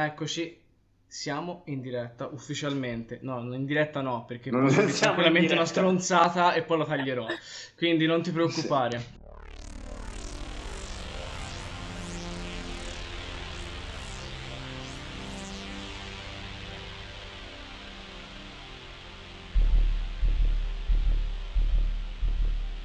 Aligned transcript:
Eccoci, 0.00 0.56
siamo 1.08 1.62
in 1.64 1.80
diretta 1.80 2.26
ufficialmente. 2.26 3.18
No, 3.22 3.40
in 3.52 3.66
diretta 3.66 4.00
no, 4.00 4.24
perché 4.26 4.48
Non 4.48 4.70
siamo 4.70 4.92
tranquillamente 4.92 5.54
una 5.54 5.64
stronzata 5.64 6.52
e 6.52 6.62
poi 6.62 6.78
lo 6.78 6.84
taglierò. 6.84 7.26
Quindi 7.76 8.06
non 8.06 8.22
ti 8.22 8.30
preoccupare. 8.30 9.16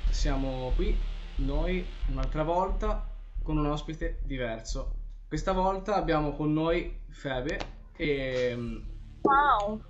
Siamo 0.09 0.71
qui 0.75 0.98
noi 1.36 1.86
un'altra 2.07 2.41
volta 2.41 3.07
con 3.43 3.57
un 3.57 3.68
ospite 3.68 4.18
diverso. 4.23 5.02
Questa 5.27 5.51
volta 5.51 5.95
abbiamo 5.95 6.31
con 6.33 6.53
noi 6.53 6.99
Febe 7.09 7.59
e 7.95 8.53
mm, 8.55 8.77
Wow. 9.23 9.81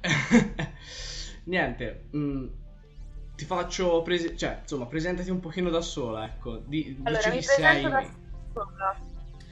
niente, 1.44 2.08
mm, 2.16 2.46
ti 3.36 3.44
faccio 3.44 4.02
prese- 4.02 4.36
cioè, 4.36 4.58
insomma, 4.62 4.86
presentati 4.86 5.30
un 5.30 5.40
pochino 5.40 5.70
da 5.70 5.80
sola, 5.80 6.24
ecco. 6.24 6.56
Di, 6.58 6.98
Allora, 7.04 7.28
mi 7.28 7.36
chi 7.36 7.42
sei. 7.42 7.82
da 7.82 8.04
sola. 8.52 8.96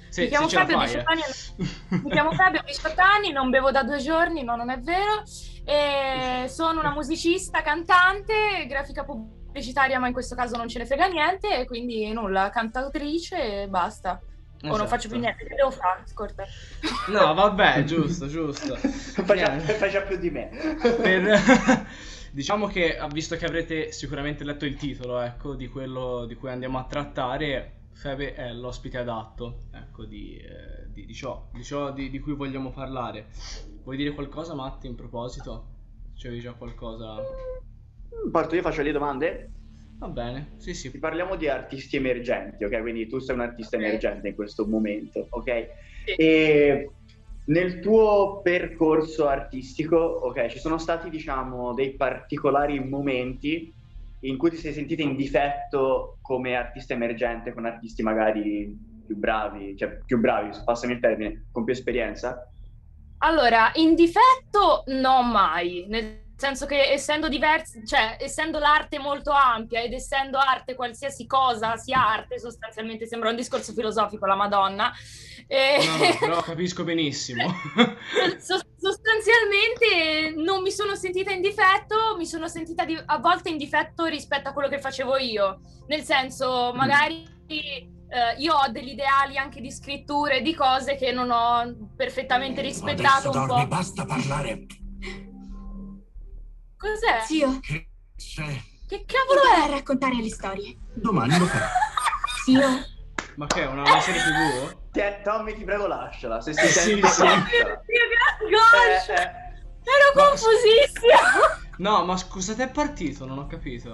Se, 0.09 0.23
mi 0.23 0.29
chiamo 0.29 0.49
Fabio, 0.49 0.79
fai, 0.79 0.87
18 0.87 0.99
eh. 0.99 1.13
anni, 1.13 2.03
Mi 2.05 2.11
chiamo 2.11 2.33
Fabio, 2.33 2.61
ho 2.61 2.65
18 2.65 3.01
anni, 3.01 3.33
non 3.33 3.51
bevo 3.51 3.71
da 3.71 3.83
due 3.83 3.99
giorni, 3.99 4.43
no, 4.43 4.57
non 4.57 4.71
è 4.71 4.79
vero. 4.79 5.23
E 5.65 6.49
sono 6.49 6.81
una 6.81 6.93
musicista, 6.93 7.61
cantante, 7.61 8.67
grafica 8.67 9.05
pubblicitaria, 9.05 9.99
ma 9.99 10.07
in 10.07 10.15
questo 10.15 10.35
caso 10.35 10.57
non 10.57 10.69
ce 10.69 10.79
ne 10.79 10.87
frega 10.87 11.07
niente, 11.09 11.67
quindi 11.67 12.11
nulla, 12.13 12.49
cantautrice 12.49 13.63
e 13.63 13.69
basta. 13.69 14.19
O 14.63 14.69
non 14.69 14.73
Esatto. 14.73 14.89
faccio 14.89 15.09
più 15.09 15.19
niente, 15.19 15.45
che 15.45 15.55
devo 15.55 15.71
fare? 15.71 16.03
Scorta. 16.07 16.45
No, 17.09 17.35
vabbè, 17.35 17.85
giusto, 17.85 18.27
giusto. 18.27 18.75
Faccia, 18.77 20.01
più 20.03 20.17
di 20.17 20.31
me. 20.31 20.49
Per- 20.81 21.87
Diciamo 22.33 22.67
che, 22.67 22.99
visto 23.13 23.37
che 23.37 23.45
avrete 23.47 23.93
sicuramente 23.93 24.45
letto 24.45 24.65
il 24.67 24.77
titolo, 24.77 25.21
ecco, 25.21 25.55
di 25.55 25.69
quello 25.69 26.25
di 26.27 26.35
cui 26.35 26.51
andiamo 26.51 26.79
a 26.79 26.85
trattare, 26.85 27.73
Febe 27.93 28.35
è 28.35 28.53
l'ospite 28.53 28.99
adatto, 28.99 29.65
ecco, 29.73 30.05
di, 30.05 30.37
eh, 30.37 30.91
di- 30.93 31.07
di 31.07 31.15
ciò, 31.15 31.49
di, 31.53 31.65
ciò 31.65 31.93
di, 31.93 32.11
di 32.11 32.19
cui 32.21 32.35
vogliamo 32.35 32.71
parlare. 32.71 33.29
Vuoi 33.85 33.97
dire 33.97 34.11
qualcosa, 34.13 34.55
Matti, 34.55 34.87
in 34.87 34.97
proposito? 34.97 35.69
C'avevi 36.17 36.41
già 36.41 36.53
qualcosa? 36.53 37.17
Parto 38.31 38.55
io, 38.55 38.63
faccio 38.63 38.83
le 38.83 38.93
domande. 38.93 39.51
Va 39.99 40.09
bene, 40.09 40.55
sì, 40.59 40.75
Ti 40.91 40.99
sì. 40.99 40.99
parliamo 40.99 41.37
di 41.37 41.49
artisti 41.49 41.97
emergenti, 41.97 42.65
ok? 42.65 42.81
Quindi 42.81 43.07
tu 43.09 43.19
sei 43.19 43.35
un 43.35 43.41
artista 43.43 43.77
Ok. 43.77 43.83
emergente 43.83 44.29
in 44.29 44.35
questo 44.35 44.67
momento, 44.67 45.27
ok? 45.31 45.69
Sì. 46.05 46.15
E 46.21 46.91
nel 47.45 47.81
tuo 47.81 48.41
percorso 48.43 49.27
artistico, 49.29 49.97
ok, 49.97 50.49
ci 50.49 50.59
sono 50.59 50.79
stati, 50.79 51.09
diciamo, 51.11 51.73
dei 51.75 51.97
particolari 51.97 52.79
momenti 52.81 53.75
in 54.21 54.37
cui 54.39 54.51
ti 54.51 54.57
sei 54.57 54.73
sentita 54.73 55.03
in 55.03 55.17
difetto 55.17 56.19
come 56.21 56.57
artista 56.57 56.95
emergente 56.95 57.53
con 57.53 57.65
artisti 57.67 58.03
magari 58.03 58.77
più 59.05 59.17
bravi, 59.17 59.77
cioè 59.77 60.03
più 60.05 60.19
bravi, 60.19 60.51
passami 60.65 60.95
il 60.95 61.01
termine, 61.01 61.47
con 61.51 61.65
più 61.65 61.73
esperienza? 61.73 62.51
Allora, 63.19 63.71
in 63.75 63.95
difetto 63.95 64.85
no 64.87 65.23
mai, 65.23 65.87
nel 65.89 66.26
senso 66.37 66.67
che 66.67 66.91
essendo 66.93 67.29
diversi, 67.29 67.85
cioè 67.87 68.17
essendo 68.21 68.59
l'arte 68.59 68.99
molto 68.99 69.31
ampia 69.31 69.81
ed 69.81 69.93
essendo 69.93 70.39
arte 70.39 70.75
qualsiasi 70.75 71.27
cosa 71.27 71.77
sia 71.77 72.07
arte, 72.07 72.39
sostanzialmente 72.39 73.07
sembra 73.07 73.31
un 73.31 73.37
discorso 73.37 73.73
filosofico 73.73 74.27
la 74.27 74.35
Madonna. 74.37 74.93
E- 75.49 75.79
No, 75.87 75.97
no, 75.97 76.17
però 76.21 76.43
capisco 76.43 76.85
benissimo. 76.85 77.43
so- 78.39 78.61
sostanzialmente 78.79 80.35
non 80.37 80.63
mi 80.63 80.71
sono 80.71 80.95
sentita 80.95 81.33
in 81.33 81.41
difetto, 81.41 82.17
mi 82.17 82.27
sono 82.27 82.49
sentita 82.49 82.85
di- 82.85 83.01
a 83.05 83.19
volte 83.19 83.49
in 83.51 83.57
difetto 83.57 84.05
rispetto 84.07 84.49
a 84.49 84.53
quello 84.53 84.69
che 84.69 84.81
facevo 84.81 85.17
io. 85.19 85.61
Nel 85.89 86.03
senso, 86.03 86.73
magari 86.75 87.25
eh, 87.49 88.35
io 88.39 88.55
ho 88.55 88.69
degli 88.71 88.91
ideali 88.91 89.37
anche 89.37 89.61
di 89.61 89.71
scritture, 89.71 90.43
di 90.43 90.55
cose 90.55 90.97
che 90.97 91.13
non 91.13 91.31
ho 91.31 91.91
perfettamente 91.97 92.61
rispettato 92.61 93.29
Adesso 93.31 93.41
un 93.41 93.47
dormi, 93.47 93.63
po'. 93.63 93.69
basta 93.69 94.05
parlare. 94.05 94.67
Cos'è? 96.79 97.25
Zio, 97.25 97.59
Che 97.61 97.89
chi 98.87 99.05
cavolo 99.07 99.41
dovrà 99.43 99.67
è? 99.67 99.71
raccontare 99.71 100.15
le 100.17 100.29
storie? 100.31 100.77
domani 100.95 101.39
lo 101.39 101.47
farò. 101.47 101.67
Zio, 102.45 102.69
Ma 103.37 103.47
che 103.47 103.63
è 103.63 103.67
una, 103.67 103.83
una 103.83 104.01
serie 104.01 104.21
TV? 104.23 104.77
Te- 104.93 105.21
Tommy, 105.25 105.55
ti 105.55 105.65
prego, 105.65 105.87
lasciala. 105.87 106.41
Se 106.41 106.53
si 106.55 106.67
Sì, 106.67 106.73
sente, 106.73 107.09
sì. 107.09 107.23
lasciala. 107.23 107.83
Gosh, 108.51 109.09
Eh, 109.09 109.13
eh. 109.13 109.31
ero 109.83 110.13
Ma- 110.15 110.23
confusissima. 110.29 111.65
No, 111.79 112.05
ma 112.05 112.17
scusa, 112.17 112.55
te 112.55 112.65
è 112.65 112.71
partito? 112.71 113.27
Non 113.27 113.39
ho 113.39 113.47
capito. 113.47 113.93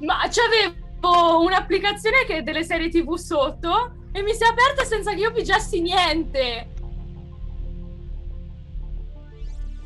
Ma 0.00 0.28
c'avevo 0.30 1.40
un'applicazione 1.42 2.24
che 2.24 2.38
è 2.38 2.42
delle 2.42 2.62
serie 2.64 2.88
TV 2.88 3.14
sotto 3.16 3.94
e 4.12 4.22
mi 4.22 4.32
si 4.34 4.42
è 4.44 4.46
aperta 4.46 4.84
senza 4.84 5.10
che 5.12 5.20
io 5.20 5.32
pigiassi 5.32 5.80
niente. 5.80 6.69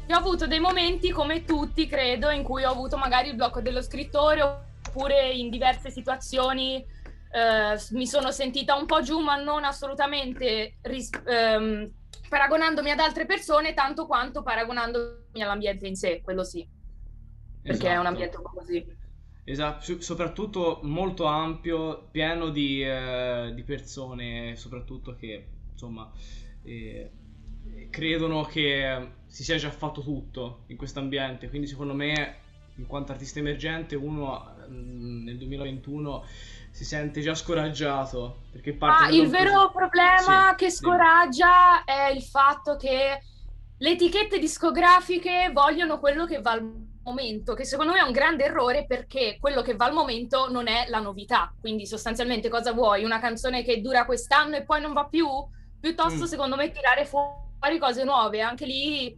E 0.06 0.12
ho 0.12 0.19
avuto 0.19 0.47
dei 0.47 0.60
momenti 0.60 1.10
come 1.10 1.44
tutti, 1.44 1.87
credo, 1.87 2.31
in 2.31 2.42
cui 2.42 2.65
ho 2.65 2.70
avuto 2.70 2.97
magari 2.97 3.28
il 3.31 3.37
blocco 3.37 3.60
dello 3.60 3.82
scrittore 3.82 4.42
oppure 4.42 5.31
in 5.31 5.48
diverse 5.50 5.91
situazioni 5.91 6.76
eh, 7.34 7.78
mi 7.91 8.06
sono 8.06 8.31
sentita 8.31 8.76
un 8.76 8.87
po' 8.87 9.03
giù, 9.03 9.19
ma 9.20 9.37
non 9.37 9.64
assolutamente 9.64 10.76
ris- 10.82 11.10
ehm, 11.26 11.91
paragonandomi 12.28 12.91
ad 12.91 13.00
altre 13.00 13.26
persone, 13.26 13.75
tanto 13.75 14.06
quanto 14.06 14.43
paragonandomi 14.43 15.43
all'ambiente 15.43 15.87
in 15.87 15.97
sé, 15.97 16.20
quello 16.22 16.44
sì, 16.44 16.66
perché 17.62 17.88
è 17.88 17.97
un 17.97 18.06
Esatto. 18.06 18.09
ambiente 18.09 18.37
un 18.37 18.43
po' 18.43 18.50
così. 18.50 18.87
Esatto, 19.47 20.00
soprattutto 20.00 20.81
molto 20.84 21.25
ampio, 21.25 22.09
pieno 22.10 22.50
di, 22.50 22.82
eh, 22.82 23.53
di 23.54 23.62
persone, 23.62 24.54
soprattutto 24.56 25.16
che 25.16 25.48
insomma 25.72 26.10
eh, 26.62 27.10
credono 27.91 28.44
che 28.44 29.09
si 29.34 29.42
sia 29.42 29.56
già 29.56 29.70
fatto 29.70 30.00
tutto 30.02 30.62
in 30.68 30.76
questo 30.76 31.00
ambiente. 31.00 31.48
Quindi, 31.48 31.66
secondo 31.66 31.92
me, 31.94 32.36
in 32.76 32.86
quanto 32.86 33.10
artista 33.12 33.40
emergente, 33.40 33.96
uno 33.96 34.54
mm, 34.68 35.24
nel 35.24 35.38
2021 35.38 36.24
si 36.70 36.84
sente 36.84 37.20
già 37.20 37.34
scoraggiato 37.34 38.42
perché 38.52 38.74
parte 38.74 39.04
Ah, 39.04 39.10
il 39.10 39.28
vero 39.28 39.52
pos- 39.62 39.72
problema 39.72 40.50
Sì, 40.50 40.54
che 40.56 40.70
sì. 40.70 40.76
scoraggia 40.76 41.84
è 41.84 42.10
il 42.14 42.22
fatto 42.22 42.76
che 42.76 43.18
le 43.76 43.90
etichette 43.90 44.38
discografiche 44.38 45.50
vogliono 45.52 45.98
quello 45.98 46.26
che 46.26 46.40
va 46.40 46.52
al 46.52 46.62
momento, 47.02 47.54
che 47.54 47.64
secondo 47.64 47.92
me 47.92 47.98
è 47.98 48.02
un 48.02 48.12
grande 48.12 48.44
errore 48.44 48.86
perché 48.86 49.36
quello 49.40 49.62
che 49.62 49.74
va 49.74 49.86
al 49.86 49.92
momento 49.94 50.48
non 50.50 50.68
è 50.68 50.86
la 50.88 51.00
novità. 51.00 51.52
Quindi 51.60 51.86
sostanzialmente 51.86 52.48
cosa 52.48 52.72
vuoi? 52.72 53.04
Una 53.04 53.18
canzone 53.20 53.64
che 53.64 53.80
dura 53.80 54.04
quest'anno 54.04 54.56
e 54.56 54.64
poi 54.64 54.80
non 54.80 54.92
va 54.92 55.06
più? 55.08 55.26
Piuttosto 55.80 56.24
Mm. 56.24 56.26
secondo 56.26 56.56
me 56.56 56.70
tirare 56.70 57.04
fuori 57.04 57.78
cose 57.78 58.04
nuove, 58.04 58.40
anche 58.42 58.66
lì 58.66 59.16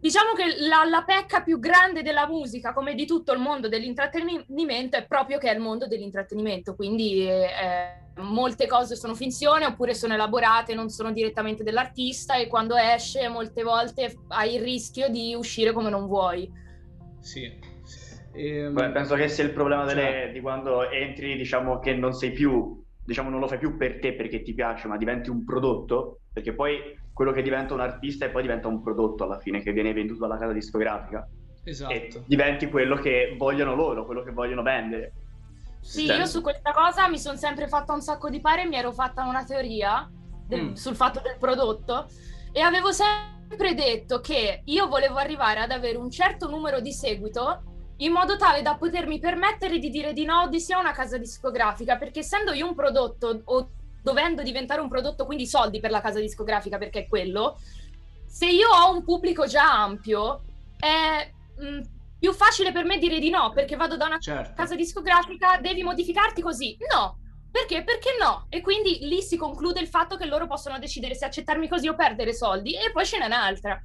Diciamo 0.00 0.32
che 0.34 0.44
la, 0.68 0.84
la 0.88 1.02
pecca 1.02 1.42
più 1.42 1.58
grande 1.58 2.02
della 2.02 2.28
musica, 2.28 2.72
come 2.72 2.94
di 2.94 3.04
tutto 3.04 3.32
il 3.32 3.40
mondo 3.40 3.68
dell'intrattenimento, 3.68 4.96
è 4.96 5.06
proprio 5.06 5.38
che 5.38 5.50
è 5.50 5.54
il 5.54 5.60
mondo 5.60 5.88
dell'intrattenimento, 5.88 6.76
quindi 6.76 7.26
eh, 7.28 8.12
molte 8.18 8.68
cose 8.68 8.94
sono 8.94 9.14
finzione 9.14 9.66
oppure 9.66 9.94
sono 9.94 10.14
elaborate, 10.14 10.74
non 10.74 10.88
sono 10.88 11.10
direttamente 11.10 11.64
dell'artista 11.64 12.36
e 12.36 12.46
quando 12.46 12.76
esce 12.76 13.28
molte 13.28 13.64
volte 13.64 14.14
hai 14.28 14.54
il 14.54 14.62
rischio 14.62 15.08
di 15.08 15.34
uscire 15.34 15.72
come 15.72 15.90
non 15.90 16.06
vuoi. 16.06 16.48
Sì. 17.20 17.50
Ehm, 18.34 18.74
Beh, 18.74 18.90
penso 18.90 19.16
che 19.16 19.28
sia 19.28 19.42
il 19.42 19.52
problema 19.52 19.84
delle- 19.84 20.02
Cioè- 20.02 20.30
di 20.32 20.40
quando 20.40 20.88
entri, 20.90 21.36
diciamo 21.36 21.80
che 21.80 21.92
non 21.94 22.12
sei 22.12 22.30
più, 22.30 22.80
diciamo 23.04 23.30
non 23.30 23.40
lo 23.40 23.48
fai 23.48 23.58
più 23.58 23.76
per 23.76 23.98
te 23.98 24.14
perché 24.14 24.42
ti 24.42 24.54
piace, 24.54 24.86
ma 24.86 24.96
diventi 24.96 25.28
un 25.28 25.44
prodotto, 25.44 26.20
perché 26.32 26.54
poi 26.54 26.78
quello 27.18 27.32
che 27.32 27.42
diventa 27.42 27.74
un 27.74 27.80
artista 27.80 28.26
e 28.26 28.28
poi 28.30 28.42
diventa 28.42 28.68
un 28.68 28.80
prodotto 28.80 29.24
alla 29.24 29.40
fine 29.40 29.60
che 29.60 29.72
viene 29.72 29.92
venduto 29.92 30.20
dalla 30.20 30.38
casa 30.38 30.52
discografica 30.52 31.26
e 31.64 31.70
Esatto. 31.72 32.22
diventi 32.26 32.68
quello 32.70 32.94
che 32.94 33.34
vogliono 33.36 33.74
loro, 33.74 34.06
quello 34.06 34.22
che 34.22 34.30
vogliono 34.30 34.62
vendere. 34.62 35.12
Sì, 35.80 36.06
Cioè- 36.06 36.16
io 36.18 36.26
su 36.26 36.42
questa 36.42 36.70
cosa 36.70 37.08
mi 37.08 37.18
sono 37.18 37.36
sempre 37.36 37.66
fatta 37.66 37.92
un 37.92 38.02
sacco 38.02 38.30
di 38.30 38.40
pare, 38.40 38.66
mi 38.66 38.76
ero 38.76 38.92
fatta 38.92 39.24
una 39.24 39.42
teoria 39.44 40.08
del- 40.46 40.66
Mm. 40.66 40.72
sul 40.74 40.94
fatto 40.94 41.18
del 41.20 41.38
prodotto 41.40 42.06
e 42.52 42.60
avevo 42.60 42.92
sempre 42.92 43.74
detto 43.74 44.20
che 44.20 44.62
io 44.66 44.86
volevo 44.86 45.16
arrivare 45.16 45.58
ad 45.58 45.72
avere 45.72 45.98
un 45.98 46.12
certo 46.12 46.48
numero 46.48 46.78
di 46.78 46.92
seguito 46.92 47.62
in 47.96 48.12
modo 48.12 48.36
tale 48.36 48.62
da 48.62 48.76
potermi 48.76 49.18
permettere 49.18 49.80
di 49.80 49.90
dire 49.90 50.12
di 50.12 50.24
no 50.24 50.46
di 50.48 50.60
sia 50.60 50.76
a 50.76 50.80
una 50.80 50.92
casa 50.92 51.18
discografica, 51.18 51.96
perché 51.96 52.20
essendo 52.20 52.52
io 52.52 52.68
un 52.68 52.76
prodotto 52.76 53.40
o 53.44 53.70
dovendo 54.02 54.42
diventare 54.42 54.80
un 54.80 54.88
prodotto, 54.88 55.26
quindi 55.26 55.46
soldi 55.46 55.80
per 55.80 55.90
la 55.90 56.00
casa 56.00 56.20
discografica 56.20 56.78
perché 56.78 57.00
è 57.00 57.08
quello, 57.08 57.58
se 58.26 58.46
io 58.46 58.68
ho 58.68 58.92
un 58.92 59.04
pubblico 59.04 59.46
già 59.46 59.82
ampio 59.82 60.42
è 60.78 61.30
mh, 61.56 61.80
più 62.18 62.32
facile 62.32 62.72
per 62.72 62.84
me 62.84 62.98
dire 62.98 63.18
di 63.18 63.30
no, 63.30 63.52
perché 63.52 63.76
vado 63.76 63.96
da 63.96 64.06
una 64.06 64.18
Certo. 64.18 64.54
casa 64.54 64.74
discografica, 64.74 65.58
devi 65.60 65.82
modificarti 65.82 66.42
così. 66.42 66.76
No, 66.92 67.18
Perché? 67.50 67.82
Perché 67.82 68.10
no? 68.20 68.46
E 68.50 68.60
quindi 68.60 68.98
lì 69.08 69.22
si 69.22 69.36
conclude 69.36 69.80
il 69.80 69.88
fatto 69.88 70.16
che 70.16 70.26
loro 70.26 70.46
possono 70.46 70.78
decidere 70.78 71.14
se 71.14 71.24
accettarmi 71.24 71.66
così 71.68 71.88
o 71.88 71.94
perdere 71.94 72.34
soldi 72.34 72.74
e 72.74 72.90
poi 72.92 73.06
ce 73.06 73.18
n'è 73.18 73.24
un'altra. 73.26 73.80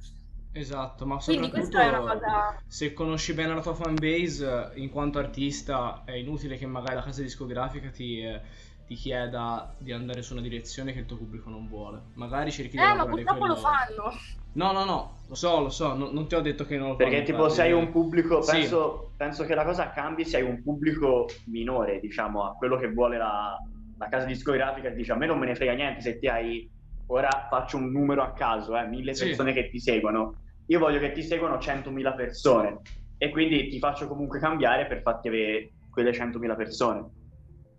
Esatto, 0.56 1.04
ma 1.06 1.16
Quindi 1.18 1.46
soprattutto 1.48 2.00
cosa... 2.00 2.62
se 2.68 2.92
conosci 2.92 3.32
bene 3.34 3.54
la 3.54 3.60
tua 3.62 3.74
fanbase, 3.74 4.72
in 4.76 4.88
quanto 4.90 5.18
artista, 5.18 6.02
è 6.04 6.12
inutile 6.12 6.56
che 6.56 6.66
magari 6.66 6.94
la 6.94 7.02
casa 7.02 7.22
discografica 7.22 7.90
ti, 7.90 8.20
eh, 8.20 8.40
ti 8.86 8.94
chieda 8.94 9.74
di 9.78 9.92
andare 9.92 10.22
su 10.22 10.32
una 10.34 10.42
direzione 10.42 10.92
che 10.92 11.00
il 11.00 11.06
tuo 11.06 11.16
pubblico 11.16 11.48
non 11.50 11.68
vuole. 11.68 12.00
Magari 12.14 12.50
cerchi 12.52 12.76
di 12.76 12.82
Eh, 12.82 12.86
ma 12.86 12.94
lavorare 12.96 13.22
purtroppo 13.22 13.46
lo 13.46 13.54
quello- 13.54 13.68
fanno. 13.68 14.10
No, 14.52 14.72
no, 14.72 14.84
no, 14.84 15.18
lo 15.26 15.34
so, 15.34 15.60
lo 15.60 15.70
so, 15.70 15.94
no- 15.94 16.10
non 16.12 16.28
ti 16.28 16.34
ho 16.34 16.40
detto 16.40 16.64
che 16.64 16.76
non 16.76 16.90
lo 16.90 16.96
fanno. 16.96 17.08
Perché 17.10 17.24
tipo 17.24 17.48
se 17.48 17.62
hai 17.62 17.70
eh. 17.70 17.72
un 17.72 17.90
pubblico, 17.90 18.40
Sì. 18.42 18.52
penso, 18.52 19.12
penso 19.16 19.44
che 19.44 19.54
la 19.54 19.64
cosa 19.64 19.90
cambi 19.90 20.24
se 20.24 20.36
hai 20.36 20.42
un 20.44 20.62
pubblico 20.62 21.26
minore, 21.46 21.98
diciamo, 21.98 22.44
a 22.44 22.52
quello 22.52 22.76
che 22.76 22.92
vuole 22.92 23.16
la, 23.16 23.56
la 23.98 24.08
casa 24.08 24.26
discografica, 24.26 24.90
che 24.90 24.94
dice 24.94 25.12
a 25.12 25.16
me 25.16 25.26
non 25.26 25.38
me 25.38 25.46
ne 25.46 25.54
frega 25.54 25.72
niente 25.72 26.02
se 26.02 26.18
ti 26.18 26.28
hai, 26.28 26.70
ora 27.06 27.46
faccio 27.50 27.78
un 27.78 27.90
numero 27.90 28.22
a 28.22 28.32
caso, 28.32 28.76
eh, 28.76 28.86
mille 28.86 29.14
Sì. 29.14 29.24
persone 29.26 29.52
che 29.52 29.68
ti 29.70 29.80
seguono, 29.80 30.36
io 30.66 30.78
voglio 30.78 31.00
che 31.00 31.12
ti 31.12 31.22
seguano 31.22 31.58
100.000 31.58 32.14
persone 32.14 32.80
e 33.16 33.30
quindi 33.30 33.68
ti 33.68 33.78
faccio 33.78 34.06
comunque 34.06 34.38
cambiare 34.38 34.86
per 34.86 35.00
farti 35.02 35.28
avere 35.28 35.72
quelle 35.90 36.12
100.000 36.12 36.54
persone. 36.54 37.08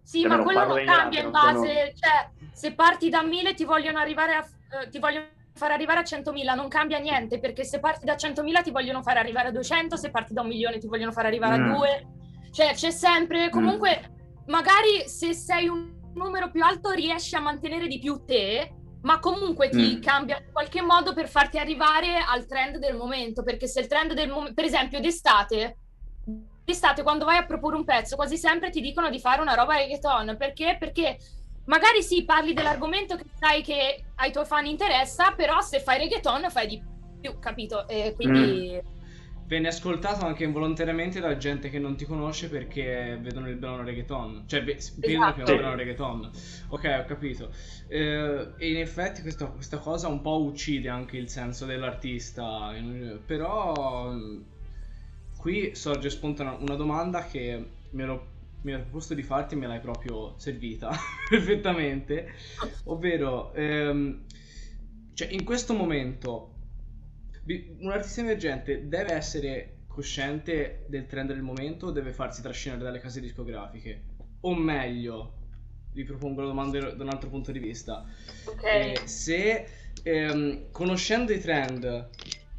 Sì, 0.05 0.21
Cioè, 0.21 0.29
ma 0.29 0.43
quello 0.43 0.65
non 0.67 0.85
cambia 0.85 1.19
in 1.21 1.31
non 1.31 1.33
sono- 1.41 1.59
base, 1.61 1.93
cioè, 1.95 2.29
se 2.53 2.73
parti 2.75 3.09
da 3.09 3.23
1000 3.23 3.53
ti 3.55 3.65
vogliono 3.65 3.97
arrivare 3.97 4.35
a, 4.35 4.45
eh, 4.83 4.89
ti 4.89 4.99
vogliono 4.99 5.25
far 5.55 5.71
arrivare 5.71 6.01
a 6.01 6.03
100.000, 6.03 6.53
non 6.53 6.67
cambia 6.67 6.99
niente, 6.99 7.39
perché 7.39 7.63
se 7.63 7.79
parti 7.79 8.05
da 8.05 8.15
100.000 8.15 8.61
ti 8.61 8.69
vogliono 8.71 9.01
far 9.01 9.17
arrivare 9.17 9.47
a 9.47 9.51
200, 9.51 9.95
se 9.97 10.11
parti 10.11 10.33
da 10.33 10.41
un 10.41 10.47
milione 10.47 10.77
ti 10.77 10.87
vogliono 10.87 11.11
far 11.11 11.25
arrivare 11.25 11.57
Mm. 11.57 11.71
a 11.71 11.75
2. 11.75 12.07
Cioè, 12.51 12.73
c'è 12.73 12.91
sempre, 12.91 13.49
comunque, 13.49 14.11
magari 14.47 15.07
se 15.07 15.33
sei 15.33 15.67
un 15.67 15.93
numero 16.13 16.51
più 16.51 16.63
alto 16.63 16.91
riesci 16.91 17.35
a 17.35 17.39
mantenere 17.39 17.87
di 17.87 17.99
più 17.99 18.23
te, 18.25 18.73
ma 19.01 19.19
comunque 19.19 19.69
ti 19.69 19.97
Mm. 19.97 20.01
cambia 20.01 20.37
in 20.37 20.51
qualche 20.51 20.81
modo 20.81 21.13
per 21.13 21.27
farti 21.29 21.57
arrivare 21.57 22.17
al 22.17 22.45
trend 22.45 22.77
del 22.77 22.95
momento, 22.95 23.41
perché 23.43 23.67
se 23.67 23.79
il 23.79 23.87
trend 23.87 24.13
del 24.13 24.29
momento, 24.29 24.53
per 24.53 24.65
esempio 24.65 24.99
d'estate, 24.99 25.77
d'estate 26.65 27.03
quando 27.03 27.25
vai 27.25 27.37
a 27.37 27.45
proporre 27.45 27.77
un 27.77 27.85
pezzo 27.85 28.15
quasi 28.15 28.37
sempre 28.37 28.71
ti 28.71 28.81
dicono 28.81 29.09
di 29.09 29.19
fare 29.19 29.41
una 29.41 29.53
roba 29.53 29.75
reggaeton, 29.75 30.35
perché? 30.37 30.75
Perché 30.77 31.17
magari 31.65 32.01
sì, 32.01 32.25
parli 32.25 32.53
dell'argomento 32.53 33.15
che 33.15 33.25
sai 33.39 33.61
che 33.61 34.03
ai 34.15 34.31
tuoi 34.31 34.45
fan 34.45 34.65
interessa, 34.65 35.31
però 35.31 35.61
se 35.61 35.79
fai 35.79 35.99
reggaeton 35.99 36.49
fai 36.49 36.67
di 36.67 36.83
più, 37.21 37.39
capito? 37.39 37.87
E 37.87 38.13
quindi... 38.15 38.93
Viene 39.47 39.67
ascoltato 39.67 40.25
anche 40.25 40.43
involontariamente 40.43 41.19
da 41.19 41.37
gente 41.37 41.69
che 41.69 41.77
non 41.77 41.95
ti 41.95 42.05
conosce 42.05 42.49
perché 42.49 43.15
vedono 43.21 43.47
il 43.47 43.57
brano 43.57 43.83
reggaeton. 43.83 44.45
Cioè, 44.47 44.63
ve- 44.63 44.79
vedono 44.95 45.33
che 45.33 45.41
è 45.41 45.43
un 45.43 45.43
Esatto. 45.43 45.55
brano 45.55 45.75
reggaeton. 45.75 46.31
Ok, 46.69 46.99
ho 46.99 47.05
capito. 47.05 47.51
Eh, 47.87 48.53
e 48.57 48.71
in 48.71 48.77
effetti 48.77 49.21
questa, 49.21 49.45
questa 49.45 49.77
cosa 49.77 50.07
un 50.07 50.21
po' 50.21 50.41
uccide 50.41 50.89
anche 50.89 51.17
il 51.17 51.29
senso 51.29 51.67
dell'artista. 51.67 52.73
Però 53.23 54.15
qui 55.45 55.75
sorge 55.75 56.09
spontanea 56.09 56.57
una 56.59 56.73
domanda 56.73 57.27
che 57.27 57.63
mi 57.91 58.01
ero, 58.01 58.27
mi 58.61 58.71
ero 58.71 58.81
proposto 58.81 59.13
di 59.13 59.21
farti 59.21 59.53
e 59.53 59.57
me 59.59 59.67
l'hai 59.67 59.79
proprio 59.79 60.33
servita 60.39 60.89
perfettamente. 61.29 62.33
Ovvero, 62.85 63.53
ehm, 63.53 64.23
cioè, 65.13 65.27
in 65.29 65.43
questo 65.43 65.75
momento 65.75 66.53
un 67.77 67.91
artista 67.91 68.21
emergente 68.21 68.87
deve 68.87 69.13
essere 69.13 69.81
cosciente 69.85 70.85
del 70.87 71.05
trend 71.05 71.31
del 71.31 71.43
momento 71.43 71.85
o 71.85 71.91
deve 71.91 72.11
farsi 72.11 72.41
trascinare 72.41 72.81
dalle 72.81 72.99
case 72.99 73.21
discografiche? 73.21 74.01
O 74.39 74.55
meglio, 74.55 75.33
vi 75.91 76.03
propongo 76.05 76.41
la 76.41 76.47
domanda 76.47 76.89
da 76.89 77.03
un 77.03 77.09
altro 77.09 77.29
punto 77.29 77.51
di 77.51 77.59
vista. 77.59 78.03
Ok. 78.45 78.63
Eh, 78.63 79.01
se 79.03 79.67
ehm, 80.01 80.71
conoscendo 80.71 81.31
i 81.31 81.39
trend, 81.39 82.09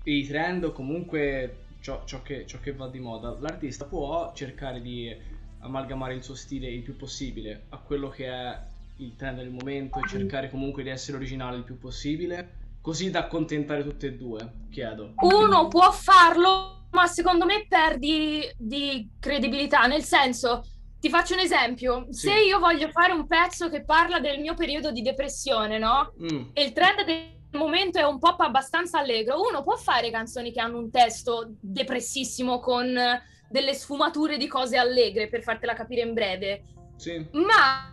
i 0.05 0.25
trend 0.25 0.63
o 0.63 0.71
comunque 0.71 1.65
ciò, 1.87 2.03
ciò 2.05 2.21
che, 2.23 2.47
ciò 2.47 2.59
che 2.59 2.73
va 2.73 2.89
di 2.89 2.99
moda, 2.99 3.37
l'artista 3.39 3.85
può 3.85 4.33
cercare 4.35 4.81
di 4.81 5.17
amalgamare 5.61 6.15
il 6.15 6.23
suo 6.25 6.35
stile 6.35 6.69
il 6.69 6.83
più 6.83 6.97
possibile 6.97 7.67
a 7.69 7.79
quello 7.79 8.09
che 8.09 8.27
è 8.27 8.59
il 8.97 9.15
trend 9.15 9.39
del 9.39 9.51
momento 9.51 10.01
e 10.01 10.09
cercare 10.09 10.51
comunque 10.51 10.83
di 10.83 10.89
essere 10.89 11.17
originale 11.17 11.59
il 11.59 11.63
più 11.63 11.79
possibile, 11.79 12.65
così 12.81 13.11
da 13.11 13.21
accontentare 13.21 13.85
tutte 13.85 14.09
e 14.09 14.13
due, 14.15 14.53
chiedo. 14.71 15.13
Uno 15.19 15.69
può 15.69 15.93
farlo, 15.93 16.89
ma 16.91 17.07
secondo 17.07 17.45
me 17.45 17.67
perdi 17.69 18.43
di 18.57 19.09
credibilità, 19.21 19.87
nel 19.87 20.03
senso, 20.03 20.65
ti 20.99 21.09
faccio 21.09 21.35
un 21.35 21.41
esempio, 21.41 22.07
Sì. 22.11 22.29
se 22.29 22.43
io 22.43 22.59
voglio 22.59 22.89
fare 22.89 23.13
un 23.13 23.29
pezzo 23.29 23.69
che 23.69 23.85
parla 23.85 24.19
del 24.19 24.41
mio 24.41 24.55
periodo 24.55 24.91
di 24.91 25.03
depressione, 25.03 25.79
no? 25.79 26.15
Mm, 26.21 26.49
E 26.53 26.65
il 26.65 26.73
trend 26.73 27.05
del 27.05 27.36
momento 27.57 27.99
è 27.99 28.03
un 28.03 28.19
pop 28.19 28.41
abbastanza 28.41 28.99
allegro, 28.99 29.41
uno 29.41 29.63
può 29.63 29.77
fare 29.77 30.11
canzoni 30.11 30.53
che 30.53 30.61
hanno 30.61 30.79
un 30.79 30.91
testo 30.91 31.55
depressissimo 31.61 32.61
con 32.61 32.99
delle 33.49 33.75
sfumature 33.75 34.37
di 34.37 34.49
cose 34.49 34.77
allegre, 34.77 35.29
per 35.29 35.43
fartela 35.43 35.75
capire 35.75 36.03
in 36.03 36.15
breve, 36.15 36.63
sì, 36.97 37.27
ma 37.33 37.93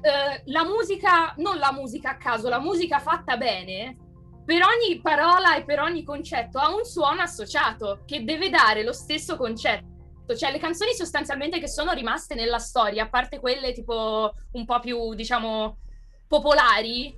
eh, 0.00 0.42
la 0.46 0.64
musica, 0.64 1.34
non 1.38 1.58
la 1.58 1.72
musica 1.72 2.10
a 2.10 2.16
caso, 2.16 2.48
la 2.48 2.60
musica 2.60 2.98
fatta 2.98 3.36
bene, 3.36 3.96
per 4.44 4.60
ogni 4.62 5.00
parola 5.00 5.56
e 5.56 5.64
per 5.64 5.80
ogni 5.80 6.02
concetto 6.02 6.58
ha 6.58 6.74
un 6.74 6.84
suono 6.84 7.22
associato 7.22 8.02
che 8.04 8.24
deve 8.24 8.50
dare 8.50 8.82
lo 8.82 8.92
stesso 8.92 9.36
concetto. 9.36 9.90
Cioè 10.34 10.50
le 10.50 10.58
canzoni 10.58 10.92
sostanzialmente 10.94 11.60
che 11.60 11.68
sono 11.68 11.92
rimaste 11.92 12.34
nella 12.34 12.58
storia, 12.58 13.04
a 13.04 13.08
parte 13.08 13.38
quelle 13.38 13.72
tipo 13.72 14.32
un 14.52 14.64
po' 14.64 14.80
più, 14.80 15.14
diciamo, 15.14 15.78
popolari, 16.26 17.14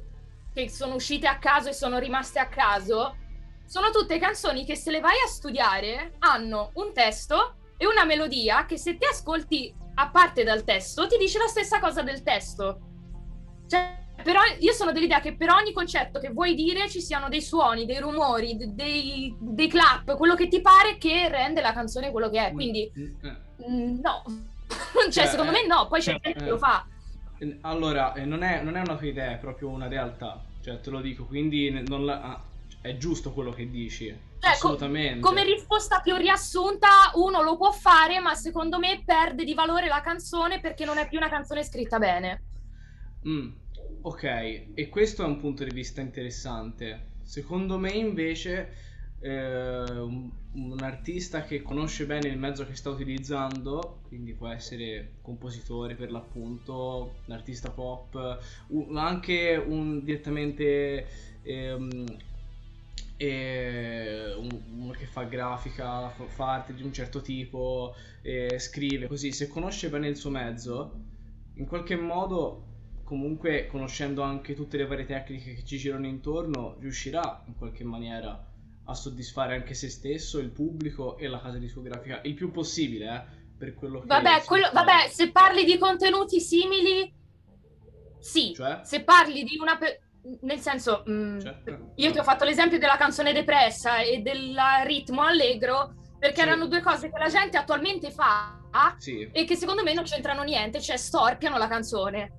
che 0.54 0.70
sono 0.70 0.94
uscite 0.94 1.26
a 1.26 1.38
caso 1.38 1.68
e 1.68 1.72
sono 1.72 1.98
rimaste 1.98 2.38
a 2.38 2.46
caso, 2.46 3.16
sono 3.66 3.90
tutte 3.90 4.18
canzoni 4.18 4.64
che 4.64 4.76
se 4.76 4.90
le 4.90 5.00
vai 5.00 5.16
a 5.24 5.28
studiare 5.28 6.14
hanno 6.20 6.70
un 6.74 6.92
testo 6.92 7.56
e 7.76 7.86
una 7.86 8.04
melodia 8.04 8.64
che 8.66 8.78
se 8.78 8.96
ti 8.96 9.04
ascolti 9.04 9.74
a 9.96 10.10
parte 10.10 10.44
dal 10.44 10.64
testo 10.64 11.06
ti 11.06 11.16
dice 11.18 11.38
la 11.38 11.48
stessa 11.48 11.80
cosa 11.80 12.02
del 12.02 12.22
testo. 12.22 12.80
Cioè, 13.66 14.02
però 14.22 14.40
io 14.60 14.72
sono 14.72 14.92
dell'idea 14.92 15.20
che 15.20 15.36
per 15.36 15.50
ogni 15.50 15.72
concetto 15.72 16.20
che 16.20 16.30
vuoi 16.30 16.54
dire 16.54 16.88
ci 16.88 17.00
siano 17.00 17.28
dei 17.28 17.42
suoni, 17.42 17.84
dei 17.84 17.98
rumori, 17.98 18.56
de- 18.56 18.74
dei, 18.74 19.36
dei 19.38 19.68
clap, 19.68 20.16
quello 20.16 20.36
che 20.36 20.46
ti 20.46 20.60
pare 20.60 20.96
che 20.98 21.28
rende 21.28 21.60
la 21.60 21.72
canzone 21.72 22.12
quello 22.12 22.30
che 22.30 22.46
è. 22.46 22.52
Quindi 22.52 22.90
eh. 22.94 24.00
no, 24.00 24.22
cioè, 25.10 25.10
Cioè, 25.10 25.26
secondo 25.26 25.52
eh, 25.52 25.62
me 25.62 25.66
no, 25.66 25.88
poi 25.88 26.00
c'è 26.00 26.12
cioè, 26.12 26.20
che 26.20 26.44
eh. 26.44 26.48
lo 26.48 26.58
fa. 26.58 26.86
Eh, 27.38 27.58
Allora, 27.62 28.12
eh, 28.14 28.24
non 28.24 28.42
è, 28.42 28.62
non 28.62 28.76
è 28.76 28.80
una 28.80 28.96
tua 28.96 29.06
idea, 29.06 29.32
è 29.32 29.38
proprio 29.38 29.68
una 29.68 29.88
realtà. 29.88 30.44
Cioè, 30.60 30.80
te 30.80 30.90
lo 30.90 31.00
dico, 31.00 31.26
quindi 31.26 31.70
la- 31.86 32.20
ah, 32.22 32.44
è 32.80 32.96
giusto 32.96 33.32
quello 33.32 33.50
che 33.50 33.68
dici. 33.70 34.06
Cioè, 34.06 34.50
Assolutamente. 34.52 35.20
Come 35.20 35.44
risposta 35.44 36.00
più 36.00 36.16
riassunta, 36.16 36.88
uno 37.14 37.42
lo 37.42 37.56
può 37.56 37.70
fare, 37.72 38.20
ma 38.20 38.34
secondo 38.34 38.78
me 38.78 39.02
perde 39.04 39.44
di 39.44 39.54
valore 39.54 39.88
la 39.88 40.00
canzone 40.00 40.60
perché 40.60 40.84
non 40.84 40.98
è 40.98 41.08
più 41.08 41.18
una 41.18 41.28
canzone 41.30 41.64
scritta 41.64 41.98
bene. 41.98 42.42
Mm, 43.26 43.50
ok, 44.02 44.22
e 44.74 44.88
questo 44.90 45.22
è 45.22 45.26
un 45.26 45.38
punto 45.38 45.64
di 45.64 45.70
vista 45.72 46.00
interessante. 46.00 47.12
Secondo 47.22 47.78
me, 47.78 47.90
invece, 47.92 48.74
eh, 49.24 49.98
un, 49.98 50.30
un 50.52 50.82
artista 50.82 51.42
che 51.44 51.62
conosce 51.62 52.06
bene 52.06 52.28
il 52.28 52.38
mezzo 52.38 52.66
che 52.66 52.74
sta 52.74 52.90
utilizzando, 52.90 54.00
quindi 54.08 54.34
può 54.34 54.48
essere 54.48 55.14
compositore 55.22 55.94
per 55.94 56.10
l'appunto, 56.10 57.20
un 57.26 57.34
artista 57.34 57.70
pop, 57.70 58.38
un- 58.68 58.96
anche 58.96 59.56
un 59.56 60.02
direttamente 60.04 61.06
ehm, 61.42 62.04
eh, 63.16 64.34
un- 64.36 64.62
uno 64.78 64.92
che 64.92 65.06
fa 65.06 65.22
grafica, 65.24 66.08
fa, 66.10 66.26
fa 66.26 66.52
arte 66.54 66.74
di 66.74 66.82
un 66.82 66.92
certo 66.92 67.20
tipo, 67.22 67.94
eh, 68.22 68.58
scrive 68.58 69.06
così, 69.06 69.32
se 69.32 69.48
conosce 69.48 69.88
bene 69.88 70.08
il 70.08 70.16
suo 70.16 70.30
mezzo, 70.30 71.00
in 71.54 71.66
qualche 71.66 71.96
modo, 71.96 72.72
comunque 73.04 73.66
conoscendo 73.66 74.22
anche 74.22 74.54
tutte 74.54 74.76
le 74.76 74.86
varie 74.86 75.04
tecniche 75.06 75.54
che 75.54 75.64
ci 75.64 75.78
girano 75.78 76.06
intorno, 76.06 76.76
riuscirà 76.80 77.44
in 77.46 77.54
qualche 77.56 77.84
maniera 77.84 78.44
a 78.86 78.94
soddisfare 78.94 79.54
anche 79.54 79.74
se 79.74 79.88
stesso, 79.88 80.38
il 80.38 80.50
pubblico 80.50 81.16
e 81.16 81.26
la 81.28 81.40
casa 81.40 81.58
discografica 81.58 82.20
il 82.24 82.34
più 82.34 82.50
possibile, 82.50 83.06
eh, 83.14 83.42
per 83.56 83.74
quello 83.74 84.00
che 84.00 84.06
Vabbè, 84.06 84.42
quello- 84.44 84.68
vabbè, 84.72 85.08
se 85.08 85.30
parli 85.30 85.64
di 85.64 85.78
contenuti 85.78 86.40
simili, 86.40 87.12
sì. 88.18 88.52
Cioè? 88.54 88.80
Se 88.82 89.02
parli 89.04 89.42
di 89.44 89.58
una... 89.58 89.76
pe- 89.76 90.00
nel 90.40 90.58
senso, 90.58 91.04
mm, 91.08 91.38
Cioè? 91.40 91.54
io 91.96 92.10
ti 92.10 92.18
ho 92.18 92.22
fatto 92.22 92.44
l'esempio 92.44 92.78
della 92.78 92.96
canzone 92.96 93.32
depressa 93.34 93.98
e 93.98 94.20
del 94.20 94.56
ritmo 94.84 95.20
allegro, 95.22 95.94
perché 96.18 96.40
Sì. 96.40 96.46
erano 96.46 96.66
due 96.66 96.80
cose 96.80 97.10
che 97.10 97.18
la 97.18 97.28
gente 97.28 97.58
attualmente 97.58 98.10
fa 98.10 98.58
Sì. 98.96 99.28
e 99.30 99.44
che 99.44 99.54
secondo 99.56 99.82
me 99.82 99.92
non 99.92 100.04
c'entrano 100.04 100.42
niente, 100.42 100.80
cioè 100.80 100.96
storpiano 100.96 101.58
la 101.58 101.68
canzone. 101.68 102.32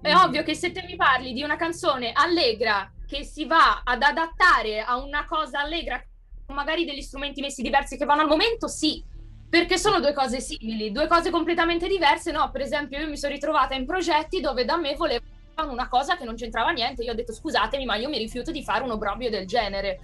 È 0.00 0.12
Mm. 0.12 0.16
ovvio 0.18 0.42
che 0.44 0.54
se 0.54 0.70
te 0.70 0.84
mi 0.84 0.94
parli 0.96 1.32
di 1.32 1.42
una 1.42 1.56
canzone 1.56 2.12
allegra 2.14 2.88
che 3.12 3.24
si 3.24 3.44
va 3.44 3.82
ad 3.84 4.02
adattare 4.02 4.80
a 4.80 4.96
una 4.96 5.26
cosa 5.26 5.60
allegra, 5.60 6.02
con 6.46 6.56
magari 6.56 6.86
degli 6.86 7.02
strumenti 7.02 7.42
messi 7.42 7.60
diversi 7.60 7.98
che 7.98 8.06
vanno 8.06 8.22
al 8.22 8.28
momento, 8.28 8.68
sì. 8.68 9.04
perché 9.50 9.76
sono 9.76 10.00
due 10.00 10.14
cose 10.14 10.40
simili, 10.40 10.92
due 10.92 11.06
cose 11.06 11.28
completamente 11.30 11.86
diverse. 11.86 12.32
No, 12.32 12.50
per 12.50 12.62
esempio, 12.62 12.98
io 12.98 13.08
mi 13.08 13.18
sono 13.18 13.34
ritrovata 13.34 13.74
in 13.74 13.84
progetti 13.84 14.40
dove 14.40 14.64
da 14.64 14.78
me 14.78 14.94
volevano 14.96 15.70
una 15.70 15.88
cosa 15.88 16.16
che 16.16 16.24
non 16.24 16.36
c'entrava 16.36 16.70
niente. 16.70 17.02
Io 17.02 17.12
ho 17.12 17.14
detto 17.14 17.34
scusatemi, 17.34 17.84
ma 17.84 17.96
io 17.96 18.08
mi 18.08 18.16
rifiuto 18.16 18.50
di 18.50 18.64
fare 18.64 18.82
un 18.82 18.92
obrobio 18.92 19.28
del 19.28 19.46
genere. 19.46 20.00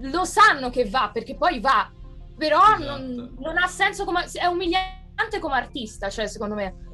Lo 0.00 0.24
sanno 0.24 0.70
che 0.70 0.88
va, 0.88 1.10
perché 1.12 1.36
poi 1.36 1.60
va, 1.60 1.88
però 2.36 2.60
Esatto. 2.64 2.84
non, 2.84 3.36
non 3.38 3.58
ha 3.58 3.68
senso 3.68 4.04
come... 4.04 4.26
è 4.32 4.46
umiliante 4.46 5.38
come 5.38 5.54
artista, 5.54 6.10
cioè, 6.10 6.26
secondo 6.26 6.56
me. 6.56 6.86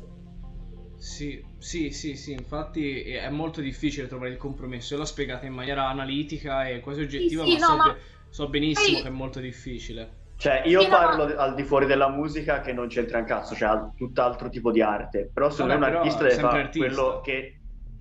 Sì, 1.04 1.44
sì, 1.58 1.90
sì, 1.90 2.16
sì, 2.16 2.32
infatti 2.32 3.02
è 3.02 3.28
molto 3.28 3.60
difficile 3.60 4.06
trovare 4.06 4.30
il 4.30 4.38
compromesso. 4.38 4.94
Io 4.94 5.00
l'ho 5.00 5.06
spiegata 5.06 5.44
in 5.44 5.52
maniera 5.52 5.86
analitica 5.86 6.66
e 6.66 6.80
quasi 6.80 7.02
oggettiva, 7.02 7.44
sì, 7.44 7.52
ma, 7.52 7.58
no, 7.58 7.66
so, 7.66 7.76
ma- 7.76 7.96
so 8.30 8.48
benissimo 8.48 8.94
Poi- 8.94 9.02
che 9.02 9.08
è 9.08 9.12
molto 9.12 9.40
difficile. 9.40 10.22
Cioè, 10.36 10.62
io 10.64 10.80
Sì, 10.80 10.88
no, 10.88 10.96
parlo 10.96 11.26
ma- 11.26 11.34
al 11.34 11.54
di 11.54 11.62
fuori 11.62 11.84
della 11.84 12.08
musica 12.08 12.62
che 12.62 12.72
non 12.72 12.88
c'entra 12.88 13.18
un 13.18 13.26
cazzo, 13.26 13.54
cioè 13.54 13.68
ha 13.68 13.92
tutt'altro 13.94 14.48
tipo 14.48 14.70
di 14.72 14.80
arte. 14.80 15.30
Però 15.32 15.50
secondo 15.50 15.78
me 15.78 15.88
un 15.88 15.94
artista 15.96 16.22
deve 16.22 16.34
fare 16.36 16.60
artista. 16.62 16.86
quello 16.86 17.20
che... 17.20 17.60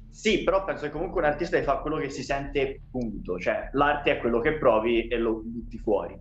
Sì, 0.09 0.43
però 0.43 0.63
penso 0.63 0.85
che 0.85 0.91
comunque 0.91 1.21
un 1.21 1.27
artista 1.27 1.55
deve 1.55 1.67
fare 1.67 1.81
quello 1.81 1.97
che 1.97 2.09
si 2.09 2.23
sente, 2.23 2.83
punto. 2.89 3.37
Cioè, 3.37 3.69
l'arte 3.73 4.11
è 4.11 4.19
quello 4.19 4.39
che 4.39 4.57
provi 4.57 5.07
e 5.07 5.17
lo 5.17 5.41
butti 5.43 5.77
fuori. 5.77 6.17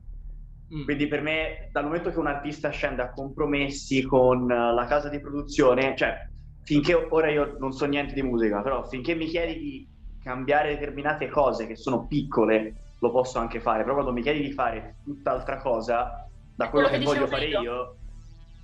Mm. 0.74 0.84
Quindi 0.84 1.06
per 1.06 1.22
me, 1.22 1.68
dal 1.70 1.84
momento 1.84 2.10
che 2.10 2.18
un 2.18 2.26
artista 2.26 2.70
scende 2.70 3.02
a 3.02 3.10
compromessi 3.10 4.02
con 4.02 4.46
la 4.46 4.84
casa 4.88 5.08
di 5.08 5.20
produzione, 5.20 5.94
cioè, 5.96 6.14
finché 6.62 6.94
ora 6.94 7.30
io 7.30 7.56
non 7.58 7.72
so 7.72 7.86
niente 7.86 8.14
di 8.14 8.22
musica, 8.22 8.62
però 8.62 8.84
finché 8.84 9.14
mi 9.14 9.26
chiedi 9.26 9.58
di 9.58 9.88
cambiare 10.18 10.74
determinate 10.74 11.28
cose 11.28 11.66
che 11.66 11.76
sono 11.76 12.06
piccole, 12.06 12.94
lo 12.98 13.10
posso 13.10 13.38
anche 13.38 13.60
fare. 13.60 13.82
Però 13.82 13.94
quando 13.94 14.12
mi 14.12 14.22
chiedi 14.22 14.40
di 14.40 14.52
fare 14.52 14.98
tutt'altra 15.02 15.58
cosa, 15.58 16.28
da 16.54 16.70
quello, 16.70 16.88
quello 16.88 17.04
che, 17.04 17.10
che 17.10 17.18
voglio 17.18 17.26
fare 17.26 17.46
io. 17.46 17.60
io, 17.60 17.96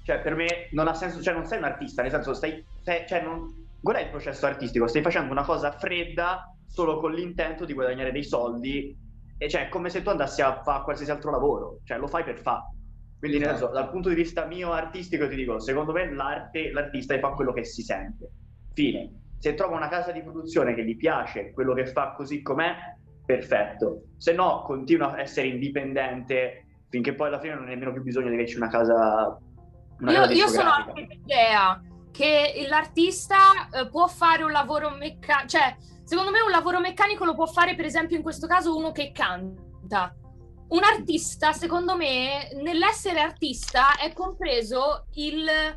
cioè 0.02 0.20
per 0.20 0.34
me 0.34 0.68
non 0.72 0.88
ha 0.88 0.94
senso, 0.94 1.20
cioè 1.22 1.34
non 1.34 1.44
sei 1.44 1.58
un 1.58 1.64
artista, 1.64 2.02
nel 2.02 2.10
senso 2.10 2.32
stai, 2.34 2.64
stai- 2.80 3.06
cioè 3.06 3.22
non, 3.22 3.68
qual 3.80 3.96
è 3.96 4.02
il 4.02 4.10
processo 4.10 4.46
artistico? 4.46 4.86
Stai 4.86 5.02
facendo 5.02 5.32
una 5.32 5.44
cosa 5.44 5.72
fredda 5.72 6.42
solo 6.66 6.98
con 6.98 7.12
l'intento 7.12 7.64
di 7.64 7.72
guadagnare 7.74 8.12
dei 8.12 8.24
soldi 8.24 8.96
e 9.36 9.48
cioè 9.48 9.66
è 9.66 9.68
come 9.68 9.88
se 9.90 10.02
tu 10.02 10.08
andassi 10.10 10.42
a 10.42 10.62
fare 10.62 10.82
qualsiasi 10.82 11.10
altro 11.10 11.30
lavoro, 11.30 11.80
cioè 11.84 11.98
lo 11.98 12.06
fai 12.06 12.24
per 12.24 12.40
fa. 12.40 12.62
Quindi 13.18 13.38
nel 13.38 13.48
senso, 13.48 13.64
Esatto. 13.64 13.80
dal 13.80 13.90
punto 13.90 14.08
di 14.08 14.14
vista 14.14 14.44
mio 14.46 14.72
artistico 14.72 15.28
ti 15.28 15.34
dico, 15.34 15.58
secondo 15.58 15.92
me 15.92 16.12
l'arte, 16.12 16.70
l'artista 16.70 17.18
fa 17.18 17.30
quello 17.30 17.52
che 17.52 17.64
si 17.64 17.82
sente. 17.82 18.30
Fine. 18.72 19.12
Se 19.38 19.54
trova 19.54 19.76
una 19.76 19.88
casa 19.88 20.12
di 20.12 20.22
produzione 20.22 20.74
che 20.74 20.84
gli 20.84 20.96
piace 20.96 21.52
quello 21.52 21.74
che 21.74 21.86
fa 21.86 22.12
così 22.12 22.42
com'è, 22.42 22.74
perfetto. 23.24 24.02
Se 24.16 24.32
no, 24.32 24.62
continua 24.62 25.12
a 25.12 25.20
essere 25.20 25.48
indipendente 25.48 26.64
finché 26.88 27.14
poi 27.14 27.28
alla 27.28 27.40
fine 27.40 27.54
non 27.54 27.64
hai 27.64 27.70
nemmeno 27.70 27.92
più 27.92 28.02
bisogno 28.02 28.28
di 28.28 28.34
averci 28.34 28.56
una 28.56 28.68
casa. 28.68 29.38
Una 30.00 30.12
Io, 30.12 30.20
casa 30.20 30.32
io 30.32 30.48
sono 30.48 30.70
anche 30.70 31.06
dell'idea 31.06 31.82
che 32.12 32.66
l'artista 32.68 33.68
eh, 33.70 33.88
può 33.88 34.06
fare 34.06 34.42
un 34.42 34.52
lavoro 34.52 34.90
meccanico, 34.90 35.48
cioè 35.48 35.76
secondo 36.04 36.30
me 36.30 36.40
un 36.40 36.50
lavoro 36.50 36.80
meccanico 36.80 37.24
lo 37.24 37.34
può 37.34 37.46
fare 37.46 37.74
per 37.74 37.84
esempio 37.84 38.16
in 38.16 38.22
questo 38.22 38.46
caso 38.46 38.76
uno 38.76 38.92
che 38.92 39.12
canta. 39.12 40.14
Un 40.68 40.84
artista, 40.84 41.52
secondo 41.52 41.96
me, 41.96 42.50
nell'essere 42.62 43.20
artista 43.20 43.96
è 43.96 44.12
compreso 44.12 45.06
il 45.14 45.48
eh, 45.48 45.76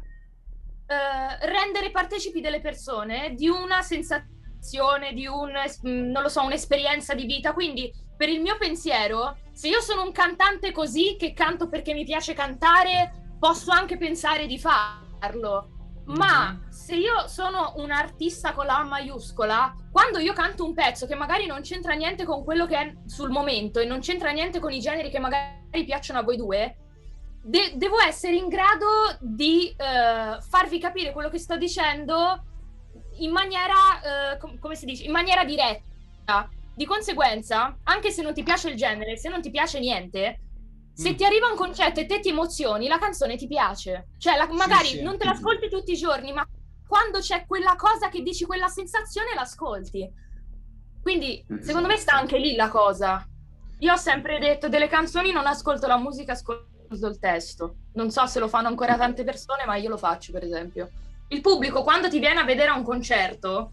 rendere 1.48 1.92
partecipi 1.92 2.42
delle 2.42 2.60
persone 2.60 3.34
di 3.34 3.48
una 3.48 3.82
sensazione, 3.82 5.14
di 5.14 5.26
un, 5.28 5.54
non 5.84 6.22
lo 6.22 6.28
so, 6.28 6.44
un'esperienza 6.44 7.14
di 7.14 7.26
vita. 7.26 7.54
Quindi, 7.54 7.90
per 8.18 8.28
il 8.28 8.42
mio 8.42 8.58
pensiero, 8.58 9.38
se 9.54 9.70
io 9.70 9.80
sono 9.80 10.04
un 10.04 10.12
cantante 10.12 10.74
così 10.74 11.16
che 11.18 11.34
canto 11.34 11.70
perché 11.70 11.94
mi 11.94 12.04
piace 12.04 12.34
cantare, 12.34 13.36
posso 13.40 13.72
anche 13.72 13.98
pensare 13.98 14.46
di 14.46 14.60
farlo. 14.60 15.81
Ma 16.06 16.52
Mhm. 16.52 16.70
se 16.72 16.96
io 16.96 17.28
sono 17.28 17.74
un 17.78 17.92
artista 17.92 18.54
con 18.54 18.66
la 18.66 18.80
A 18.80 18.84
maiuscola, 18.84 19.74
quando 19.92 20.20
io 20.20 20.34
canto 20.34 20.66
un 20.66 20.74
pezzo 20.74 21.06
che 21.06 21.16
magari 21.16 21.46
non 21.46 21.62
c'entra 21.62 21.94
niente 21.94 22.26
con 22.26 22.44
quello 22.44 22.66
che 22.66 22.78
è 22.78 22.94
sul 23.06 23.30
momento 23.30 23.80
e 23.80 23.86
non 23.86 24.00
c'entra 24.00 24.32
niente 24.32 24.60
con 24.60 24.72
i 24.72 24.80
generi 24.80 25.10
che 25.10 25.20
magari 25.20 25.84
piacciono 25.86 26.20
a 26.20 26.24
voi 26.24 26.38
due, 26.38 26.76
de- 27.44 27.74
devo 27.76 28.00
essere 28.00 28.36
in 28.36 28.48
grado 28.48 28.88
di 29.20 29.70
eh, 29.70 30.38
farvi 30.42 30.80
capire 30.80 31.12
quello 31.12 31.30
che 31.30 31.40
sto 31.40 31.56
dicendo 31.58 32.44
in 33.20 33.32
maniera, 33.32 34.34
eh, 34.34 34.38
com- 34.38 34.58
come 34.60 34.76
si 34.76 34.86
dice, 34.86 35.04
in 35.04 35.12
maniera 35.12 35.44
diretta. 35.46 36.50
Di 36.74 36.86
conseguenza, 36.86 37.78
anche 37.84 38.12
se 38.12 38.22
non 38.22 38.34
ti 38.34 38.44
piace 38.44 38.70
il 38.70 38.76
genere, 38.76 39.18
se 39.18 39.30
non 39.30 39.42
ti 39.42 39.52
piace 39.52 39.80
niente, 39.80 40.40
se 40.94 41.12
Mm. 41.12 41.16
ti 41.16 41.24
arriva 41.26 41.48
un 41.48 41.56
concetto 41.56 42.00
e 42.00 42.06
te 42.06 42.20
ti 42.20 42.30
emozioni, 42.30 42.88
la 42.88 43.00
canzone 43.00 43.36
ti 43.38 43.48
piace. 43.48 44.08
Cioè, 44.18 44.36
la- 44.38 44.48
magari 44.52 44.88
sì. 44.88 45.02
non 45.02 45.18
te 45.18 45.26
l'ascolti 45.26 45.70
tutti 45.70 45.92
i 45.94 45.98
giorni, 45.98 46.32
ma 46.34 46.46
quando 46.88 47.20
c'è 47.20 47.46
quella 47.46 47.76
cosa 47.76 48.10
che 48.10 48.22
dici, 48.22 48.46
quella 48.46 48.68
sensazione, 48.68 49.34
l'ascolti. 49.34 50.10
Quindi, 51.02 51.44
Mm. 51.52 51.60
secondo 51.60 51.88
me 51.88 51.98
sta 51.98 52.16
anche 52.16 52.38
lì 52.38 52.56
la 52.56 52.70
cosa. 52.70 53.26
Io 53.80 53.94
ho 53.94 53.98
sempre 53.98 54.38
detto 54.40 54.70
delle 54.70 54.88
canzoni 54.88 55.32
non 55.32 55.48
ascolto 55.48 55.88
la 55.88 55.98
musica, 55.98 56.34
ascolto 56.34 56.70
il 57.08 57.18
testo. 57.20 57.76
Non 57.94 58.12
so 58.12 58.28
se 58.28 58.40
lo 58.40 58.48
fanno 58.48 58.68
ancora 58.68 58.96
tante 58.98 59.24
persone, 59.24 59.66
ma 59.66 59.76
io 59.78 59.90
lo 59.90 59.98
faccio, 59.98 60.32
per 60.32 60.44
esempio. 60.44 60.90
Il 61.30 61.42
pubblico, 61.42 61.82
quando 61.82 62.10
ti 62.10 62.20
viene 62.20 62.42
a 62.42 62.44
vedere 62.44 62.70
a 62.70 62.76
un 62.76 62.84
concerto, 62.84 63.72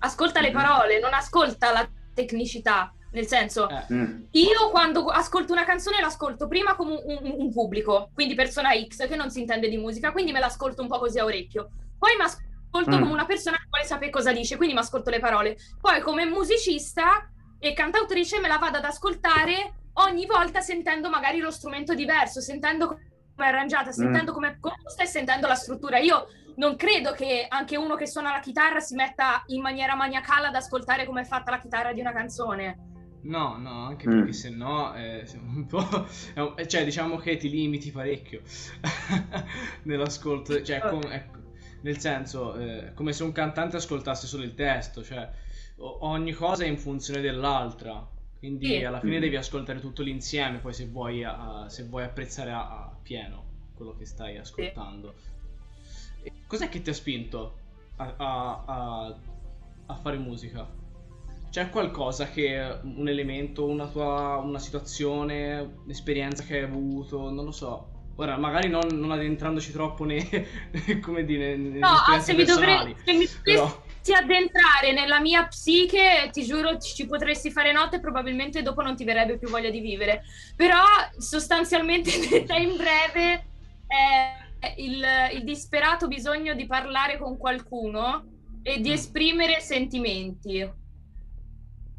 ascolta 0.00 0.40
le 0.40 0.50
parole, 0.50 0.98
non 0.98 1.12
ascolta 1.14 1.70
la 1.72 1.88
tecnicità. 2.14 2.92
Nel 3.12 3.26
senso, 3.26 3.68
Eh, 3.68 3.84
Mm. 3.92 4.22
io 4.32 4.70
quando 4.70 5.06
ascolto 5.06 5.52
una 5.52 5.64
canzone 5.64 6.00
l'ascolto 6.00 6.46
prima 6.46 6.76
come 6.76 6.92
un, 7.04 7.18
un- 7.22 7.34
un 7.38 7.52
pubblico, 7.52 8.10
quindi 8.14 8.34
persona 8.34 8.70
X 8.86 9.08
che 9.08 9.16
non 9.16 9.30
si 9.30 9.40
intende 9.40 9.68
di 9.68 9.76
musica, 9.78 10.12
quindi 10.12 10.30
me 10.32 10.38
l'ascolto 10.38 10.82
un 10.82 10.88
po' 10.88 10.98
così 10.98 11.18
a 11.18 11.24
orecchio. 11.24 11.70
Poi 11.98 12.14
mi 12.16 12.22
ascolto 12.22 12.90
Mm. 12.96 13.00
come 13.00 13.12
una 13.12 13.26
persona 13.26 13.56
che 13.56 13.66
vuole 13.68 13.84
sapere 13.84 14.10
cosa 14.10 14.32
dice, 14.32 14.56
quindi 14.56 14.74
mi 14.74 14.80
ascolto 14.80 15.10
le 15.10 15.18
parole. 15.18 15.56
Poi 15.80 16.00
come 16.02 16.24
musicista 16.24 17.28
e 17.58 17.72
cantautrice 17.72 18.38
me 18.38 18.46
la 18.48 18.58
vado 18.58 18.78
ad 18.78 18.84
ascoltare 18.84 19.74
ogni 19.94 20.24
volta 20.26 20.60
sentendo 20.60 21.10
magari 21.10 21.40
lo 21.40 21.50
strumento 21.50 21.94
diverso, 21.94 22.40
sentendo 22.40 22.86
come 22.86 23.00
è 23.36 23.48
arrangiata, 23.48 23.90
sentendo 23.90 24.32
come 24.32 24.48
è 24.52 24.58
composta 24.60 25.02
e 25.02 25.06
sentendo 25.06 25.48
la 25.48 25.54
struttura. 25.56 25.98
Io 25.98 26.28
non 26.56 26.76
credo 26.76 27.12
che 27.12 27.46
anche 27.48 27.76
uno 27.76 27.96
che 27.96 28.06
suona 28.06 28.30
la 28.30 28.38
chitarra 28.40 28.78
si 28.80 28.94
metta 28.94 29.42
in 29.46 29.62
maniera 29.62 29.94
maniacale 29.96 30.46
ad 30.46 30.54
ascoltare 30.54 31.06
come 31.06 31.22
è 31.22 31.24
fatta 31.24 31.50
la 31.50 31.58
chitarra 31.58 31.92
di 31.92 32.00
una 32.00 32.12
canzone. 32.12 32.78
No, 33.22 33.58
no, 33.58 33.84
anche 33.86 34.08
Mm. 34.08 34.10
perché 34.16 34.32
se 34.32 34.50
no 34.50 34.94
eh, 34.94 35.22
siamo 35.26 35.50
un 35.54 35.66
po'... 35.66 35.78
un- 36.36 36.54
cioè, 36.66 36.84
diciamo 36.84 37.16
che 37.16 37.36
ti 37.36 37.50
limiti 37.50 37.90
parecchio 37.90 38.40
nell'ascolto. 39.84 40.62
Cioè, 40.62 40.80
com- 40.80 41.02
ecco, 41.10 41.38
nel 41.82 41.98
senso, 41.98 42.54
eh, 42.56 42.92
come 42.94 43.12
se 43.12 43.22
un 43.22 43.32
cantante 43.32 43.76
ascoltasse 43.76 44.26
solo 44.26 44.42
il 44.42 44.54
testo, 44.54 45.02
cioè 45.02 45.28
ogni 45.82 46.32
cosa 46.32 46.64
è 46.64 46.66
in 46.66 46.78
funzione 46.78 47.20
dell'altra. 47.20 48.08
Quindi 48.38 48.66
Sì. 48.68 48.84
alla 48.84 49.00
fine 49.00 49.18
Mm. 49.18 49.20
devi 49.20 49.36
ascoltare 49.36 49.80
tutto 49.80 50.02
l'insieme, 50.02 50.58
poi 50.58 50.72
se 50.72 50.86
vuoi, 50.86 51.22
a- 51.22 51.68
se 51.68 51.84
vuoi 51.84 52.04
apprezzare 52.04 52.50
a, 52.50 52.60
a 52.70 52.98
pieno 53.02 53.44
quello 53.74 53.94
che 53.94 54.06
stai 54.06 54.38
ascoltando. 54.38 55.14
E 56.22 56.32
cos'è 56.46 56.70
che 56.70 56.80
ti 56.80 56.88
ha 56.88 56.94
spinto 56.94 57.58
a, 57.96 58.14
a- 58.16 58.64
a- 58.66 59.18
a 59.86 59.94
fare 59.94 60.16
musica? 60.16 60.78
C'è 61.50 61.68
qualcosa 61.70 62.30
che 62.30 62.78
un 62.82 63.08
elemento, 63.08 63.66
una 63.66 63.88
tua 63.88 64.36
una 64.38 64.58
situazione, 64.60 65.78
un'esperienza 65.84 66.44
che 66.44 66.58
hai 66.58 66.62
avuto, 66.64 67.28
non 67.30 67.44
lo 67.44 67.50
so. 67.52 67.88
Ora, 68.16 68.36
magari 68.36 68.68
non, 68.68 68.86
non 68.92 69.10
addentrandoci 69.12 69.72
troppo 69.72 70.04
nei, 70.04 70.22
come 71.00 71.24
dire, 71.24 71.56
nelle 71.56 71.78
No, 71.78 71.88
ah, 71.88 72.20
se 72.20 72.34
mi, 72.34 72.44
però- 72.44 72.84
dovessi 74.02 74.12
addentrare 74.14 74.92
nella 74.92 75.20
mia 75.20 75.46
psiche, 75.46 76.28
ti 76.30 76.44
giuro, 76.44 76.78
ci, 76.78 77.06
potresti 77.06 77.50
fare 77.50 77.72
notte 77.72 77.96
e 77.96 78.00
probabilmente 78.00 78.62
dopo 78.62 78.82
non 78.82 78.94
ti 78.94 79.04
verrebbe 79.04 79.38
più 79.38 79.48
voglia 79.48 79.70
di 79.70 79.80
vivere. 79.80 80.22
Però, 80.54 80.76
sostanzialmente, 81.16 82.10
detta 82.28 82.54
in 82.56 82.76
breve, 82.76 83.46
è 83.86 84.74
il, 84.76 85.02
il 85.34 85.44
disperato 85.44 86.06
bisogno 86.06 86.54
di 86.54 86.66
parlare 86.66 87.18
con 87.18 87.36
qualcuno 87.38 88.26
e 88.62 88.80
di 88.80 88.90
Mm. 88.90 88.92
esprimere 88.92 89.60
sentimenti. 89.60 90.70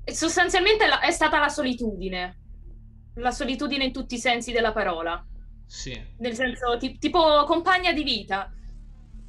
Sostanzialmente 0.06 0.86
è 1.00 1.12
stata 1.12 1.40
la 1.40 1.50
solitudine. 1.50 2.38
La 3.16 3.32
solitudine 3.32 3.86
in 3.86 3.92
tutti 3.94 4.16
i 4.16 4.20
sensi 4.20 4.52
della 4.52 4.72
parola 4.72 5.24
Sì. 5.66 6.00
nel 6.20 6.34
senso 6.34 6.78
ti- 6.78 6.98
tipo 6.98 7.44
compagna 7.46 7.92
di 7.94 8.04
vita. 8.04 8.52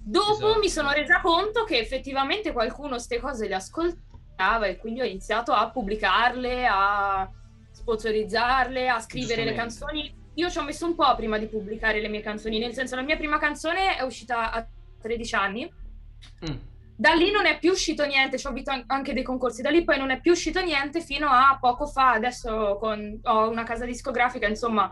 Dopo 0.05 0.33
Esatto. 0.33 0.59
mi 0.59 0.69
sono 0.69 0.91
resa 0.93 1.21
conto 1.21 1.65
che 1.65 1.79
effettivamente 1.79 2.53
qualcuno 2.53 2.91
queste 2.91 3.21
cose 3.21 3.47
le 3.49 3.55
ascoltava 3.55 4.67
e 4.67 4.77
quindi 4.79 5.01
ho 5.01 5.05
iniziato 5.05 5.53
a 5.53 5.71
pubblicarle, 5.71 6.67
a 6.69 7.31
sponsorizzarle, 7.71 8.89
a 8.89 9.01
scrivere 9.01 9.45
le 9.45 9.55
canzoni. 9.55 10.13
Io 10.35 10.49
ci 10.51 10.59
ho 10.59 10.63
messo 10.63 10.87
un 10.87 10.95
po' 10.95 11.15
prima 11.15 11.39
di 11.39 11.47
pubblicare 11.47 12.01
le 12.01 12.09
mie 12.09 12.21
canzoni, 12.23 12.59
nel 12.59 12.73
senso 12.73 12.97
la 12.97 13.03
mia 13.03 13.17
prima 13.17 13.39
canzone 13.39 13.97
è 13.97 14.03
uscita 14.03 14.51
a 14.51 14.67
13 15.01 15.35
anni. 15.35 15.71
Mm. 16.51 16.57
Da 17.03 17.15
lì 17.15 17.33
non 17.33 17.47
è 17.47 17.59
più 17.59 17.73
uscito 17.73 18.05
niente, 18.07 18.39
ci 18.39 18.47
ho 18.47 18.51
avuto 18.51 18.71
an- 18.71 18.85
anche 18.87 19.13
dei 19.13 19.25
concorsi, 19.25 19.61
da 19.61 19.71
lì 19.71 19.83
poi 19.83 19.99
non 19.99 20.11
è 20.11 20.21
più 20.21 20.31
uscito 20.33 20.61
niente 20.63 21.01
fino 21.01 21.27
a 21.29 21.59
poco 21.61 21.87
fa, 21.87 22.13
adesso 22.13 22.77
con- 22.79 23.19
ho 23.25 23.49
una 23.49 23.65
casa 23.65 23.85
discografica, 23.85 24.47
insomma, 24.47 24.89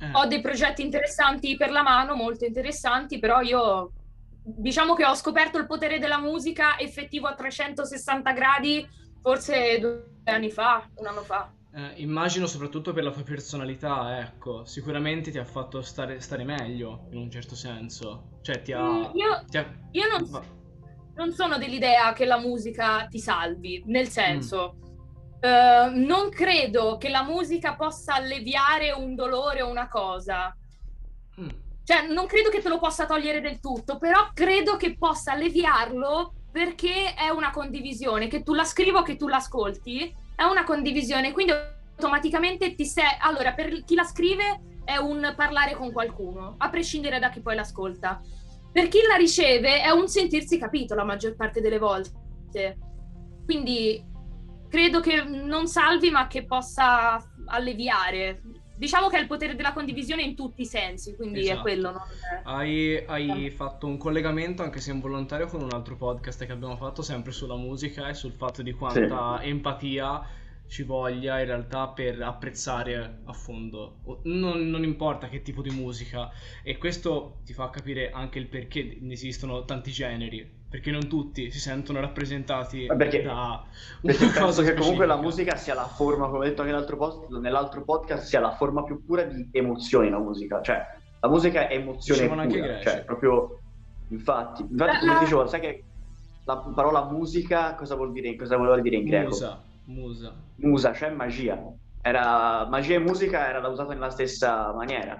Eh. 0.00 0.10
Ho 0.12 0.26
dei 0.26 0.40
progetti 0.40 0.80
interessanti 0.82 1.56
per 1.56 1.72
la 1.72 1.82
mano, 1.82 2.14
molto 2.14 2.44
interessanti, 2.44 3.18
però 3.18 3.40
io 3.40 3.90
diciamo 4.44 4.94
che 4.94 5.04
ho 5.04 5.14
scoperto 5.16 5.58
il 5.58 5.66
potere 5.66 5.98
della 5.98 6.20
musica 6.20 6.78
effettivo 6.78 7.26
a 7.26 7.34
360 7.34 8.30
gradi 8.32 8.86
forse 9.20 9.76
due 9.80 10.04
anni 10.26 10.50
fa, 10.52 10.88
un 10.94 11.06
anno 11.08 11.22
fa. 11.22 11.50
Eh, 11.74 11.94
immagino 11.96 12.46
soprattutto 12.46 12.92
per 12.92 13.02
la 13.02 13.10
tua 13.10 13.24
personalità, 13.24 14.20
ecco, 14.20 14.64
sicuramente 14.64 15.32
ti 15.32 15.38
ha 15.38 15.44
fatto 15.44 15.82
stare, 15.82 16.20
stare 16.20 16.44
meglio 16.44 17.08
in 17.10 17.18
un 17.18 17.28
certo 17.28 17.56
senso. 17.56 18.38
Cioè 18.42 18.62
ti 18.62 18.70
ha... 18.72 18.80
Mm, 18.80 19.02
io, 19.14 19.44
ti 19.50 19.58
ha- 19.58 19.74
io 19.90 20.06
non, 20.08 20.30
va- 20.30 20.44
non 21.18 21.32
sono 21.32 21.58
dell'idea 21.58 22.12
che 22.12 22.24
la 22.24 22.38
musica 22.38 23.08
ti 23.10 23.18
salvi, 23.18 23.82
nel 23.86 24.08
senso, 24.08 24.76
eh, 25.40 25.90
non 25.92 26.30
credo 26.30 26.96
che 26.96 27.08
la 27.08 27.24
musica 27.24 27.74
possa 27.74 28.14
alleviare 28.14 28.92
un 28.92 29.16
dolore 29.16 29.60
o 29.62 29.68
una 29.68 29.88
cosa. 29.88 30.56
Mm, 31.40 31.48
Cioè, 31.82 32.06
non 32.06 32.26
credo 32.26 32.50
che 32.50 32.62
te 32.62 32.68
lo 32.68 32.78
possa 32.78 33.04
togliere 33.04 33.40
del 33.40 33.58
tutto, 33.58 33.98
però 33.98 34.30
credo 34.32 34.76
che 34.76 34.96
possa 34.96 35.32
alleviarlo 35.32 36.34
perché 36.52 37.14
è 37.14 37.30
una 37.30 37.50
condivisione, 37.50 38.28
che 38.28 38.44
tu 38.44 38.54
la 38.54 38.64
scrivo 38.64 39.00
o 39.00 39.02
che 39.02 39.16
tu 39.16 39.26
l'ascolti, 39.26 40.14
è 40.36 40.44
una 40.44 40.62
condivisione, 40.62 41.32
quindi 41.32 41.52
automaticamente 41.52 42.76
ti 42.76 42.86
sei... 42.86 43.04
Allora, 43.20 43.54
per 43.54 43.84
chi 43.84 43.96
la 43.96 44.04
scrive 44.04 44.60
è 44.84 44.96
un 44.96 45.34
parlare 45.36 45.74
con 45.74 45.90
qualcuno, 45.90 46.54
a 46.58 46.68
prescindere 46.70 47.18
da 47.18 47.28
chi 47.28 47.40
poi 47.40 47.56
l'ascolta. 47.56 48.20
Per 48.78 48.86
chi 48.86 49.00
la 49.08 49.16
riceve 49.16 49.82
è 49.82 49.90
un 49.90 50.06
sentirsi 50.06 50.56
capito 50.56 50.94
la 50.94 51.02
maggior 51.02 51.34
parte 51.34 51.60
delle 51.60 51.80
volte. 51.80 52.78
Quindi 53.44 54.00
credo 54.68 55.00
che 55.00 55.24
non 55.24 55.66
salvi, 55.66 56.10
ma 56.10 56.28
che 56.28 56.44
possa 56.44 57.20
alleviare. 57.46 58.40
Diciamo 58.76 59.08
che 59.08 59.16
è 59.16 59.20
il 59.20 59.26
potere 59.26 59.56
della 59.56 59.72
condivisione 59.72 60.22
in 60.22 60.36
tutti 60.36 60.62
i 60.62 60.66
sensi, 60.66 61.16
quindi 61.16 61.40
Esatto. 61.40 61.58
è 61.58 61.62
quello. 61.62 61.90
Non... 61.90 62.02
Hai, 62.44 63.04
hai 63.04 63.50
fatto 63.50 63.88
un 63.88 63.96
collegamento, 63.96 64.62
anche 64.62 64.78
se 64.78 64.92
involontario, 64.92 65.48
con 65.48 65.60
un 65.60 65.72
altro 65.72 65.96
podcast 65.96 66.46
che 66.46 66.52
abbiamo 66.52 66.76
fatto 66.76 67.02
sempre 67.02 67.32
sulla 67.32 67.56
musica 67.56 68.08
e 68.08 68.14
sul 68.14 68.32
fatto 68.32 68.62
di 68.62 68.70
quanta 68.74 69.42
empatia 69.42 70.24
ci 70.68 70.82
voglia 70.82 71.40
in 71.40 71.46
realtà 71.46 71.88
per 71.88 72.20
apprezzare 72.22 73.20
a 73.24 73.32
fondo. 73.32 73.96
Non, 74.24 74.68
non 74.68 74.84
importa 74.84 75.28
che 75.28 75.42
tipo 75.42 75.62
di 75.62 75.70
musica. 75.70 76.30
E 76.62 76.76
questo 76.78 77.38
ti 77.44 77.52
fa 77.54 77.70
capire 77.70 78.10
anche 78.10 78.38
il 78.38 78.46
perché 78.46 78.98
ne 79.00 79.12
esistono 79.14 79.64
tanti 79.64 79.90
generi. 79.90 80.56
Perché 80.68 80.90
non 80.90 81.08
tutti 81.08 81.50
si 81.50 81.58
sentono 81.58 81.98
rappresentati 82.00 82.84
perché- 82.94 83.22
da 83.22 83.64
Perché 84.02 84.22
una 84.24 84.32
penso 84.34 84.40
cosa 84.44 84.62
che 84.62 84.74
comunque 84.74 85.06
la 85.06 85.14
specifica. 85.16 85.44
musica 85.44 85.56
sia 85.56 85.74
la 85.74 85.86
forma, 85.86 86.26
come 86.26 86.38
ho 86.38 86.42
detto 86.48 86.60
anche 86.60 86.72
nell'altro, 86.72 86.96
post- 86.98 87.30
nell'altro 87.30 87.82
podcast, 87.84 88.26
sia 88.26 88.40
la 88.40 88.54
forma 88.54 88.82
più 88.84 89.02
pura 89.02 89.22
di 89.22 89.48
emozioni 89.52 90.10
la 90.10 90.18
musica. 90.18 90.60
Cioè, 90.60 90.84
la 91.20 91.28
musica 91.28 91.66
è 91.68 91.74
emozione 91.74 92.20
Dicevano 92.20 92.42
anche 92.42 92.56
i 92.56 92.60
pura. 92.60 92.72
greci. 92.74 92.88
Cioè, 92.88 93.04
proprio... 93.04 93.58
Infatti, 94.10 94.62
infatti 94.62 95.06
come 95.06 95.18
dicevo, 95.20 95.46
sai 95.46 95.60
che 95.60 95.82
la 96.44 96.56
parola 96.74 97.04
musica 97.10 97.74
cosa 97.74 97.94
vuol 97.94 98.12
dire, 98.12 98.36
cosa 98.36 98.56
voleva 98.58 98.78
dire 98.80 98.96
in 98.96 99.04
greco? 99.04 99.28
Musa, 99.28 99.62
musa. 99.88 100.34
Musa, 100.56 100.92
cioè 100.94 101.10
magia. 101.10 101.58
Era, 102.00 102.66
magia 102.68 102.94
e 102.94 102.98
musica 103.00 103.48
era 103.48 103.66
usata 103.68 103.92
nella 103.92 104.10
stessa 104.10 104.72
maniera. 104.72 105.14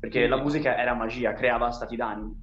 Perché 0.00 0.18
Quindi- 0.20 0.28
la 0.36 0.42
musica 0.42 0.76
era 0.76 0.94
magia, 0.94 1.32
creava 1.32 1.70
stati 1.70 1.96
d'animo. 1.96 2.34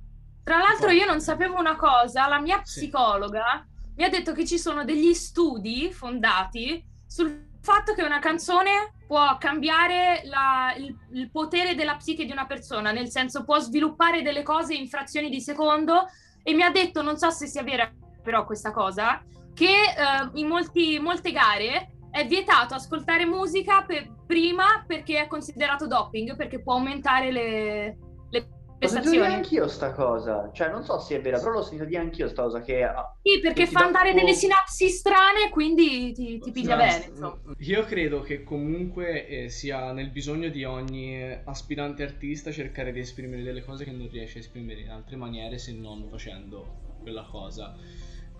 Tra 0.44 0.58
l'altro 0.58 0.89
io 0.89 1.05
non 1.05 1.22
sapevo 1.22 1.58
una 1.58 1.75
cosa, 1.75 2.27
la 2.27 2.39
mia 2.39 2.60
Sì. 2.63 2.82
psicologa 2.82 3.65
mi 3.96 4.03
ha 4.03 4.10
detto 4.10 4.34
che 4.34 4.46
ci 4.46 4.58
sono 4.60 4.84
degli 4.84 5.13
studi 5.13 5.91
fondati 5.91 6.84
sul 7.08 7.48
fatto 7.62 7.94
che 7.96 8.03
una 8.03 8.20
canzone 8.20 8.91
può 9.08 9.38
cambiare 9.39 10.22
la- 10.25 10.74
il, 10.77 10.96
il 11.13 11.32
potere 11.32 11.74
della 11.75 11.96
psiche 11.96 12.25
di 12.25 12.32
una 12.32 12.46
persona, 12.46 12.91
nel 12.91 13.10
senso 13.10 13.44
può 13.44 13.58
sviluppare 13.60 14.22
delle 14.22 14.44
cose 14.44 14.75
in 14.75 14.88
frazioni 14.88 15.29
di 15.29 15.39
secondo 15.41 16.05
e 16.44 16.53
mi 16.53 16.62
ha 16.62 16.70
detto, 16.70 17.01
non 17.01 17.17
so 17.17 17.29
se 17.32 17.48
sia 17.48 17.63
vera 17.63 17.89
però 18.22 18.46
questa 18.46 18.72
cosa, 18.72 19.24
che 19.55 19.65
eh, 19.65 20.29
in 20.39 20.47
molti- 20.47 21.00
molte 21.00 21.31
gare 21.31 21.89
è 22.12 22.27
vietato 22.27 22.75
ascoltare 22.75 23.25
musica 23.25 23.81
per- 23.83 24.13
prima 24.27 24.83
perché 24.85 25.21
è 25.21 25.27
considerato 25.27 25.88
doping, 25.88 26.35
perché 26.35 26.62
può 26.62 26.74
aumentare 26.74 27.31
le, 27.31 27.98
le 28.29 28.48
L'ho 28.77 28.87
sentito 28.89 29.11
dire 29.11 29.24
prestazioni. 29.24 29.33
anch'io 29.33 29.68
sta 29.68 29.91
cosa. 29.94 30.50
Cioè, 30.53 30.70
non 30.70 30.83
so 30.83 31.00
se 31.00 31.15
è 31.15 31.22
vera, 31.22 31.39
però 31.39 31.51
l'ho 31.51 31.61
sentito 31.61 31.85
dire 31.85 32.01
anch'io 32.01 32.27
sta 32.27 32.44
cosa 32.44 32.61
che... 32.61 32.83
ah, 32.83 33.15
Sì, 33.22 33.39
perché 33.39 33.65
fa 33.68 33.85
andare 33.85 34.13
delle 34.13 34.33
sinapsi 34.33 34.89
strane, 34.89 35.50
quindi 35.50 36.11
ti, 36.11 36.39
ti 36.39 36.51
piglia 36.51 36.75
bene. 36.75 37.05
insomma. 37.05 37.37
Io 37.59 37.83
credo 37.85 38.22
che 38.22 38.44
comunque 38.44 39.27
eh, 39.27 39.50
sia 39.50 39.91
nel 39.94 40.09
bisogno 40.09 40.50
di 40.50 40.65
ogni 40.65 41.39
aspirante 41.46 42.03
artista 42.03 42.51
cercare 42.51 42.91
di 42.91 43.00
esprimere 43.00 43.44
delle 43.44 43.63
cose 43.63 43.85
che 43.85 43.91
non 43.91 44.09
riesce 44.11 44.37
a 44.39 44.41
esprimere 44.41 44.81
in 44.81 44.89
altre 44.89 45.15
maniere 45.15 45.57
se 45.57 45.72
non 45.74 46.07
facendo 46.09 46.98
quella 47.01 47.25
cosa. 47.29 47.75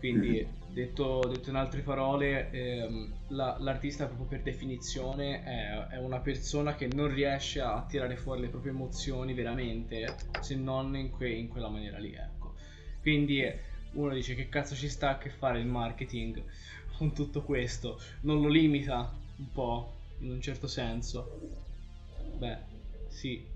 Quindi, 0.06 0.46
detto, 0.72 1.22
detto 1.28 1.50
in 1.50 1.56
altre 1.56 1.82
parole, 1.82 2.52
ehm, 2.52 3.14
la- 3.30 3.58
l'artista 3.60 4.06
proprio 4.06 4.28
per 4.28 4.42
definizione 4.44 5.44
è, 5.44 5.88
è 5.96 5.98
una 5.98 6.20
persona 6.20 6.76
che 6.76 6.88
non 6.88 7.12
riesce 7.12 7.60
a 7.60 7.84
tirare 7.88 8.16
fuori 8.16 8.42
le 8.42 8.50
proprie 8.50 8.72
emozioni 8.72 9.34
veramente 9.34 10.06
se 10.42 10.56
non 10.56 10.96
in, 10.96 11.10
que- 11.10 11.32
in 11.32 11.48
quella 11.48 11.70
maniera 11.70 11.98
lì, 11.98 12.14
ecco. 12.14 12.54
Quindi 13.02 13.44
uno 13.94 14.14
dice 14.14 14.36
che 14.36 14.48
cazzo 14.48 14.76
ci 14.76 14.90
sta 14.90 15.10
a 15.12 15.18
che 15.18 15.30
fare 15.32 15.60
il 15.60 15.66
marketing 15.66 16.44
con 16.98 17.12
tutto 17.14 17.42
questo? 17.42 18.00
Non 18.22 18.42
lo 18.42 18.48
limita 18.48 19.12
un 19.38 19.52
po' 19.52 19.92
in 20.20 20.30
un 20.32 20.42
certo 20.42 20.68
senso? 20.68 21.32
Beh, 22.38 22.58
sì. 23.08 23.55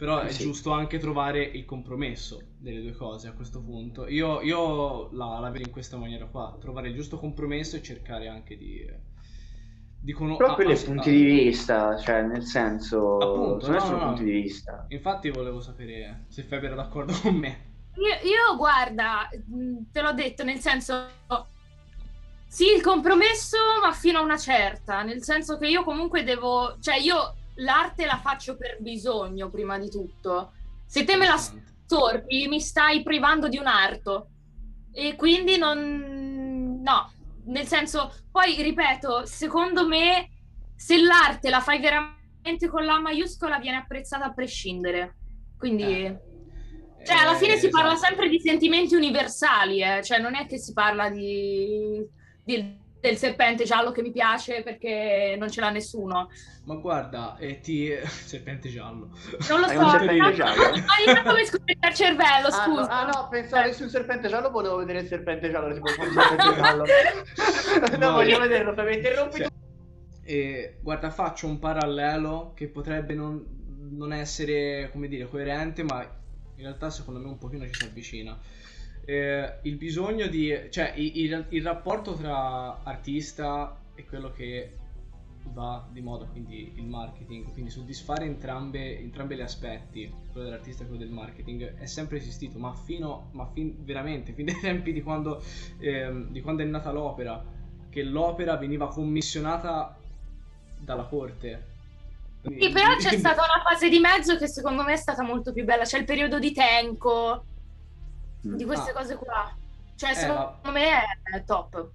Però 0.00 0.20
è 0.20 0.30
Sì. 0.30 0.44
giusto 0.44 0.70
anche 0.72 0.96
trovare 0.98 1.42
il 1.42 1.66
compromesso 1.66 2.40
delle 2.56 2.80
due 2.80 2.92
cose 2.92 3.28
a 3.28 3.32
questo 3.32 3.60
punto. 3.60 4.08
Io, 4.08 4.40
io 4.40 5.10
la, 5.12 5.38
la 5.38 5.50
vedo 5.50 5.66
in 5.66 5.70
questa 5.70 5.98
maniera 5.98 6.24
qua, 6.24 6.56
trovare 6.58 6.88
il 6.88 6.94
giusto 6.94 7.18
compromesso 7.18 7.76
e 7.76 7.82
cercare 7.82 8.26
anche 8.26 8.56
di... 8.56 8.82
di 10.00 10.12
cono- 10.14 10.36
Però 10.36 10.54
quelli 10.54 10.74
sono 10.74 10.94
punti 10.94 11.10
di 11.10 11.22
vista, 11.22 11.98
cioè, 11.98 12.22
nel 12.22 12.44
senso... 12.44 13.18
Appunto, 13.18 13.68
me 13.68 13.74
no, 13.74 13.80
sono 13.80 13.96
no, 13.98 14.02
no. 14.02 14.06
punti 14.06 14.24
di 14.24 14.30
vista. 14.30 14.86
Infatti 14.88 15.28
volevo 15.28 15.60
sapere 15.60 16.24
se 16.28 16.44
Fabio 16.44 16.68
era 16.68 16.76
d'accordo 16.76 17.12
con 17.20 17.34
me. 17.34 17.68
Io, 17.96 18.30
io, 18.30 18.56
guarda, 18.56 19.28
te 19.92 20.00
l'ho 20.00 20.12
detto, 20.14 20.44
nel 20.44 20.60
senso, 20.60 21.08
sì, 22.46 22.72
il 22.74 22.80
compromesso, 22.80 23.58
ma 23.82 23.92
fino 23.92 24.18
a 24.18 24.22
una 24.22 24.38
certa, 24.38 25.02
nel 25.02 25.22
senso 25.22 25.58
che 25.58 25.66
io 25.68 25.84
comunque 25.84 26.24
devo, 26.24 26.78
cioè 26.80 26.96
io 26.96 27.34
l'arte 27.56 28.06
la 28.06 28.18
faccio 28.18 28.56
per 28.56 28.78
bisogno 28.80 29.50
prima 29.50 29.78
di 29.78 29.88
tutto. 29.90 30.52
Se 30.86 31.04
te 31.04 31.16
me 31.16 31.26
la 31.26 31.36
storpi, 31.36 32.48
mi 32.48 32.60
stai 32.60 33.02
privando 33.02 33.48
di 33.48 33.58
un 33.58 33.66
arto. 33.66 34.28
E 34.92 35.14
quindi 35.16 35.56
non... 35.56 36.80
No, 36.82 37.12
nel 37.44 37.66
senso, 37.66 38.12
poi 38.30 38.60
ripeto, 38.60 39.26
secondo 39.26 39.86
me, 39.86 40.28
se 40.74 41.00
l'arte 41.00 41.50
la 41.50 41.60
fai 41.60 41.78
veramente 41.78 42.68
con 42.68 42.84
la 42.84 42.98
maiuscola, 42.98 43.58
viene 43.58 43.76
apprezzata 43.78 44.24
a 44.26 44.32
prescindere. 44.32 45.16
Quindi... 45.58 45.82
Eh, 45.82 46.18
Cioè, 47.04 47.16
alla 47.16 47.34
fine 47.34 47.54
eh, 47.54 47.58
si 47.58 47.68
parla 47.68 47.92
esatto. 47.92 48.08
sempre 48.08 48.28
di 48.28 48.40
sentimenti 48.40 48.94
universali, 48.94 49.82
eh. 49.82 50.02
Cioè, 50.02 50.18
non 50.18 50.34
è 50.34 50.46
che 50.46 50.58
si 50.58 50.72
parla 50.72 51.08
di, 51.08 52.06
di- 52.44 52.78
del 53.00 53.16
serpente 53.16 53.64
giallo 53.64 53.92
che 53.92 54.02
mi 54.02 54.12
piace 54.12 54.62
perché 54.62 55.34
non 55.38 55.50
ce 55.50 55.60
l'ha 55.60 55.70
nessuno. 55.70 56.28
Ma 56.64 56.74
guarda, 56.74 57.36
eh, 57.38 57.60
ti... 57.60 57.90
serpente 58.04 58.68
giallo. 58.68 59.10
Non 59.48 59.60
lo 59.60 59.68
so. 59.68 59.80
ma- 59.80 60.32
giallo? 60.32 60.62
ma 60.84 61.12
io 61.12 61.22
come 61.22 61.44
scoprire 61.46 61.88
il 61.88 61.94
cervello, 61.94 62.48
Ah, 62.48 62.66
no, 62.66 62.74
scusa. 62.76 62.90
ah, 62.90 63.06
no, 63.06 63.28
pensavo 63.28 63.72
sul 63.72 63.88
serpente 63.88 64.28
giallo, 64.28 64.50
volevo 64.50 64.76
vedere 64.76 65.00
il 65.00 65.06
serpente 65.08 65.50
giallo, 65.50 65.72
tipo 65.72 65.88
il 65.88 66.12
serpente 66.12 66.54
giallo. 66.54 66.84
no, 67.98 67.98
No. 67.98 68.12
voglio 68.12 68.38
vederlo, 68.38 68.74
Fabio, 68.74 68.94
interrompi 68.94 69.38
Cioè, 69.38 69.48
e, 70.22 70.76
guarda, 70.80 71.10
faccio 71.10 71.46
un 71.46 71.58
parallelo 71.58 72.52
che 72.54 72.68
potrebbe 72.68 73.14
non, 73.14 73.44
non 73.92 74.12
essere, 74.12 74.90
come 74.92 75.08
dire, 75.08 75.26
coerente, 75.26 75.82
ma 75.82 76.02
in 76.02 76.62
realtà 76.66 76.90
secondo 76.90 77.18
me 77.18 77.26
un 77.28 77.38
pochino 77.38 77.64
ci 77.66 77.74
si 77.74 77.84
avvicina. 77.84 78.38
Eh, 79.10 79.58
il 79.62 79.74
bisogno 79.74 80.28
di... 80.28 80.56
cioè 80.70 80.92
il, 80.94 81.46
il 81.48 81.62
rapporto 81.64 82.14
tra 82.14 82.78
artista 82.84 83.76
e 83.96 84.04
quello 84.04 84.30
che 84.30 84.76
va 85.52 85.84
di 85.90 86.00
moda, 86.00 86.26
quindi 86.26 86.74
il 86.76 86.86
marketing, 86.86 87.50
quindi 87.50 87.72
soddisfare 87.72 88.24
entrambe, 88.24 89.00
entrambi 89.00 89.34
gli 89.34 89.40
aspetti, 89.40 90.08
quello 90.30 90.46
dell'artista 90.46 90.84
e 90.84 90.86
quello 90.86 91.02
del 91.02 91.10
marketing, 91.10 91.76
è 91.78 91.86
sempre 91.86 92.18
esistito, 92.18 92.60
ma 92.60 92.72
fino, 92.72 93.30
ma 93.32 93.50
fin, 93.52 93.78
veramente, 93.80 94.32
fin 94.32 94.44
dai 94.44 94.60
tempi 94.62 94.92
di 94.92 95.02
quando, 95.02 95.42
ehm, 95.80 96.28
di 96.30 96.40
quando 96.40 96.62
è 96.62 96.66
nata 96.66 96.92
l'opera, 96.92 97.44
che 97.88 98.04
l'opera 98.04 98.56
veniva 98.58 98.86
commissionata 98.86 99.98
dalla 100.78 101.04
corte. 101.06 101.66
Sì, 102.42 102.70
però 102.70 102.94
c'è 102.94 103.18
stata 103.18 103.42
una 103.42 103.60
fase 103.68 103.88
di 103.88 103.98
mezzo 103.98 104.36
che 104.36 104.46
secondo 104.46 104.84
me 104.84 104.92
è 104.92 104.96
stata 104.96 105.24
molto 105.24 105.52
più 105.52 105.64
bella. 105.64 105.82
C'è 105.82 105.98
il 105.98 106.04
periodo 106.04 106.38
di 106.38 106.52
Tenko, 106.52 107.46
di 108.40 108.64
queste 108.64 108.90
Ah. 108.90 108.94
cose 108.94 109.16
qua. 109.16 109.56
Cioè, 109.96 110.10
Eh, 110.10 110.14
secondo 110.14 110.58
ma- 110.62 110.70
me 110.70 110.88
è 111.34 111.44
top. 111.44 111.90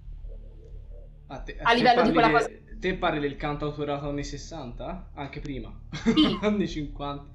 A, 1.27 1.39
te- 1.39 1.58
a 1.60 1.69
te 1.69 1.75
livello 1.75 2.03
di 2.03 2.12
quella 2.12 2.27
de- 2.39 2.63
te 2.79 2.93
parli 2.95 3.19
del 3.19 3.36
cantautorato 3.36 4.10
anni 4.10 4.23
60? 4.23 5.10
Anche 5.15 5.39
prima? 5.39 5.73
Sì. 5.91 6.38
anni 6.41 6.67
50? 6.67 7.25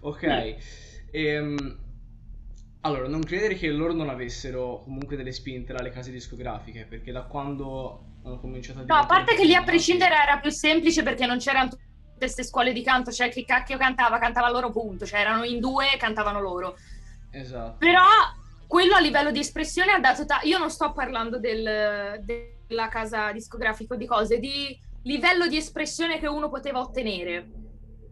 Ok. 0.00 0.56
Ehm, 1.10 1.78
allora, 2.82 3.08
non 3.08 3.20
credere 3.22 3.54
che 3.56 3.68
loro 3.68 3.92
non 3.92 4.08
avessero 4.08 4.82
comunque 4.84 5.16
delle 5.16 5.32
spinte 5.32 5.72
dalle 5.72 5.90
case 5.90 6.12
discografiche, 6.12 6.86
perché 6.88 7.10
da 7.12 7.24
quando 7.24 8.04
hanno 8.22 8.38
cominciato 8.38 8.80
a 8.80 8.84
No, 8.86 8.94
a 8.94 9.06
parte 9.06 9.34
che 9.34 9.44
lì 9.44 9.54
a 9.54 9.64
prescindere 9.64 10.14
era 10.14 10.38
più 10.38 10.50
semplice 10.50 11.02
perché 11.02 11.26
non 11.26 11.38
c'erano 11.38 11.70
tutte 11.70 11.82
queste 12.16 12.44
scuole 12.44 12.72
di 12.72 12.82
canto, 12.82 13.10
cioè 13.10 13.30
chi 13.30 13.44
cacchio 13.44 13.76
cantava, 13.78 14.18
cantava 14.18 14.46
a 14.46 14.50
loro 14.50 14.70
punto, 14.70 15.04
cioè 15.06 15.20
erano 15.20 15.42
in 15.42 15.58
due 15.58 15.92
e 15.92 15.96
cantavano 15.96 16.40
loro. 16.40 16.76
Esatto. 17.32 17.76
Però 17.78 18.02
quello 18.70 18.94
a 18.94 19.00
livello 19.00 19.32
di 19.32 19.40
espressione 19.40 19.90
ha 19.90 19.98
dato... 19.98 20.24
ta- 20.24 20.38
Io 20.44 20.56
non 20.56 20.70
sto 20.70 20.92
parlando 20.92 21.40
del- 21.40 22.22
della 22.24 22.86
casa 22.86 23.32
discografica 23.32 23.96
di 23.96 24.06
cose, 24.06 24.38
di 24.38 24.78
livello 25.02 25.48
di 25.48 25.56
espressione 25.56 26.20
che 26.20 26.28
uno 26.28 26.48
poteva 26.48 26.78
ottenere. 26.78 27.50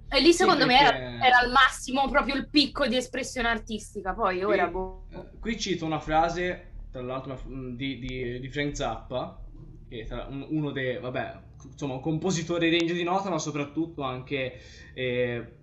E 0.09 0.19
lì 0.21 0.33
Sì, 0.33 0.39
secondo 0.39 0.67
me 0.67 0.79
perché- 0.79 0.97
era, 0.97 1.27
era 1.27 1.39
al 1.39 1.51
massimo 1.53 2.09
proprio 2.11 2.35
il 2.35 2.49
picco 2.49 2.89
di 2.89 2.97
espressione 2.97 3.47
artistica. 3.49 4.15
Poi 4.15 4.43
ora... 4.43 4.65
Qui- 4.65 4.73
boh. 4.73 5.07
Qui 5.39 5.61
cito 5.61 5.85
una 5.85 6.01
frase, 6.01 6.73
tra 6.91 7.03
l'altro, 7.03 7.39
una- 7.47 7.77
di, 7.77 8.01
di- 8.01 8.41
di 8.41 8.49
Frank 8.51 8.75
Zappa, 8.75 9.41
che 9.89 10.07
è 10.09 10.27
uno 10.49 10.73
dei, 10.73 10.99
vabbè, 10.99 11.35
insomma, 11.71 11.95
un 11.95 12.01
compositore 12.01 12.69
degno 12.69 12.95
di 12.95 13.05
nota, 13.05 13.31
ma 13.31 13.39
soprattutto 13.39 14.03
anche, 14.03 14.61
eh, 14.93 15.58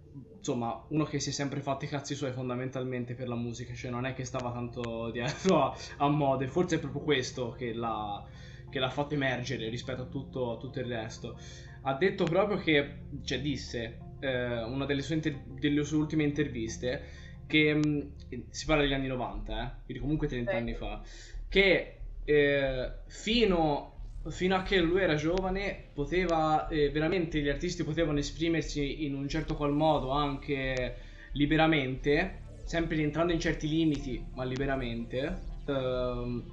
insomma, 0.45 0.79
uno 0.89 1.05
che 1.05 1.19
si 1.19 1.29
è 1.29 1.31
sempre 1.31 1.59
fatto 1.59 1.85
i 1.85 1.87
cazzi 1.87 2.13
suoi 2.13 2.31
fondamentalmente 2.31 3.15
per 3.15 3.27
la 3.27 3.33
musica, 3.35 3.73
cioè 3.73 3.89
non 3.89 4.05
è 4.05 4.13
che 4.13 4.25
stava 4.25 4.51
tanto 4.51 5.09
dietro 5.11 5.63
a, 5.63 5.75
a 5.97 6.07
mode, 6.07 6.47
forse 6.47 6.75
è 6.75 6.79
proprio 6.79 7.01
questo 7.01 7.49
che 7.49 7.73
l'ha, 7.73 8.23
che 8.69 8.77
l'ha 8.77 8.89
fatto 8.91 9.15
emergere 9.15 9.69
rispetto 9.69 10.03
a 10.03 10.05
tutto, 10.05 10.51
a 10.51 10.57
tutto 10.57 10.79
il 10.79 10.85
resto. 10.85 11.35
Ha 11.81 11.93
detto 11.95 12.25
proprio 12.25 12.57
che, 12.57 13.05
cioè 13.23 13.41
disse, 13.41 13.99
eh, 14.19 14.61
una 14.63 14.85
delle 14.85 15.01
sue, 15.01 15.15
inter- 15.15 15.41
delle 15.47 15.83
sue 15.83 15.97
ultime 15.97 16.23
interviste, 16.23 17.03
che 17.47 17.73
mh, 17.73 18.11
si 18.51 18.65
parla 18.65 18.83
degli 18.83 18.93
anni 18.93 19.07
90, 19.07 19.63
eh, 19.63 19.83
quindi 19.85 20.03
comunque 20.03 20.27
30 20.27 20.51
Sì. 20.51 20.57
anni 20.57 20.73
fa, 20.75 21.01
che 21.49 21.97
eh, 22.23 22.91
fino, 23.07 23.94
fino 24.29 24.55
a 24.55 24.63
che 24.63 24.79
lui 24.79 25.01
era 25.01 25.15
giovane 25.15 25.89
poteva, 25.93 26.67
eh, 26.67 26.89
veramente 26.89 27.39
gli 27.39 27.49
artisti 27.49 27.83
potevano 27.83 28.19
esprimersi 28.19 29.05
in 29.05 29.13
un 29.13 29.27
certo 29.27 29.55
qual 29.55 29.71
modo 29.71 30.09
anche 30.11 30.95
liberamente, 31.33 32.43
sempre 32.63 32.95
rientrando 32.95 33.33
in 33.33 33.39
certi 33.39 33.67
limiti, 33.67 34.25
ma 34.33 34.43
liberamente, 34.43 35.39
ehm, 35.65 36.43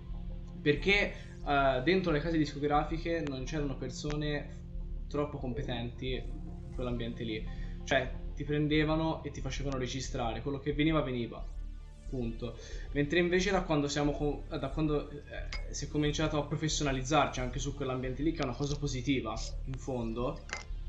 perché 0.60 1.12
eh, 1.46 1.80
dentro 1.82 2.12
le 2.12 2.20
case 2.20 2.36
discografiche 2.36 3.24
non 3.26 3.44
c'erano 3.44 3.76
persone 3.76 4.60
troppo 5.08 5.38
competenti 5.38 6.14
in 6.14 6.74
quell'ambiente 6.74 7.24
lì. 7.24 7.44
Cioè, 7.84 8.10
ti 8.34 8.44
prendevano 8.44 9.22
e 9.24 9.30
ti 9.30 9.40
facevano 9.40 9.78
registrare, 9.78 10.42
quello 10.42 10.58
che 10.58 10.72
veniva 10.72 11.00
veniva. 11.00 11.44
Punto. 12.12 12.58
Mentre 12.90 13.20
invece 13.20 13.50
da 13.50 13.62
quando 13.62 13.88
siamo 13.88 14.44
da 14.50 14.68
quando 14.68 15.08
eh, 15.10 15.72
si 15.72 15.86
è 15.86 15.88
cominciato 15.88 16.36
a 16.38 16.44
professionalizzarci 16.44 17.40
anche 17.40 17.58
su 17.58 17.74
quell'ambiente 17.74 18.22
lì, 18.22 18.32
che 18.32 18.42
è 18.42 18.44
una 18.44 18.52
cosa 18.54 18.76
positiva, 18.76 19.34
in 19.64 19.78
fondo, 19.78 20.44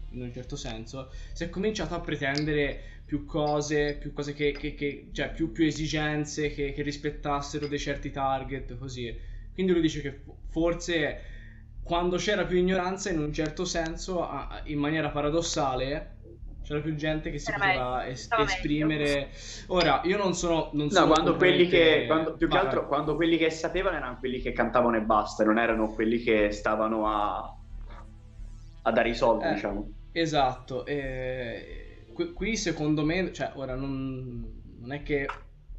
in 0.09 0.21
un 0.21 0.33
certo 0.33 0.57
senso, 0.57 1.09
si 1.31 1.45
è 1.45 1.49
cominciato 1.49 1.95
a 1.95 2.01
pretendere 2.01 2.81
più 3.05 3.25
cose, 3.25 3.95
più 3.99 4.11
cose 4.11 4.33
che, 4.33 4.51
che- 4.51 4.73
che- 4.75 5.09
cioè 5.13 5.31
più, 5.31 5.53
più 5.53 5.63
esigenze 5.65 6.49
che, 6.53 6.73
che 6.73 6.81
rispettassero 6.81 7.67
dei 7.67 7.79
certi 7.79 8.11
target, 8.11 8.77
così. 8.77 9.17
Quindi 9.53 9.71
lui 9.71 9.81
dice 9.81 10.01
che 10.01 10.11
fo- 10.11 10.35
forse 10.49 11.21
quando 11.83 12.17
c'era 12.17 12.43
più 12.45 12.57
ignoranza, 12.57 13.09
in 13.09 13.19
un 13.19 13.31
certo 13.31 13.63
senso, 13.63 14.27
in 14.65 14.77
maniera 14.79 15.09
paradossale, 15.09 16.12
c'era 16.63 16.79
più 16.79 16.95
gente 16.95 17.29
che 17.29 17.37
si 17.39 17.49
Era 17.51 17.59
poteva 17.59 18.05
es- 18.07 18.27
esprimere. 18.39 19.29
Ora, 19.67 20.01
io 20.05 20.17
non 20.17 20.33
sono. 20.33 20.69
Non 20.73 20.85
No, 20.87 20.91
sono 20.91 21.07
quando 21.11 21.35
quelli 21.35 21.67
che, 21.67 22.05
quando- 22.07 22.33
più 22.35 22.47
che 22.47 22.57
altro, 22.57 22.87
quando 22.87 23.15
quelli 23.15 23.37
che 23.37 23.49
sapevano 23.49 23.97
erano 23.97 24.17
quelli 24.19 24.39
che 24.39 24.51
cantavano 24.53 24.95
e 24.97 25.01
basta, 25.01 25.43
non 25.43 25.57
erano 25.59 25.93
quelli 25.93 26.19
che 26.19 26.51
stavano 26.51 27.07
a, 27.07 27.55
a 28.83 28.91
dare 28.91 29.09
i 29.09 29.15
soldi, 29.15 29.45
Eh. 29.45 29.53
diciamo. 29.53 29.89
Esatto, 30.11 30.85
e 30.85 32.05
qui, 32.13 32.33
qui 32.33 32.55
secondo 32.55 33.03
me, 33.03 33.31
cioè 33.33 33.51
ora 33.55 33.75
non, 33.75 34.61
non 34.79 34.91
è 34.91 35.01
che 35.03 35.27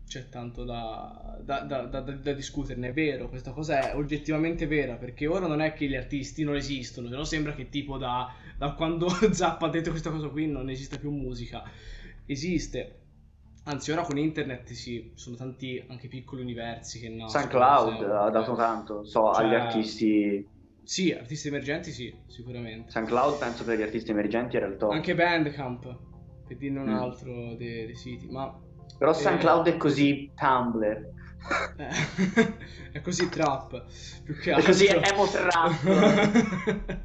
c'è 0.07 0.29
tanto 0.29 0.65
da, 0.65 1.39
da, 1.43 1.61
da, 1.61 1.83
da- 1.87 2.01
da 2.01 2.33
discuterne, 2.33 2.89
è 2.89 2.93
vero, 2.93 3.29
questa 3.29 3.53
cosa 3.53 3.91
è 3.91 3.97
oggettivamente 3.97 4.67
vera, 4.67 4.97
perché 4.97 5.27
ora 5.27 5.47
non 5.47 5.61
è 5.61 5.73
che 5.73 5.87
gli 5.89 5.97
artisti 5.97 6.45
non 6.45 6.57
esistono, 6.57 7.09
se 7.09 7.17
no 7.17 7.25
sembra 7.25 7.55
che 7.55 7.69
tipo 7.69 7.97
da, 7.99 8.33
da 8.57 8.73
quando 8.75 9.09
Zappa 9.33 9.67
ha 9.67 9.71
detto 9.71 9.91
questa 9.91 10.11
cosa 10.11 10.29
qui 10.29 10.47
non 10.47 10.69
esiste 10.71 10.99
più 10.99 11.11
musica, 11.11 11.63
esiste. 12.27 12.99
Anzi, 13.67 13.93
ora 13.93 14.03
con 14.03 14.19
internet 14.19 14.71
sì, 14.73 15.13
sono 15.15 15.37
tanti 15.37 15.83
anche 15.89 16.07
piccoli 16.07 16.43
universi 16.43 17.01
che 17.01 17.09
nascono. 17.09 17.31
SoundCloud 17.31 18.03
ha 18.11 18.29
dato 18.31 18.55
tanto, 18.55 19.05
so, 19.05 19.33
Cioè- 19.33 19.45
agli 19.47 19.55
artisti. 19.55 20.47
Sì, 20.83 21.13
artisti 21.13 21.49
emergenti 21.49 21.91
sì, 21.91 22.15
sicuramente. 22.27 22.91
SoundCloud 22.91 23.39
penso 23.39 23.65
per 23.65 23.79
gli 23.79 23.83
artisti 23.83 24.11
emergenti 24.11 24.57
era 24.57 24.67
il 24.67 24.77
top. 24.77 24.91
Anche 24.93 25.15
Bandcamp, 25.15 25.99
per 26.47 26.57
dirne 26.59 26.81
un 26.81 26.89
Mm. 26.91 26.95
altro 26.95 27.55
dei, 27.55 27.87
dei 27.87 27.97
siti, 27.97 28.27
ma 28.29 28.55
Però 29.05 29.17
Eh. 29.17 29.21
SoundCloud 29.21 29.67
è 29.69 29.77
così 29.77 30.31
Tumblr. 30.35 31.13
eh, 31.77 31.89
è 32.93 33.01
così 33.03 33.29
trap, 33.29 33.85
più 34.23 34.35
che 34.39 34.51
È 34.51 34.55
altro. 34.55 34.71
così 34.73 34.87
emo 34.87 35.27
trap. 35.27 37.01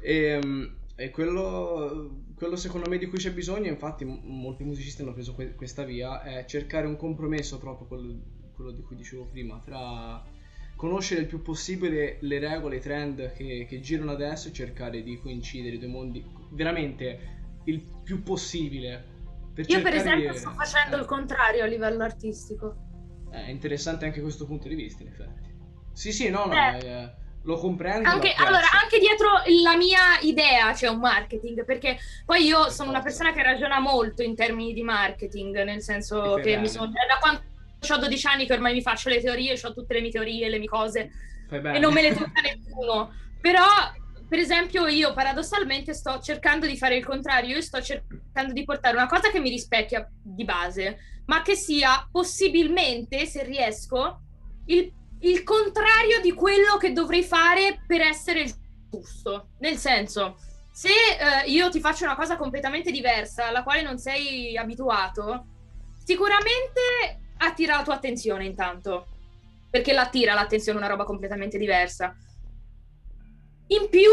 e, 0.00 0.70
e 0.94 1.10
quello, 1.10 2.20
quello 2.36 2.54
secondo 2.54 2.88
me 2.88 2.98
di 2.98 3.06
cui 3.06 3.18
c'è 3.18 3.32
bisogno, 3.32 3.66
infatti 3.68 4.04
m- 4.04 4.20
molti 4.22 4.62
musicisti 4.62 5.02
hanno 5.02 5.12
preso 5.12 5.34
que- 5.34 5.56
questa 5.56 5.82
via, 5.82 6.22
è 6.22 6.44
cercare 6.44 6.86
un 6.86 6.96
compromesso 6.96 7.58
proprio 7.58 7.88
quello, 7.88 8.14
quello 8.54 8.70
di 8.70 8.82
cui 8.82 8.94
dicevo 8.94 9.24
prima, 9.24 9.60
tra 9.64 10.22
conoscere 10.76 11.22
il 11.22 11.26
più 11.26 11.42
possibile 11.42 12.18
le 12.20 12.38
regole, 12.38 12.76
i 12.76 12.80
trend 12.80 13.32
che, 13.32 13.66
che 13.68 13.80
girano 13.80 14.12
adesso 14.12 14.48
e 14.48 14.52
cercare 14.52 15.02
di 15.02 15.18
coincidere 15.18 15.74
i 15.74 15.78
due 15.80 15.88
mondi 15.88 16.24
veramente 16.50 17.18
il 17.64 17.80
più 18.04 18.22
possibile. 18.22 19.14
Per 19.56 19.64
Io 19.70 19.80
per 19.80 19.94
esempio 19.94 20.32
di- 20.32 20.36
sto 20.38 20.50
facendo 20.50 20.96
eh. 20.96 21.00
il 21.00 21.06
contrario 21.06 21.62
a 21.64 21.66
livello 21.66 22.04
artistico. 22.04 22.76
È 23.30 23.48
interessante 23.48 24.04
anche 24.04 24.20
questo 24.20 24.44
punto 24.44 24.68
di 24.68 24.74
vista, 24.74 25.02
in 25.02 25.08
effetti. 25.08 25.54
Sì, 25.94 26.12
sì, 26.12 26.28
no, 26.28 26.44
no, 26.44 26.52
Eh. 26.54 26.86
eh, 26.86 27.14
lo 27.44 27.56
comprendo. 27.56 28.06
Anche, 28.06 28.34
allora, 28.36 28.66
anche 28.82 28.98
dietro 28.98 29.28
la 29.62 29.74
mia 29.76 30.18
idea 30.20 30.72
c'è 30.72 30.88
un 30.88 30.98
marketing, 30.98 31.64
perché 31.64 31.96
poi 32.26 32.44
io 32.44 32.68
sono 32.68 32.90
una 32.90 33.00
forza. 33.00 33.22
persona 33.24 33.32
che 33.32 33.42
ragiona 33.42 33.80
molto 33.80 34.22
in 34.22 34.34
termini 34.34 34.74
di 34.74 34.82
marketing, 34.82 35.62
nel 35.62 35.80
senso 35.80 36.34
che 36.34 36.42
bene. 36.42 36.60
mi 36.60 36.68
sono... 36.68 36.86
Da 36.88 37.16
quando 37.18 37.40
ho 37.88 37.96
12 37.98 38.26
anni 38.26 38.46
che 38.46 38.52
ormai 38.52 38.74
mi 38.74 38.82
faccio 38.82 39.08
le 39.08 39.22
teorie, 39.22 39.58
ho 39.62 39.72
tutte 39.72 39.94
le 39.94 40.02
mie 40.02 40.10
teorie, 40.10 40.50
le 40.50 40.58
mie 40.58 40.68
cose, 40.68 41.10
e 41.50 41.78
non 41.78 41.94
me 41.94 42.02
le 42.02 42.14
tocca 42.14 42.40
nessuno. 42.44 43.10
Però, 43.40 43.64
per 44.28 44.38
esempio, 44.38 44.86
io 44.86 45.12
paradossalmente 45.12 45.94
sto 45.94 46.20
cercando 46.20 46.66
di 46.66 46.76
fare 46.76 46.96
il 46.96 47.04
contrario, 47.04 47.54
io 47.54 47.62
sto 47.62 47.80
cercando 47.80 48.52
di 48.52 48.64
portare 48.64 48.96
una 48.96 49.06
cosa 49.06 49.30
che 49.30 49.40
mi 49.40 49.50
rispecchia 49.50 50.08
di 50.22 50.44
base, 50.44 50.98
ma 51.26 51.42
che 51.42 51.54
sia 51.54 52.08
possibilmente, 52.10 53.26
se 53.26 53.44
riesco, 53.44 54.20
il, 54.66 54.92
il 55.20 55.42
contrario 55.42 56.20
di 56.20 56.32
quello 56.32 56.76
che 56.76 56.92
dovrei 56.92 57.22
fare 57.22 57.82
per 57.86 58.00
essere 58.00 58.52
giusto. 58.90 59.50
Nel 59.58 59.76
senso, 59.76 60.38
se 60.72 60.88
eh, 60.88 61.50
io 61.50 61.70
ti 61.70 61.80
faccio 61.80 62.04
una 62.04 62.16
cosa 62.16 62.36
completamente 62.36 62.90
diversa, 62.90 63.46
alla 63.46 63.62
quale 63.62 63.82
non 63.82 63.98
sei 63.98 64.56
abituato, 64.56 65.46
sicuramente 66.04 67.20
attira 67.38 67.76
la 67.76 67.82
tua 67.82 67.94
attenzione 67.94 68.44
intanto, 68.44 69.06
perché 69.70 69.92
l'attira 69.92 70.34
l'attenzione 70.34 70.78
una 70.78 70.88
roba 70.88 71.04
completamente 71.04 71.58
diversa. 71.58 72.16
In 73.68 73.88
più, 73.90 74.10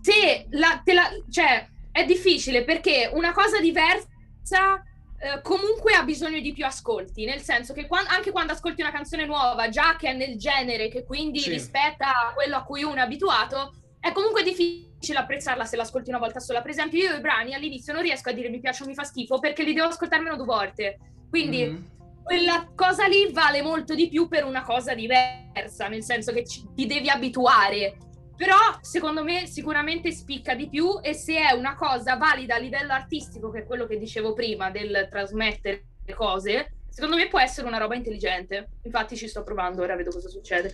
se 0.00 0.46
la, 0.50 0.80
te 0.84 0.92
la- 0.92 1.10
cioè, 1.30 1.68
è 1.92 2.04
difficile 2.04 2.64
perché 2.64 3.10
una 3.12 3.32
cosa 3.32 3.60
diversa 3.60 4.82
eh, 5.18 5.40
comunque 5.42 5.94
ha 5.94 6.02
bisogno 6.02 6.40
di 6.40 6.52
più 6.52 6.66
ascolti, 6.66 7.24
nel 7.24 7.40
senso 7.40 7.72
che 7.72 7.86
quan- 7.86 8.06
anche 8.08 8.30
quando 8.30 8.52
ascolti 8.52 8.82
una 8.82 8.90
canzone 8.92 9.24
nuova, 9.24 9.70
già 9.70 9.96
che 9.96 10.10
è 10.10 10.12
nel 10.12 10.36
genere, 10.36 10.88
che 10.88 11.04
quindi 11.04 11.38
Sì. 11.40 11.50
rispetta 11.50 12.32
quello 12.34 12.56
a 12.56 12.62
cui 12.64 12.82
uno 12.82 12.96
è 12.96 13.00
abituato, 13.00 13.72
è 13.98 14.12
comunque 14.12 14.42
difficile 14.42 15.18
apprezzarla 15.18 15.64
se 15.64 15.76
l'ascolti 15.76 16.10
una 16.10 16.18
volta 16.18 16.38
sola. 16.38 16.60
Per 16.60 16.70
esempio, 16.70 17.02
io 17.02 17.16
i 17.16 17.20
brani 17.20 17.54
all'inizio 17.54 17.94
non 17.94 18.02
riesco 18.02 18.28
a 18.28 18.32
dire 18.32 18.50
mi 18.50 18.60
piace 18.60 18.82
o 18.82 18.86
mi 18.86 18.94
fa 18.94 19.04
schifo 19.04 19.38
perché 19.38 19.64
li 19.64 19.72
devo 19.72 19.88
ascoltare 19.88 20.22
meno 20.22 20.36
due 20.36 20.44
volte. 20.44 20.98
Quindi 21.30 21.64
Mhm. 21.64 21.90
quella 22.22 22.70
cosa 22.74 23.06
lì 23.06 23.32
vale 23.32 23.62
molto 23.62 23.94
di 23.94 24.08
più 24.08 24.28
per 24.28 24.44
una 24.44 24.62
cosa 24.64 24.94
diversa, 24.94 25.88
nel 25.88 26.02
senso 26.04 26.32
che 26.32 26.44
ci- 26.46 26.62
ti 26.74 26.86
devi 26.86 27.08
abituare. 27.08 27.96
Però 28.36 28.56
secondo 28.80 29.24
me 29.24 29.46
sicuramente 29.46 30.12
spicca 30.12 30.54
di 30.54 30.68
più 30.68 30.98
e 31.00 31.14
se 31.14 31.38
è 31.38 31.52
una 31.52 31.74
cosa 31.74 32.16
valida 32.16 32.56
a 32.56 32.58
livello 32.58 32.92
artistico, 32.92 33.50
che 33.50 33.60
è 33.60 33.64
quello 33.64 33.86
che 33.86 33.98
dicevo 33.98 34.34
prima 34.34 34.70
del 34.70 35.08
trasmettere 35.10 35.84
le 36.04 36.14
cose, 36.14 36.72
secondo 36.90 37.16
me 37.16 37.28
può 37.28 37.40
essere 37.40 37.66
una 37.66 37.78
roba 37.78 37.94
intelligente. 37.94 38.68
Infatti 38.82 39.16
ci 39.16 39.28
sto 39.28 39.42
provando, 39.42 39.82
ora 39.82 39.96
vedo 39.96 40.10
cosa 40.10 40.28
succede. 40.28 40.72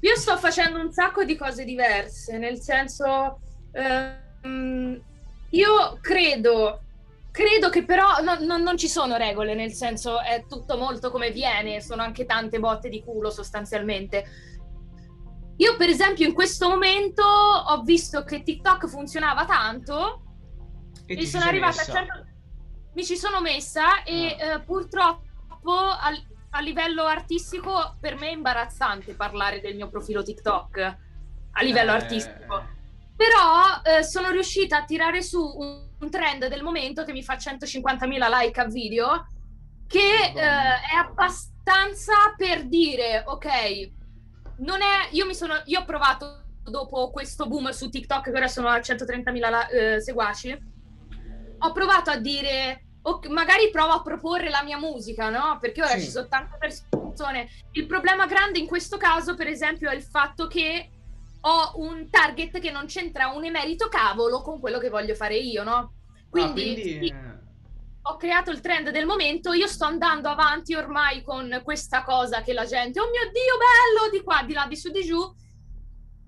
Io 0.00 0.16
sto 0.16 0.36
facendo 0.36 0.78
un 0.78 0.92
sacco 0.92 1.24
di 1.24 1.36
cose 1.36 1.64
diverse, 1.64 2.38
nel 2.38 2.58
senso 2.60 3.40
Ehm, 3.76 5.00
io 5.50 5.98
credo, 6.00 6.80
credo 7.30 7.68
che 7.68 7.84
però 7.84 8.20
no- 8.22 8.38
no- 8.40 8.56
non 8.56 8.76
ci 8.78 8.88
sono 8.88 9.16
regole, 9.16 9.54
nel 9.54 9.72
senso 9.72 10.20
è 10.20 10.44
tutto 10.48 10.78
molto 10.78 11.10
come 11.10 11.30
viene, 11.30 11.82
sono 11.82 12.02
anche 12.02 12.24
tante 12.24 12.58
botte 12.58 12.88
di 12.88 13.02
culo 13.02 13.30
sostanzialmente. 13.30 14.24
Io 15.58 15.76
per 15.76 15.88
esempio 15.88 16.26
in 16.26 16.34
questo 16.34 16.68
momento 16.68 17.22
ho 17.22 17.80
visto 17.82 18.24
che 18.24 18.42
TikTok 18.42 18.86
funzionava 18.88 19.44
tanto 19.46 20.22
E 21.06 21.16
e 21.18 21.26
sono 21.26 21.44
arrivata 21.44 21.76
messa? 21.78 21.92
a 21.92 21.94
certo... 21.94 22.26
Mi 22.94 23.04
ci 23.04 23.16
sono 23.16 23.40
messa 23.40 24.02
e 24.02 24.36
Ah. 24.40 24.52
eh, 24.54 24.60
purtroppo 24.60 25.72
al- 26.00 26.24
a 26.50 26.60
livello 26.60 27.04
artistico 27.04 27.96
per 28.00 28.16
me 28.16 28.28
è 28.28 28.32
imbarazzante 28.32 29.12
parlare 29.14 29.60
del 29.60 29.76
mio 29.76 29.88
profilo 29.88 30.22
TikTok 30.22 30.96
a 31.52 31.62
livello 31.62 31.92
Eh, 31.92 31.94
artistico. 31.96 32.74
Però 33.16 33.80
eh, 33.98 34.02
sono 34.02 34.30
riuscita 34.30 34.78
a 34.78 34.84
tirare 34.84 35.22
su 35.22 35.40
un, 35.40 35.88
un 35.98 36.10
trend 36.10 36.48
del 36.48 36.62
momento 36.62 37.04
che 37.04 37.12
mi 37.12 37.22
fa 37.22 37.34
150.000 37.36 38.28
like 38.30 38.60
a 38.60 38.64
video 38.66 39.26
che 39.86 40.32
eh, 40.34 40.34
è 40.34 40.96
abbastanza 40.98 42.12
per 42.36 42.66
dire 42.66 43.22
ok 43.26 43.90
non 44.58 44.80
è 44.82 45.08
io 45.12 45.26
mi 45.26 45.34
sono 45.34 45.54
io 45.66 45.80
ho 45.80 45.84
provato 45.84 46.42
dopo 46.62 47.10
questo 47.10 47.46
boom 47.46 47.70
su 47.70 47.88
TikTok 47.88 48.24
che 48.24 48.30
ora 48.36 48.48
sono 48.48 48.68
a 48.68 48.80
130.000 48.80 49.48
la- 49.50 49.68
eh, 49.68 50.00
seguaci 50.00 50.58
ho 51.58 51.72
provato 51.72 52.10
a 52.10 52.16
dire 52.16 52.82
ok, 53.02 53.26
magari 53.28 53.70
provo 53.70 53.92
a 53.92 54.02
proporre 54.02 54.50
la 54.50 54.62
mia 54.64 54.78
musica 54.78 55.28
no? 55.30 55.58
Perché 55.60 55.82
ora 55.82 55.92
Sì. 55.96 56.04
ci 56.06 56.10
sono 56.10 56.26
tante 56.26 56.56
persone. 56.58 57.48
Il 57.72 57.86
problema 57.86 58.26
grande 58.26 58.58
in 58.58 58.66
questo 58.66 58.96
caso 58.96 59.34
per 59.36 59.46
esempio 59.46 59.88
è 59.90 59.94
il 59.94 60.02
fatto 60.02 60.48
che 60.48 60.90
ho 61.40 61.72
un 61.76 62.10
target 62.10 62.58
che 62.58 62.70
non 62.72 62.86
c'entra 62.86 63.28
un 63.28 63.44
emerito 63.44 63.88
cavolo 63.88 64.42
con 64.42 64.58
quello 64.58 64.78
che 64.78 64.88
voglio 64.90 65.14
fare 65.14 65.36
io 65.36 65.62
no? 65.62 65.92
Quindi, 66.28 66.50
Ah, 66.50 66.52
quindi, 66.74 66.82
sì, 66.82 67.14
ho 68.08 68.16
creato 68.16 68.50
il 68.50 68.60
trend 68.60 68.90
del 68.90 69.04
momento, 69.04 69.52
io 69.52 69.66
sto 69.66 69.84
andando 69.84 70.28
avanti 70.28 70.74
ormai 70.74 71.22
con 71.22 71.60
questa 71.64 72.04
cosa 72.04 72.42
che 72.42 72.52
la 72.52 72.64
gente, 72.64 73.00
oh 73.00 73.10
mio 73.10 73.22
Dio, 73.32 73.56
bello, 73.58 74.10
di 74.10 74.22
qua, 74.22 74.42
di 74.44 74.52
là, 74.52 74.66
di 74.68 74.76
su, 74.76 74.90
di 74.90 75.04
giù, 75.04 75.18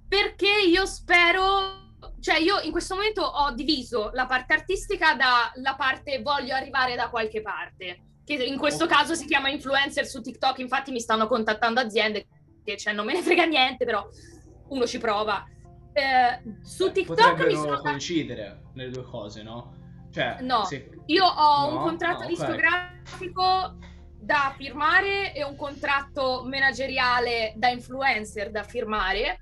perché 0.09 0.51
io 0.67 0.87
spero, 0.87 1.95
cioè 2.21 2.39
io 2.39 2.59
in 2.61 2.73
questo 2.73 2.95
momento 2.97 3.23
ho 3.23 3.53
diviso 3.53 4.11
la 4.13 4.27
parte 4.27 4.55
artistica 4.55 5.15
dalla 5.15 5.77
parte 5.77 6.21
voglio 6.21 6.55
arrivare 6.55 6.97
da 6.97 7.11
qualche 7.11 7.43
parte, 7.43 8.03
che 8.25 8.35
in 8.35 8.59
questo 8.59 8.87
caso 8.87 9.15
si 9.15 9.27
chiama 9.27 9.49
influencer 9.49 10.05
su 10.05 10.21
TikTok, 10.21 10.59
infatti 10.59 10.91
mi 10.91 11.01
stanno 11.01 11.29
contattando 11.29 11.79
aziende 11.79 12.27
che 12.65 12.77
cioè, 12.77 12.93
non 12.93 13.07
me 13.07 13.13
ne 13.13 13.23
frega 13.23 13.45
niente, 13.45 13.85
però 13.85 14.07
uno 14.71 14.87
ci 14.87 14.99
prova. 14.99 15.47
Eh, 15.93 16.43
su 16.63 16.91
TikTok 16.91 17.19
mi 17.19 17.25
potrebbero 17.25 17.55
sono 17.55 17.81
coincidere 17.81 18.63
le 18.75 18.91
due 18.91 19.05
cose, 19.05 19.43
no? 19.43 19.75
Cioè, 20.11 20.39
No. 20.41 20.65
se- 20.65 20.91
Io 21.09 21.25
ho 21.25 21.71
No? 21.71 21.77
un 21.77 21.83
contratto 21.83 22.25
ok. 22.25 22.29
discografico 22.29 23.77
da 24.21 24.53
firmare 24.57 25.33
e 25.33 25.43
un 25.43 25.57
contratto 25.57 26.45
manageriale 26.47 27.55
da 27.57 27.69
influencer 27.69 28.51
da 28.51 28.63
firmare 28.63 29.41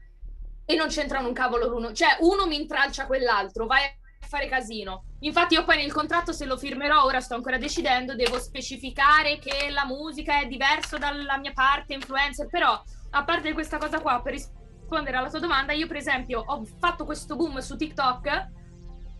e 0.64 0.74
non 0.76 0.88
c'entrano 0.88 1.26
un 1.29 1.35
cavolo 1.35 1.66
l'uno. 1.66 1.92
Cioè, 1.92 2.18
uno 2.20 2.46
mi 2.46 2.57
intralcia 2.57 3.07
quell'altro, 3.07 3.66
vai 3.66 3.83
a 3.85 4.26
fare 4.26 4.48
casino. 4.48 5.05
Infatti 5.20 5.55
io 5.55 5.64
poi 5.64 5.76
nel 5.79 5.92
contratto 5.92 6.33
se 6.33 6.44
lo 6.44 6.57
firmerò, 6.57 7.02
ora 7.02 7.20
sto 7.20 7.35
ancora 7.35 7.59
decidendo, 7.59 8.14
devo 8.14 8.38
specificare 8.38 9.38
che 9.38 9.68
la 9.70 9.87
musica 9.87 10.40
è 10.40 10.46
diversa 10.46 10.98
dalla 10.98 11.38
mia 11.38 11.52
parte 11.52 11.94
influencer, 11.94 12.46
però 12.48 12.81
a 13.11 13.24
parte 13.24 13.52
questa 13.52 13.79
cosa 13.79 14.00
qua, 14.00 14.20
per 14.22 14.35
rispondere 14.35 15.16
alla 15.16 15.31
tua 15.31 15.40
domanda, 15.40 15.72
io 15.72 15.87
per 15.88 15.96
esempio 15.96 16.42
ho 16.46 16.64
fatto 16.79 17.05
questo 17.05 17.35
boom 17.35 17.59
su 17.59 17.76
TikTok 17.76 18.50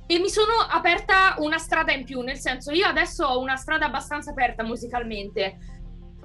e 0.07 0.19
mi 0.19 0.29
sono 0.29 0.53
aperta 0.69 1.35
una 1.39 1.59
strada 1.59 1.93
in 1.93 2.05
più, 2.05 2.21
nel 2.21 2.39
senso 2.39 2.71
io 2.73 2.87
adesso 2.87 3.25
ho 3.25 3.41
una 3.41 3.57
strada 3.57 3.87
abbastanza 3.87 4.31
aperta 4.31 4.63
musicalmente, 4.63 5.59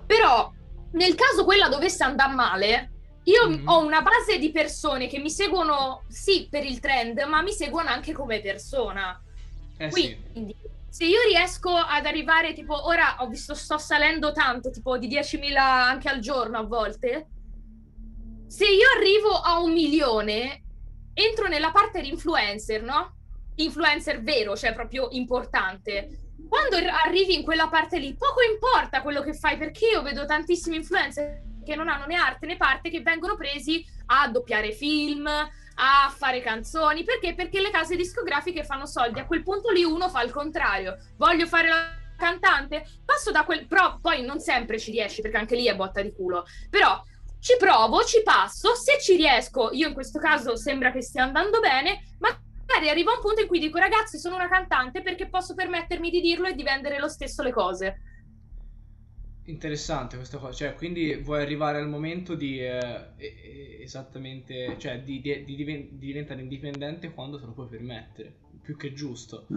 però 0.05 0.51
nel 0.93 1.15
caso 1.15 1.43
quella 1.45 1.67
dovesse 1.67 2.03
andare 2.03 2.33
male, 2.33 2.91
io 3.23 3.47
Mhm. 3.49 3.67
ho 3.67 3.79
una 3.85 4.01
base 4.01 4.37
di 4.39 4.51
persone 4.51 5.07
che 5.07 5.19
mi 5.19 5.29
seguono 5.29 6.03
sì 6.07 6.47
per 6.49 6.65
il 6.65 6.79
trend, 6.79 7.19
ma 7.27 7.41
mi 7.41 7.51
seguono 7.51 7.89
anche 7.89 8.13
come 8.13 8.39
persona. 8.41 9.19
eh 9.77 9.91
sì. 9.91 10.15
Quindi 10.31 10.55
se 10.89 11.05
io 11.05 11.19
riesco 11.27 11.73
ad 11.73 12.05
arrivare 12.05 12.53
tipo 12.53 12.85
ora 12.87 13.15
ho 13.19 13.27
visto 13.27 13.55
sto 13.55 13.77
salendo 13.79 14.31
tanto, 14.31 14.69
tipo 14.69 14.97
di 14.97 15.07
10.000 15.07 15.63
anche 15.63 16.07
al 16.09 16.19
giorno 16.19 16.59
a 16.59 16.63
volte. 16.63 17.27
Se 18.47 18.65
io 18.65 18.87
arrivo 18.97 19.29
a 19.39 19.59
un 19.59 19.71
milione, 19.71 20.63
entro 21.13 21.47
nella 21.47 21.71
parte 21.71 22.01
di 22.01 22.09
influencer, 22.09 22.83
no? 22.83 23.15
Influencer 23.63 24.21
vero, 24.21 24.55
cioè 24.55 24.73
proprio 24.73 25.07
importante. 25.11 26.33
Quando 26.47 26.75
ar- 26.75 27.05
arrivi 27.05 27.35
in 27.35 27.43
quella 27.43 27.67
parte 27.67 27.97
lì, 27.97 28.15
poco 28.15 28.41
importa 28.41 29.01
quello 29.01 29.21
che 29.21 29.33
fai, 29.33 29.57
perché 29.57 29.87
io 29.87 30.01
vedo 30.01 30.25
tantissimi 30.25 30.77
influencer 30.77 31.49
che 31.63 31.75
non 31.75 31.87
hanno 31.87 32.05
né 32.05 32.15
arte 32.15 32.45
né 32.45 32.57
parte 32.57 32.89
che 32.89 33.01
vengono 33.01 33.35
presi 33.35 33.85
a 34.07 34.27
doppiare 34.27 34.71
film, 34.71 35.27
a 35.27 36.13
fare 36.15 36.41
canzoni. 36.41 37.03
Perché? 37.03 37.35
Perché 37.35 37.61
le 37.61 37.71
case 37.71 37.95
discografiche 37.95 38.63
fanno 38.63 38.85
soldi. 38.85 39.19
A 39.19 39.25
quel 39.25 39.43
punto 39.43 39.69
lì 39.69 39.83
uno 39.83 40.09
fa 40.09 40.21
il 40.23 40.31
contrario. 40.31 40.97
Voglio 41.17 41.45
fare 41.47 41.67
la 41.69 41.99
cantante, 42.17 42.85
passo 43.03 43.31
da 43.31 43.43
quel... 43.43 43.65
Però 43.65 43.97
poi 43.99 44.23
non 44.23 44.39
sempre 44.39 44.79
ci 44.79 44.91
riesci, 44.91 45.21
perché 45.21 45.37
anche 45.37 45.55
lì 45.55 45.65
è 45.65 45.75
botta 45.75 46.01
di 46.01 46.13
culo. 46.13 46.45
Però 46.69 47.01
ci 47.39 47.55
provo, 47.57 48.03
ci 48.03 48.21
passo, 48.21 48.75
se 48.75 48.99
ci 49.01 49.15
riesco, 49.15 49.71
io 49.71 49.87
in 49.87 49.93
questo 49.93 50.19
caso 50.19 50.55
sembra 50.55 50.91
che 50.91 51.01
stia 51.01 51.23
andando 51.23 51.59
bene, 51.59 52.15
ma 52.19 52.29
magari 52.71 52.89
arriva 52.89 53.11
un 53.13 53.21
punto 53.21 53.41
in 53.41 53.47
cui 53.47 53.59
dico 53.59 53.77
ragazzi 53.77 54.17
sono 54.17 54.35
una 54.35 54.47
cantante 54.47 55.01
perché 55.01 55.27
posso 55.27 55.53
permettermi 55.53 56.09
di 56.09 56.21
dirlo 56.21 56.47
e 56.47 56.55
di 56.55 56.63
vendere 56.63 56.99
lo 56.99 57.09
stesso 57.09 57.43
le 57.43 57.51
cose. 57.51 58.01
Interessante 59.45 60.15
questa 60.15 60.37
cosa, 60.37 60.53
cioè 60.53 60.75
quindi 60.75 61.15
vuoi 61.15 61.41
arrivare 61.41 61.79
al 61.79 61.89
momento 61.89 62.35
di 62.35 62.59
eh, 62.59 63.13
esattamente, 63.81 64.75
cioè 64.77 65.01
di, 65.01 65.19
di- 65.19 65.43
di 65.43 65.55
diven- 65.55 65.89
di 65.97 66.05
diventare 66.05 66.41
indipendente 66.41 67.11
quando 67.11 67.39
te 67.39 67.45
lo 67.45 67.53
puoi 67.53 67.67
permettere, 67.67 68.33
più 68.61 68.77
che 68.77 68.93
giusto. 68.93 69.47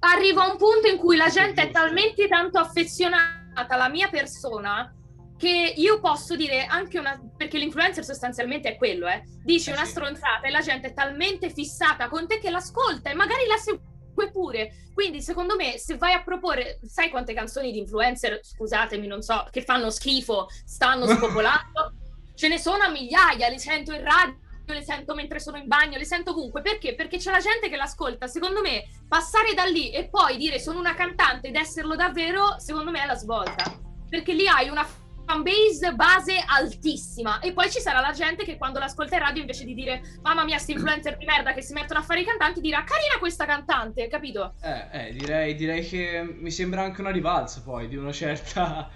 Arriva 0.00 0.44
un 0.50 0.56
punto 0.58 0.88
in 0.88 0.98
cui 0.98 1.16
la 1.16 1.28
gente 1.28 1.62
è 1.62 1.70
talmente 1.70 2.28
tanto 2.28 2.58
affezionata 2.58 3.66
alla 3.68 3.88
mia 3.88 4.08
persona 4.08 4.94
che 5.36 5.74
io 5.76 6.00
posso 6.00 6.34
dire 6.34 6.64
anche 6.64 6.98
una 6.98 7.20
perché 7.36 7.58
l'influencer 7.58 8.04
sostanzialmente 8.04 8.70
è 8.70 8.76
quello, 8.76 9.06
eh. 9.06 9.22
Dici 9.42 9.70
Eh 9.70 9.74
una 9.74 9.84
sì. 9.84 9.90
stronzata 9.90 10.46
e 10.46 10.50
la 10.50 10.60
gente 10.60 10.88
è 10.88 10.94
talmente 10.94 11.50
fissata 11.50 12.08
con 12.08 12.26
te 12.26 12.38
che 12.38 12.50
l'ascolta 12.50 13.10
e 13.10 13.14
magari 13.14 13.46
la 13.46 13.56
segue 13.56 14.30
pure. 14.30 14.72
Quindi, 14.94 15.20
secondo 15.20 15.56
me, 15.56 15.76
se 15.76 15.98
vai 15.98 16.14
a 16.14 16.22
proporre, 16.22 16.80
sai 16.86 17.10
quante 17.10 17.34
canzoni 17.34 17.70
di 17.70 17.78
influencer, 17.78 18.40
scusatemi, 18.42 19.06
non 19.06 19.20
so, 19.20 19.46
che 19.50 19.60
fanno 19.60 19.90
schifo, 19.90 20.46
stanno 20.64 21.04
spopolando? 21.14 21.92
Ce 22.34 22.48
ne 22.48 22.58
sono 22.58 22.82
a 22.84 22.88
migliaia, 22.88 23.50
le 23.50 23.58
sento 23.58 23.92
in 23.92 24.02
radio, 24.02 24.38
le 24.64 24.82
sento 24.82 25.14
mentre 25.14 25.38
sono 25.38 25.58
in 25.58 25.66
bagno, 25.66 25.98
le 25.98 26.06
sento 26.06 26.30
ovunque. 26.30 26.62
Perché? 26.62 26.94
Perché 26.94 27.18
c'è 27.18 27.30
la 27.30 27.40
gente 27.40 27.68
che 27.68 27.76
l'ascolta. 27.76 28.26
Secondo 28.26 28.62
me, 28.62 28.84
passare 29.06 29.52
da 29.52 29.64
lì 29.64 29.90
e 29.90 30.08
poi 30.08 30.38
dire 30.38 30.58
sono 30.58 30.78
una 30.78 30.94
cantante 30.94 31.48
ed 31.48 31.56
esserlo 31.56 31.94
davvero, 31.94 32.58
secondo 32.58 32.90
me 32.90 33.02
è 33.02 33.06
la 33.06 33.16
svolta. 33.16 33.78
Perché 34.08 34.32
lì 34.32 34.48
hai 34.48 34.70
una 34.70 34.86
fanbase 35.26 35.92
base 35.94 36.42
altissima 36.46 37.40
e 37.40 37.52
poi 37.52 37.68
ci 37.68 37.80
sarà 37.80 38.00
la 38.00 38.12
gente 38.12 38.44
che 38.44 38.56
quando 38.56 38.78
l'ascolta 38.78 39.16
in 39.16 39.22
radio 39.22 39.40
invece 39.40 39.64
di 39.64 39.74
dire 39.74 40.18
mamma 40.22 40.44
mia 40.44 40.56
sti 40.58 40.72
influencer 40.72 41.16
di 41.16 41.24
merda 41.24 41.52
che 41.52 41.62
si 41.62 41.72
mettono 41.72 41.98
a 41.98 42.02
fare 42.02 42.20
i 42.20 42.24
cantanti 42.24 42.60
dirà 42.60 42.84
carina 42.84 43.18
questa 43.18 43.44
cantante 43.44 44.06
capito? 44.06 44.54
Eh, 44.62 45.08
eh, 45.08 45.12
direi, 45.12 45.56
direi 45.56 45.86
che 45.86 46.22
mi 46.22 46.50
sembra 46.52 46.82
anche 46.82 47.00
una 47.00 47.10
rivalsa 47.10 47.62
poi 47.62 47.88
di 47.88 47.96
una 47.96 48.12
certa, 48.12 48.88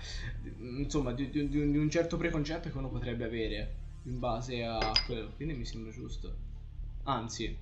insomma, 0.58 1.12
di, 1.12 1.30
di- 1.30 1.48
di 1.48 1.76
un, 1.76 1.90
certo 1.90 2.16
preconcetto 2.16 2.70
che 2.70 2.78
uno 2.78 2.88
potrebbe 2.88 3.24
avere 3.24 3.74
in 4.04 4.18
base 4.20 4.64
a 4.64 4.92
quello, 5.06 5.32
quindi 5.34 5.54
mi 5.54 5.64
sembra 5.64 5.90
giusto. 5.90 6.32
Anzi, 7.04 7.56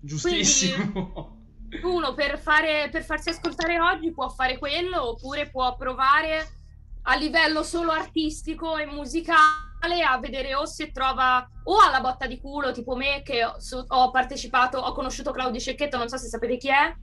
giustissimo. 0.00 1.38
uno 1.82 2.14
per, 2.14 2.38
fare, 2.38 2.88
per 2.90 3.04
farsi 3.04 3.30
ascoltare 3.30 3.80
oggi 3.80 4.12
può 4.12 4.28
fare 4.28 4.58
quello 4.58 5.10
oppure 5.10 5.48
può 5.48 5.74
provare 5.76 6.59
a 7.02 7.14
livello 7.16 7.62
solo 7.62 7.92
artistico 7.92 8.76
e 8.76 8.86
musicale 8.86 10.02
a 10.06 10.18
vedere 10.18 10.54
o 10.54 10.66
se 10.66 10.90
trova 10.92 11.48
o 11.64 11.78
alla 11.80 12.00
botta 12.00 12.26
di 12.26 12.38
culo 12.40 12.72
tipo 12.72 12.94
me 12.94 13.22
che 13.22 13.44
ho, 13.44 14.10
partecipato, 14.10 14.78
ho 14.78 14.92
conosciuto 14.92 15.32
Claudio 15.32 15.60
Cecchetto, 15.60 15.96
non 15.96 16.08
so 16.08 16.16
se 16.16 16.28
sapete 16.28 16.56
chi 16.56 16.68
è. 16.68 16.94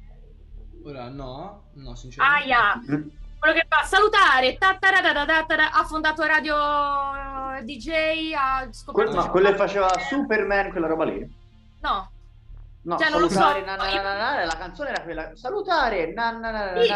Ora 0.85 1.09
no, 1.09 1.69
no, 1.73 1.95
sinceramente. 1.95 2.53
Aia, 2.53 2.81
quello 3.39 3.53
che 3.55 3.65
fa 3.67 3.83
salutare, 3.83 4.57
ha 4.59 5.83
fondato 5.85 6.23
Radio 6.23 6.55
DJ, 7.63 8.33
ha 8.35 8.67
scoperto... 8.71 9.11
Que- 9.11 9.21
ma 9.21 9.29
quello 9.29 9.49
che 9.49 9.55
faceva 9.55 9.89
Superman, 10.07 10.71
quella 10.71 10.87
roba 10.87 11.05
lì? 11.05 11.45
No, 11.81 12.11
No, 12.87 12.97
Cioè, 12.97 13.09
non 13.09 13.19
lo 13.19 13.27
so. 13.27 13.33
salutare, 13.33 13.65
na, 13.65 13.75
na, 13.75 13.93
na, 13.93 14.01
na, 14.01 14.35
na, 14.35 14.45
la 14.45 14.57
canzone 14.57 14.89
era 14.91 15.01
quella. 15.01 15.35
Salutare, 15.35 16.13
na, 16.13 16.31
na, 16.31 16.51
na, 16.51 16.71
na, 16.71 16.81
Sì. 16.81 16.87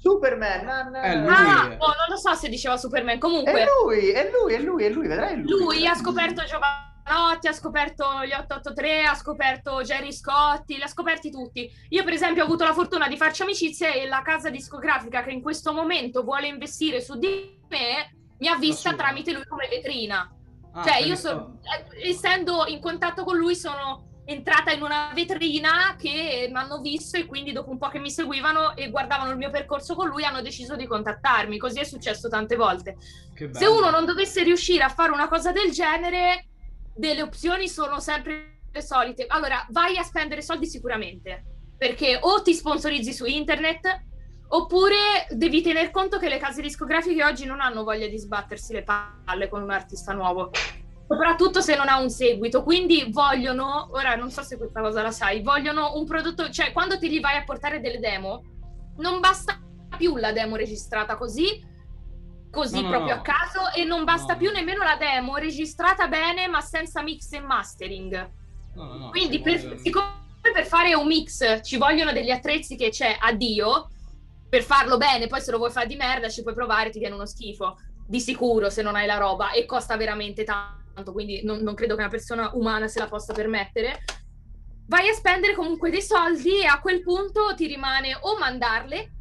Superman, 0.00 0.94
È 0.94 1.14
na, 1.14 1.20
lui. 1.20 1.28
ah, 1.28 1.76
oh, 1.78 1.86
non 1.86 2.06
lo 2.08 2.16
so 2.16 2.34
se 2.34 2.48
diceva 2.48 2.76
Superman, 2.76 3.16
È 3.16 3.18
comunque... 3.18 3.66
lui, 3.82 4.10
è 4.10 4.30
lui, 4.30 4.54
è 4.54 4.58
lui, 4.60 4.84
è 4.84 4.88
lui, 4.90 5.08
vedrai 5.08 5.32
è 5.32 5.36
lui. 5.36 5.48
Lui 5.48 5.86
ha 5.86 5.94
scoperto 5.94 6.44
Giovanni 6.44 6.86
Giovanotti, 7.08 7.48
ha 7.48 7.52
scoperto 7.52 8.04
gli 8.24 8.32
883, 8.32 9.04
ha 9.04 9.14
scoperto 9.14 9.80
Jerry 9.80 10.12
Scotti, 10.12 10.76
li 10.76 10.82
ha 10.82 10.86
scoperti 10.86 11.30
tutti. 11.30 11.70
Io, 11.88 12.04
per 12.04 12.12
esempio, 12.12 12.42
ho 12.42 12.46
avuto 12.46 12.64
la 12.64 12.74
fortuna 12.74 13.08
di 13.08 13.16
farci 13.16 13.42
amicizia 13.42 13.92
e 13.92 14.06
la 14.06 14.20
casa 14.22 14.50
discografica 14.50 15.22
che 15.22 15.30
in 15.30 15.40
questo 15.40 15.72
momento 15.72 16.22
vuole 16.22 16.46
investire 16.46 17.00
su 17.00 17.18
di 17.18 17.58
me 17.68 18.14
mi 18.38 18.46
ha 18.46 18.56
vista 18.56 18.92
tramite 18.92 19.32
lui 19.32 19.46
come 19.46 19.68
vetrina. 19.68 20.30
Ah, 20.72 20.84
cioè, 20.84 20.98
io 20.98 21.16
sono, 21.16 21.58
eh, 21.62 22.08
essendo 22.10 22.64
in 22.66 22.80
contatto 22.80 23.24
con 23.24 23.36
lui, 23.36 23.56
sono 23.56 24.07
entrata 24.30 24.72
in 24.72 24.82
una 24.82 25.10
vetrina 25.14 25.96
che 25.98 26.48
mi 26.50 26.58
hanno 26.58 26.80
visto 26.82 27.16
e 27.16 27.24
quindi 27.24 27.52
dopo 27.52 27.70
un 27.70 27.78
po' 27.78 27.88
che 27.88 27.98
mi 27.98 28.10
seguivano 28.10 28.76
e 28.76 28.90
guardavano 28.90 29.30
il 29.30 29.38
mio 29.38 29.48
percorso 29.50 29.94
con 29.94 30.08
lui 30.08 30.22
hanno 30.24 30.42
deciso 30.42 30.76
di 30.76 30.86
contattarmi. 30.86 31.56
Così 31.56 31.78
è 31.80 31.84
successo 31.84 32.28
tante 32.28 32.54
volte. 32.54 32.96
Se 33.52 33.66
uno 33.66 33.88
non 33.88 34.04
dovesse 34.04 34.42
riuscire 34.42 34.84
a 34.84 34.90
fare 34.90 35.12
una 35.12 35.28
cosa 35.28 35.50
del 35.50 35.70
genere, 35.70 36.48
delle 36.94 37.22
opzioni 37.22 37.68
sono 37.68 38.00
sempre 38.00 38.60
le 38.70 38.82
solite. 38.82 39.24
Allora, 39.26 39.66
vai 39.70 39.96
a 39.96 40.02
spendere 40.02 40.42
soldi 40.42 40.66
sicuramente, 40.66 41.44
perché 41.78 42.18
o 42.20 42.42
ti 42.42 42.52
sponsorizzi 42.52 43.14
su 43.14 43.24
internet 43.24 44.04
oppure 44.48 45.26
devi 45.30 45.62
tener 45.62 45.90
conto 45.90 46.18
che 46.18 46.28
le 46.28 46.38
case 46.38 46.60
discografiche 46.60 47.24
oggi 47.24 47.46
non 47.46 47.60
hanno 47.60 47.82
voglia 47.82 48.06
di 48.06 48.18
sbattersi 48.18 48.74
le 48.74 48.82
palle 48.82 49.48
con 49.48 49.62
un 49.62 49.70
artista 49.70 50.12
nuovo 50.12 50.50
soprattutto 51.08 51.62
se 51.62 51.74
non 51.74 51.88
ha 51.88 51.98
un 51.98 52.10
seguito. 52.10 52.62
Quindi 52.62 53.08
vogliono, 53.10 53.88
ora 53.92 54.14
non 54.14 54.30
so 54.30 54.42
se 54.42 54.58
questa 54.58 54.82
cosa 54.82 55.00
la 55.00 55.10
sai, 55.10 55.42
vogliono 55.42 55.96
un 55.96 56.04
prodotto, 56.04 56.50
cioè 56.50 56.72
quando 56.72 56.98
ti 56.98 57.10
gli 57.10 57.20
vai 57.20 57.38
a 57.38 57.44
portare 57.44 57.80
delle 57.80 57.98
demo, 57.98 58.44
non 58.98 59.18
basta 59.18 59.58
più 59.96 60.16
la 60.16 60.32
demo 60.32 60.54
registrata 60.54 61.16
così, 61.16 61.64
così 62.50 62.82
no, 62.82 62.88
proprio 62.88 63.14
no. 63.14 63.20
a 63.20 63.22
caso, 63.22 63.72
e 63.74 63.84
non 63.84 64.04
basta 64.04 64.36
più 64.36 64.50
nemmeno 64.50 64.84
la 64.84 64.96
demo 64.96 65.36
registrata 65.36 66.06
bene 66.08 66.46
ma 66.46 66.60
senza 66.60 67.02
mix 67.02 67.32
e 67.32 67.40
mastering. 67.40 68.30
Quindi 69.10 69.40
per, 69.40 69.78
siccome 69.78 70.06
per 70.52 70.66
fare 70.66 70.94
un 70.94 71.06
mix 71.06 71.62
ci 71.62 71.78
vogliono 71.78 72.12
degli 72.12 72.30
attrezzi 72.30 72.76
che 72.76 72.90
c'è 72.90 73.16
a 73.18 73.32
Dio, 73.32 73.90
per 74.48 74.62
farlo 74.62 74.98
bene, 74.98 75.26
poi 75.26 75.40
se 75.40 75.50
lo 75.50 75.58
vuoi 75.58 75.70
fare 75.70 75.86
di 75.86 75.96
merda 75.96 76.28
ci 76.28 76.42
puoi 76.42 76.54
provare, 76.54 76.90
ti 76.90 76.98
viene 76.98 77.14
uno 77.14 77.26
schifo. 77.26 77.76
Di 78.06 78.20
sicuro 78.20 78.70
se 78.70 78.80
non 78.80 78.94
hai 78.96 79.06
la 79.06 79.18
roba 79.18 79.50
e 79.50 79.66
costa 79.66 79.96
veramente 79.96 80.42
tanto 80.44 80.87
quindi 81.04 81.42
non, 81.44 81.60
non 81.60 81.74
credo 81.74 81.94
che 81.94 82.00
una 82.00 82.10
persona 82.10 82.50
umana 82.54 82.88
se 82.88 82.98
la 82.98 83.08
possa 83.08 83.32
permettere, 83.32 84.04
vai 84.86 85.08
a 85.08 85.12
spendere 85.12 85.54
comunque 85.54 85.90
dei 85.90 86.02
soldi 86.02 86.60
e 86.60 86.66
a 86.66 86.80
quel 86.80 87.02
punto 87.02 87.54
ti 87.54 87.66
rimane 87.66 88.16
o 88.20 88.38
mandarle 88.38 89.12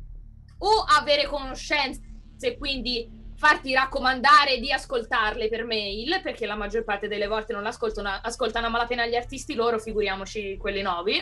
o 0.60 0.86
avere 0.98 1.28
conoscenze 1.28 2.58
quindi 2.58 3.16
farti 3.38 3.74
raccomandare 3.74 4.60
di 4.60 4.72
ascoltarle 4.72 5.48
per 5.48 5.64
mail, 5.64 6.22
perché 6.24 6.46
la 6.46 6.56
maggior 6.56 6.84
parte 6.84 7.08
delle 7.08 7.28
volte 7.28 7.54
non 7.54 7.62
l'ascoltano, 7.62 8.10
ascoltano 8.22 8.66
a 8.66 8.70
malapena 8.70 9.06
gli 9.06 9.16
artisti 9.16 9.54
loro, 9.54 9.80
figuriamoci 9.80 10.58
quelli 10.58 10.82
nuovi. 10.82 11.16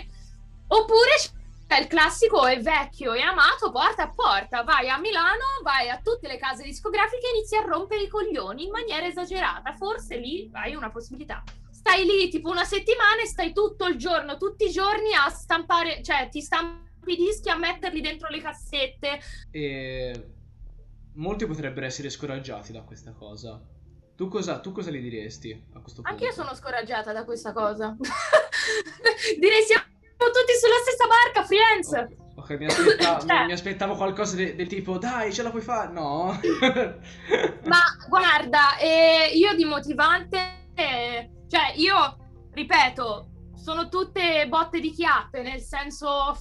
Oppure 0.68 1.12
il 1.80 1.88
classico 1.88 2.46
è 2.46 2.60
vecchio 2.60 3.14
e 3.14 3.22
amato 3.22 3.72
porta 3.72 4.04
a 4.04 4.14
porta, 4.14 4.64
vai 4.64 4.88
a 4.88 5.00
Milano, 5.00 5.44
vai 5.64 5.90
a 5.90 6.00
tutte 6.02 6.28
le 6.28 6.38
case 6.38 6.64
discografiche 6.64 7.26
e 7.26 7.38
inizi 7.38 7.56
a 7.56 7.62
rompere 7.62 8.04
i 8.04 8.08
coglioni 8.08 8.66
in 8.66 8.72
maniera 8.72 9.06
esagerata, 9.06 9.74
forse 9.74 10.18
lì 10.18 10.50
hai 10.54 10.76
una 10.76 10.92
possibilità. 10.92 11.44
Stai 11.72 12.06
lì 12.06 12.30
tipo 12.30 12.50
una 12.50 12.64
settimana 12.64 13.22
e 13.22 13.28
stai 13.28 13.52
tutto 13.52 13.88
il 13.88 13.98
giorno, 13.98 14.38
tutti 14.38 14.66
i 14.66 14.72
giorni 14.72 15.14
a 15.14 15.30
stampare, 15.30 16.02
cioè 16.02 16.30
ti 16.30 16.42
stampi 16.42 17.14
i 17.14 17.16
dischi 17.16 17.50
a 17.50 17.58
metterli 17.58 18.02
dentro 18.02 18.28
le 18.30 18.42
cassette. 18.42 19.20
E 19.52 20.30
molti 21.16 21.46
potrebbero 21.46 21.86
essere 21.86 22.10
scoraggiati 22.10 22.72
da 22.72 22.82
questa 22.82 23.12
cosa. 23.12 23.62
Tu 24.16 24.30
cosa, 24.30 24.60
tu 24.60 24.72
cosa 24.72 24.92
gli 24.92 25.02
diresti 25.02 25.52
a 25.74 25.80
questo 25.82 26.02
punto? 26.02 26.10
Anche 26.10 26.26
io 26.26 26.32
sono 26.32 26.56
scoraggiata 26.56 27.12
da 27.12 27.26
questa 27.26 27.52
cosa. 27.52 27.96
Direi 29.38 29.62
siamo 29.64 29.95
tutti 30.18 30.54
sulla 30.60 30.80
stessa 30.84 31.08
barca, 31.08 31.44
Friends. 31.44 32.24
Ok, 32.36 32.50
mi, 32.58 32.66
aspettavo, 32.66 33.20
cioè. 33.26 33.46
mi 33.46 33.52
aspettavo 33.54 33.96
qualcosa 33.96 34.36
del 34.36 34.56
de 34.56 34.66
tipo, 34.66 34.98
dai, 34.98 35.34
ce 35.34 35.44
la 35.44 35.50
puoi 35.50 35.62
fare? 35.62 35.92
No. 35.92 36.40
Ma 37.66 37.82
guarda, 38.08 38.78
eh, 38.78 39.32
io 39.34 39.56
di 39.56 39.66
motivante, 39.66 40.70
eh, 40.76 41.30
cioè 41.48 41.74
io, 41.76 42.18
ripeto, 42.52 43.30
sono 43.56 43.90
tutte 43.90 44.48
botte 44.48 44.80
di 44.80 44.92
chiappe, 44.92 45.42
nel 45.42 45.62
senso, 45.62 46.38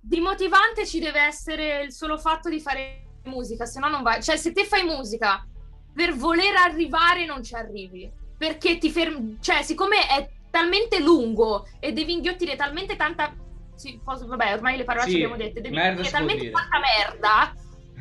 di 0.00 0.20
motivante 0.20 0.86
ci 0.86 0.98
deve 0.98 1.20
essere 1.20 1.82
il 1.82 1.92
solo 1.92 2.16
fatto 2.16 2.48
di 2.48 2.60
fare 2.60 3.18
musica, 3.24 3.66
se 3.66 3.80
no 3.80 3.88
non 3.88 4.02
vai. 4.02 4.22
Cioè, 4.22 4.36
se 4.36 4.52
te 4.52 4.64
fai 4.64 4.84
musica 4.84 5.46
per 5.94 6.14
voler 6.14 6.54
arrivare 6.56 7.26
non 7.26 7.42
ci 7.42 7.54
arrivi. 7.54 8.10
Perché 8.38 8.78
ti 8.78 8.90
fermi, 8.90 9.38
cioè, 9.40 9.62
siccome 9.62 10.06
è 10.08 10.28
talmente 10.52 11.00
lungo 11.00 11.66
e 11.80 11.92
devi 11.92 12.12
inghiottire 12.12 12.54
talmente 12.54 12.94
tanta. 12.94 13.34
Sì, 13.74 13.98
posso... 14.04 14.26
vabbè, 14.26 14.52
ormai 14.52 14.76
le 14.76 14.84
parole 14.84 15.08
sì, 15.08 15.14
abbiamo 15.16 15.36
dette. 15.36 15.62
Devi 15.62 15.74
inghiottire 15.74 16.10
talmente 16.10 16.50
tanta 16.50 16.78
merda 16.78 17.54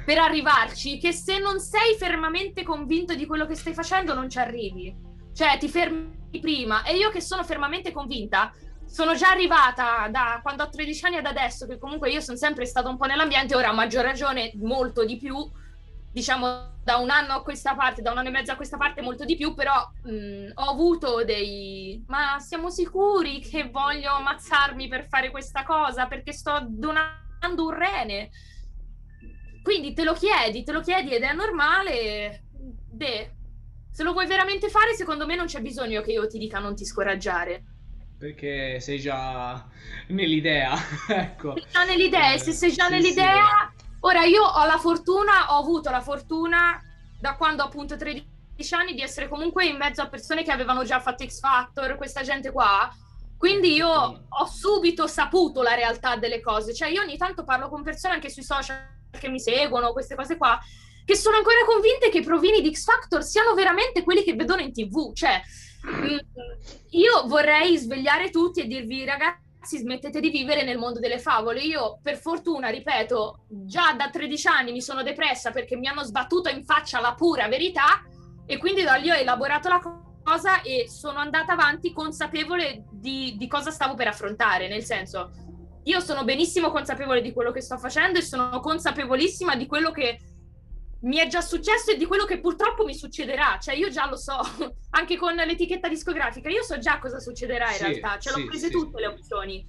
per 0.05 0.17
arrivarci 0.17 0.97
che 0.97 1.13
se 1.13 1.39
non 1.39 1.59
sei 1.59 1.95
fermamente 1.97 2.63
convinto 2.63 3.15
di 3.15 3.25
quello 3.25 3.45
che 3.45 3.55
stai 3.55 3.73
facendo 3.73 4.13
non 4.13 4.29
ci 4.29 4.37
arrivi. 4.37 4.93
Cioè, 5.33 5.57
ti 5.57 5.69
fermi 5.69 6.39
prima. 6.41 6.83
E 6.83 6.97
io 6.97 7.09
che 7.09 7.21
sono 7.21 7.43
fermamente 7.43 7.91
convinta, 7.91 8.53
sono 8.85 9.15
già 9.15 9.29
arrivata 9.29 10.09
da 10.11 10.39
quando 10.43 10.63
ho 10.63 10.69
13 10.69 11.05
anni 11.05 11.17
ad 11.17 11.25
adesso, 11.25 11.65
che 11.65 11.77
comunque 11.77 12.11
io 12.11 12.19
sono 12.19 12.37
sempre 12.37 12.65
stata 12.65 12.89
un 12.89 12.97
po' 12.97 13.05
nell'ambiente, 13.05 13.55
ora 13.55 13.69
a 13.69 13.73
maggior 13.73 14.03
ragione 14.03 14.51
molto 14.55 15.05
di 15.05 15.17
più 15.17 15.49
diciamo 16.11 16.70
da 16.83 16.97
un 16.97 17.09
anno 17.09 17.33
a 17.33 17.43
questa 17.43 17.75
parte, 17.75 18.01
da 18.01 18.11
un 18.11 18.17
anno 18.17 18.29
e 18.29 18.31
mezzo 18.31 18.51
a 18.51 18.55
questa 18.55 18.77
parte 18.77 19.01
molto 19.01 19.23
di 19.23 19.35
più, 19.35 19.53
però 19.53 19.73
mh, 20.03 20.51
ho 20.55 20.69
avuto 20.69 21.23
dei 21.23 22.03
ma 22.07 22.39
siamo 22.39 22.69
sicuri 22.69 23.39
che 23.39 23.69
voglio 23.69 24.13
ammazzarmi 24.13 24.87
per 24.87 25.07
fare 25.07 25.29
questa 25.29 25.63
cosa 25.63 26.07
perché 26.07 26.31
sto 26.33 26.65
donando 26.67 27.65
un 27.65 27.73
rene. 27.73 28.29
Quindi 29.61 29.93
te 29.93 30.03
lo 30.03 30.13
chiedi, 30.13 30.63
te 30.63 30.71
lo 30.71 30.81
chiedi 30.81 31.13
ed 31.13 31.21
è 31.21 31.33
normale. 31.33 32.45
Beh, 32.51 33.35
se 33.91 34.03
lo 34.03 34.13
vuoi 34.13 34.25
veramente 34.25 34.69
fare, 34.69 34.95
secondo 34.95 35.27
me 35.27 35.35
non 35.35 35.45
c'è 35.45 35.61
bisogno 35.61 36.01
che 36.01 36.13
io 36.13 36.27
ti 36.27 36.39
dica 36.39 36.57
non 36.57 36.75
ti 36.75 36.83
scoraggiare. 36.83 37.63
Perché 38.17 38.79
sei 38.79 38.99
già 38.99 39.67
nell'idea, 40.07 40.75
ecco. 41.09 41.53
Sei 41.57 41.71
già 41.71 41.83
nell'idea, 41.83 42.33
e 42.33 42.39
se 42.39 42.51
sei 42.53 42.71
già 42.71 42.85
sì, 42.85 42.91
nell'idea, 42.91 43.71
sì 43.75 43.80
Ora 44.01 44.23
io 44.23 44.43
ho 44.43 44.65
la 44.65 44.77
fortuna, 44.77 45.53
ho 45.53 45.59
avuto 45.59 45.91
la 45.91 46.01
fortuna 46.01 46.81
da 47.19 47.35
quando 47.35 47.61
ho 47.61 47.67
appunto 47.67 47.95
13 47.95 48.25
anni 48.73 48.93
di 48.93 49.01
essere 49.01 49.27
comunque 49.27 49.65
in 49.65 49.77
mezzo 49.77 50.01
a 50.01 50.09
persone 50.09 50.43
che 50.43 50.51
avevano 50.51 50.83
già 50.83 50.99
fatto 50.99 51.23
X 51.23 51.39
Factor, 51.39 51.95
questa 51.97 52.23
gente 52.23 52.51
qua. 52.51 52.89
Quindi 53.37 53.73
io 53.73 53.87
ho 53.87 54.45
subito 54.45 55.05
saputo 55.05 55.61
la 55.61 55.75
realtà 55.75 56.15
delle 56.15 56.41
cose. 56.41 56.73
Cioè 56.73 56.89
io 56.89 57.01
ogni 57.01 57.17
tanto 57.17 57.43
parlo 57.43 57.69
con 57.69 57.83
persone 57.83 58.15
anche 58.15 58.29
sui 58.29 58.43
social 58.43 58.77
che 59.19 59.29
mi 59.29 59.39
seguono, 59.39 59.93
queste 59.93 60.15
cose 60.15 60.35
qua, 60.35 60.59
che 61.05 61.15
sono 61.15 61.37
ancora 61.37 61.63
convinte 61.65 62.09
che 62.09 62.19
i 62.19 62.23
provini 62.23 62.61
di 62.61 62.73
X 62.73 62.85
Factor 62.85 63.23
siano 63.23 63.53
veramente 63.53 64.03
quelli 64.03 64.23
che 64.23 64.33
vedono 64.33 64.61
in 64.61 64.73
tv. 64.73 65.13
Cioè, 65.13 65.41
mm, 65.85 66.17
io 66.89 67.27
vorrei 67.27 67.77
svegliare 67.77 68.31
tutti 68.31 68.61
e 68.61 68.67
dirvi 68.67 69.05
ragazzi 69.05 69.49
ragazzi 69.61 69.77
smettete 69.77 70.19
di 70.19 70.31
vivere 70.31 70.63
nel 70.63 70.79
mondo 70.79 70.99
delle 70.99 71.19
favole. 71.19 71.61
Io, 71.61 71.99
per 72.01 72.17
fortuna, 72.17 72.69
ripeto, 72.69 73.45
già 73.47 73.93
da 73.93 74.09
13 74.09 74.47
anni 74.47 74.71
mi 74.71 74.81
sono 74.81 75.03
depressa 75.03 75.51
perché 75.51 75.75
mi 75.75 75.87
hanno 75.87 76.03
sbattuto 76.03 76.49
in 76.49 76.63
faccia 76.63 76.99
la 76.99 77.13
pura 77.13 77.47
verità 77.47 78.03
e 78.47 78.57
quindi 78.57 78.81
da 78.81 78.95
lì 78.95 79.11
ho 79.11 79.15
elaborato 79.15 79.69
la 79.69 79.79
cosa 80.23 80.61
e 80.63 80.89
sono 80.89 81.19
andata 81.19 81.53
avanti 81.53 81.93
consapevole 81.93 82.85
di, 82.89 83.35
di 83.37 83.47
cosa 83.47 83.69
stavo 83.69 83.93
per 83.93 84.07
affrontare, 84.07 84.67
nel 84.67 84.83
senso, 84.83 85.29
io 85.83 85.99
sono 85.99 86.23
benissimo 86.23 86.71
consapevole 86.71 87.21
di 87.21 87.31
quello 87.31 87.51
che 87.51 87.61
sto 87.61 87.77
facendo 87.77 88.17
e 88.17 88.23
sono 88.23 88.59
consapevolissima 88.59 89.55
di 89.55 89.67
quello 89.67 89.91
che 89.91 90.19
mi 91.01 91.17
è 91.17 91.27
già 91.27 91.41
successo 91.41 91.91
e 91.91 91.97
di 91.97 92.05
quello 92.05 92.25
che 92.25 92.39
purtroppo 92.39 92.83
mi 92.83 92.93
succederà. 92.93 93.57
Cioè, 93.59 93.75
io 93.75 93.89
già 93.89 94.07
lo 94.07 94.17
so, 94.17 94.39
anche 94.91 95.17
con 95.17 95.35
l'etichetta 95.35 95.87
discografica, 95.87 96.49
io 96.49 96.63
so 96.63 96.77
già 96.77 96.99
cosa 96.99 97.19
succederà 97.19 97.69
in 97.69 97.75
sì, 97.75 97.83
realtà. 97.83 98.19
Ce 98.19 98.29
sì, 98.29 98.39
l'ho 98.39 98.47
prese 98.47 98.67
sì. 98.67 98.71
tutte 98.71 98.99
le 98.99 99.07
opzioni. 99.07 99.65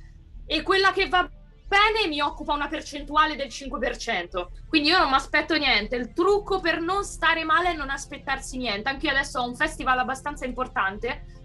E 0.47 0.63
quella 0.63 0.93
che 0.93 1.09
va 1.09 1.29
bene 1.73 2.07
mi 2.07 2.21
occupa 2.21 2.53
una 2.53 2.69
percentuale 2.69 3.35
del 3.35 3.47
5%. 3.47 4.47
Quindi 4.69 4.91
io 4.91 4.99
non 4.99 5.09
mi 5.09 5.15
aspetto 5.15 5.57
niente. 5.57 5.97
Il 5.97 6.13
trucco 6.13 6.61
per 6.61 6.81
non 6.81 7.05
stare 7.05 7.45
male 7.45 7.71
è 7.71 7.77
non 7.77 7.89
aspettarsi 7.89 8.59
niente. 8.59 8.91
Anche 8.91 9.07
io 9.07 9.13
adesso 9.13 9.41
ho 9.41 9.49
un 9.49 9.57
festival 9.57 9.99
abbastanza 9.99 10.45
importante. 10.45 11.42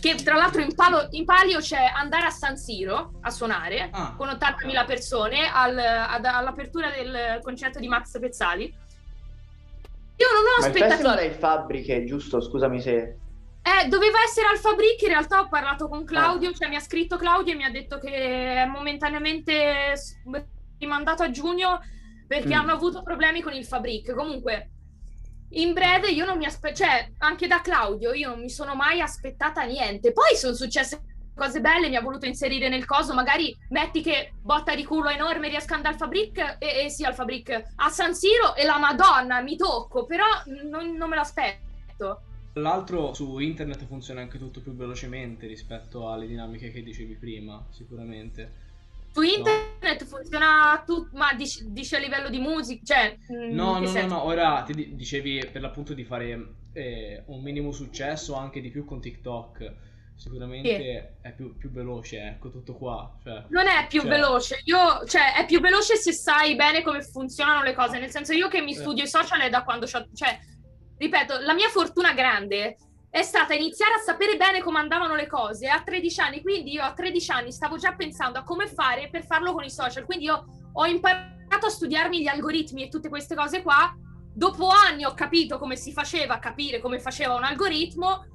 Che 0.00 0.14
tra 0.16 0.36
l'altro 0.36 0.60
in, 0.60 0.74
palo, 0.74 1.08
in 1.10 1.24
palio 1.24 1.58
c'è 1.58 1.90
andare 1.94 2.26
a 2.26 2.30
San 2.30 2.56
Siro 2.56 3.14
a 3.20 3.30
suonare 3.30 3.88
ah, 3.90 4.14
con 4.16 4.28
80.000 4.28 4.86
persone 4.86 5.50
al, 5.50 5.76
ad, 5.76 6.24
all'apertura 6.24 6.90
del 6.90 7.40
concerto 7.42 7.78
di 7.78 7.88
Max 7.88 8.18
Pezzali. 8.18 8.64
Io 10.18 10.26
non 10.32 10.44
ho 10.44 10.58
aspettative. 10.58 10.80
Ma 10.80 10.86
il 10.86 10.90
festival 10.90 11.18
è 11.18 11.24
in 11.24 11.38
fabbriche, 11.38 12.04
giusto? 12.04 12.40
Scusami 12.40 12.80
se... 12.80 13.16
Eh, 13.62 13.88
doveva 13.88 14.22
essere 14.24 14.46
al 14.46 14.56
Fabric, 14.56 15.02
in 15.02 15.08
realtà 15.08 15.40
ho 15.40 15.48
parlato 15.48 15.88
con 15.88 16.04
Claudio, 16.04 16.50
ah. 16.50 16.52
cioè 16.54 16.68
mi 16.68 16.76
ha 16.76 16.80
scritto 16.80 17.16
Claudio 17.16 17.52
e 17.52 17.56
mi 17.56 17.64
ha 17.64 17.70
detto 17.70 17.98
che 17.98 18.62
è 18.62 18.66
momentaneamente 18.66 19.92
rimandato 20.78 21.22
a 21.22 21.30
giugno 21.30 21.80
perché 22.26 22.54
mm. 22.54 22.58
hanno 22.58 22.72
avuto 22.72 23.02
problemi 23.02 23.42
con 23.42 23.52
il 23.52 23.64
Fabric. 23.64 24.14
Comunque, 24.14 24.70
in 25.50 25.72
breve 25.72 26.10
io 26.10 26.24
non 26.24 26.36
mi 26.36 26.44
aspetto, 26.44 26.76
cioè 26.76 27.12
anche 27.18 27.46
da 27.46 27.60
Claudio 27.60 28.12
io 28.12 28.28
non 28.28 28.40
mi 28.40 28.50
sono 28.50 28.74
mai 28.74 29.00
aspettata 29.00 29.62
niente. 29.62 30.12
Poi 30.12 30.36
sono 30.36 30.54
successe 30.54 31.02
cose 31.34 31.60
belle, 31.60 31.88
mi 31.88 31.96
ha 31.96 32.00
voluto 32.00 32.26
inserire 32.26 32.68
nel 32.68 32.84
coso, 32.84 33.14
magari 33.14 33.56
metti 33.68 34.02
che 34.02 34.32
botta 34.42 34.74
di 34.74 34.84
culo 34.84 35.08
enorme 35.08 35.48
riesca 35.48 35.76
andare 35.76 35.94
al 35.94 36.00
Fabric, 36.00 36.56
e, 36.58 36.84
e 36.84 36.90
sì 36.90 37.04
al 37.04 37.14
Fabric, 37.14 37.72
a 37.76 37.88
San 37.88 38.14
Siro 38.14 38.54
e 38.56 38.64
la 38.64 38.78
Madonna 38.78 39.40
mi 39.40 39.56
tocco, 39.56 40.04
però 40.04 40.26
non, 40.64 40.96
non 40.96 41.08
me 41.08 41.16
l'aspetto. 41.16 42.22
L'altro 42.54 43.14
su 43.14 43.38
internet 43.38 43.86
funziona 43.86 44.20
anche 44.20 44.38
tutto 44.38 44.60
più 44.60 44.74
velocemente 44.74 45.46
rispetto 45.46 46.10
alle 46.10 46.26
dinamiche 46.26 46.72
che 46.72 46.82
dicevi 46.82 47.14
prima, 47.14 47.64
sicuramente. 47.70 48.66
Su 49.18 49.24
internet 49.24 50.02
no. 50.02 50.06
funziona 50.06 50.82
tutto, 50.86 51.16
ma 51.16 51.34
dici, 51.34 51.64
dici, 51.72 51.96
a 51.96 51.98
livello 51.98 52.28
di 52.28 52.38
musica, 52.38 52.84
cioè... 52.84 53.16
No, 53.50 53.80
no, 53.80 53.90
no, 53.90 54.06
no, 54.06 54.24
ora 54.24 54.62
ti 54.62 54.94
dicevi 54.94 55.48
per 55.50 55.60
l'appunto 55.60 55.92
di 55.92 56.04
fare 56.04 56.54
eh, 56.72 57.24
un 57.26 57.42
minimo 57.42 57.72
successo 57.72 58.36
anche 58.36 58.60
di 58.60 58.70
più 58.70 58.84
con 58.84 59.00
TikTok. 59.00 59.74
Sicuramente 60.14 60.76
sì. 60.76 61.26
è 61.26 61.32
più, 61.32 61.56
più, 61.56 61.70
veloce, 61.70 62.20
ecco, 62.20 62.50
tutto 62.50 62.74
qua. 62.74 63.18
Cioè, 63.22 63.44
non 63.48 63.66
è 63.66 63.86
più 63.88 64.00
cioè... 64.02 64.10
veloce, 64.10 64.60
io, 64.64 65.04
cioè, 65.06 65.34
è 65.34 65.46
più 65.46 65.60
veloce 65.60 65.96
se 65.96 66.12
sai 66.12 66.54
bene 66.54 66.82
come 66.82 67.02
funzionano 67.02 67.62
le 67.62 67.74
cose. 67.74 67.98
Nel 67.98 68.10
senso, 68.10 68.32
io 68.32 68.48
che 68.48 68.60
mi 68.60 68.74
studio 68.74 69.02
i 69.02 69.08
social 69.08 69.40
è 69.40 69.48
da 69.48 69.64
quando 69.64 69.86
cioè, 69.86 70.38
ripeto, 70.96 71.38
la 71.40 71.54
mia 71.54 71.68
fortuna 71.68 72.12
grande 72.14 72.76
è 73.10 73.22
stata 73.22 73.54
iniziare 73.54 73.94
a 73.94 73.98
sapere 73.98 74.36
bene 74.36 74.62
come 74.62 74.78
andavano 74.78 75.14
le 75.14 75.26
cose 75.26 75.68
a 75.68 75.82
13 75.82 76.20
anni. 76.20 76.42
Quindi 76.42 76.72
io 76.72 76.82
a 76.82 76.92
13 76.92 77.30
anni 77.30 77.52
stavo 77.52 77.76
già 77.76 77.94
pensando 77.94 78.38
a 78.38 78.44
come 78.44 78.66
fare 78.66 79.08
per 79.10 79.24
farlo 79.24 79.52
con 79.52 79.64
i 79.64 79.70
social. 79.70 80.04
Quindi 80.04 80.26
io 80.26 80.44
ho 80.72 80.86
imparato 80.86 81.66
a 81.66 81.70
studiarmi 81.70 82.20
gli 82.20 82.26
algoritmi 82.26 82.84
e 82.84 82.88
tutte 82.88 83.08
queste 83.08 83.34
cose 83.34 83.62
qua. 83.62 83.94
Dopo 84.32 84.68
anni 84.68 85.04
ho 85.04 85.14
capito 85.14 85.58
come 85.58 85.76
si 85.76 85.92
faceva 85.92 86.34
a 86.34 86.38
capire 86.38 86.80
come 86.80 87.00
faceva 87.00 87.34
un 87.34 87.44
algoritmo. 87.44 88.26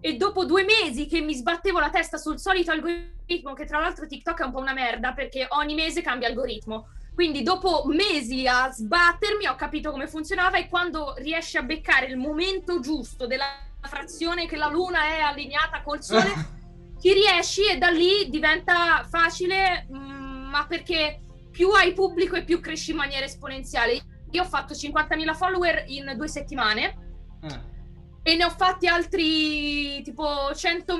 E 0.00 0.16
dopo 0.16 0.44
due 0.44 0.64
mesi 0.64 1.06
che 1.06 1.20
mi 1.20 1.34
sbattevo 1.34 1.78
la 1.78 1.90
testa 1.90 2.18
sul 2.18 2.38
solito 2.38 2.70
algoritmo, 2.70 3.54
che 3.54 3.64
tra 3.64 3.78
l'altro 3.78 4.06
TikTok 4.06 4.40
è 4.40 4.44
un 4.44 4.52
po' 4.52 4.58
una 4.58 4.74
merda 4.74 5.12
perché 5.12 5.46
ogni 5.50 5.74
mese 5.74 6.02
cambia 6.02 6.28
algoritmo. 6.28 6.88
Quindi 7.14 7.42
dopo 7.42 7.84
mesi 7.86 8.46
a 8.46 8.70
sbattermi 8.70 9.46
ho 9.46 9.54
capito 9.54 9.90
come 9.92 10.08
funzionava 10.08 10.58
e 10.58 10.68
quando 10.68 11.14
riesci 11.18 11.56
a 11.56 11.62
beccare 11.62 12.06
il 12.06 12.16
momento 12.16 12.80
giusto 12.80 13.26
della 13.26 13.46
frazione 13.88 14.46
che 14.46 14.56
la 14.56 14.68
luna 14.68 15.04
è 15.04 15.20
allineata 15.20 15.82
col 15.82 16.02
sole, 16.02 16.32
ci 17.00 17.12
riesci 17.12 17.66
e 17.66 17.78
da 17.78 17.88
lì 17.88 18.28
diventa 18.30 19.04
facile, 19.08 19.86
mh, 19.88 19.96
mm, 19.96 20.48
ma 20.48 20.66
perché 20.66 21.20
più 21.50 21.70
hai 21.70 21.92
pubblico 21.92 22.34
e 22.34 22.44
più 22.44 22.60
cresci 22.60 22.90
in 22.90 22.96
maniera 22.96 23.24
esponenziale. 23.24 24.00
Io 24.30 24.42
ho 24.42 24.46
fatto 24.46 24.74
50.000 24.74 25.34
follower 25.34 25.84
in 25.86 26.12
due 26.16 26.26
settimane 26.26 26.96
eh. 27.42 27.60
e 28.22 28.36
ne 28.36 28.44
ho 28.44 28.50
fatti 28.50 28.88
altri 28.88 30.02
tipo 30.02 30.50
100.000 30.50 30.98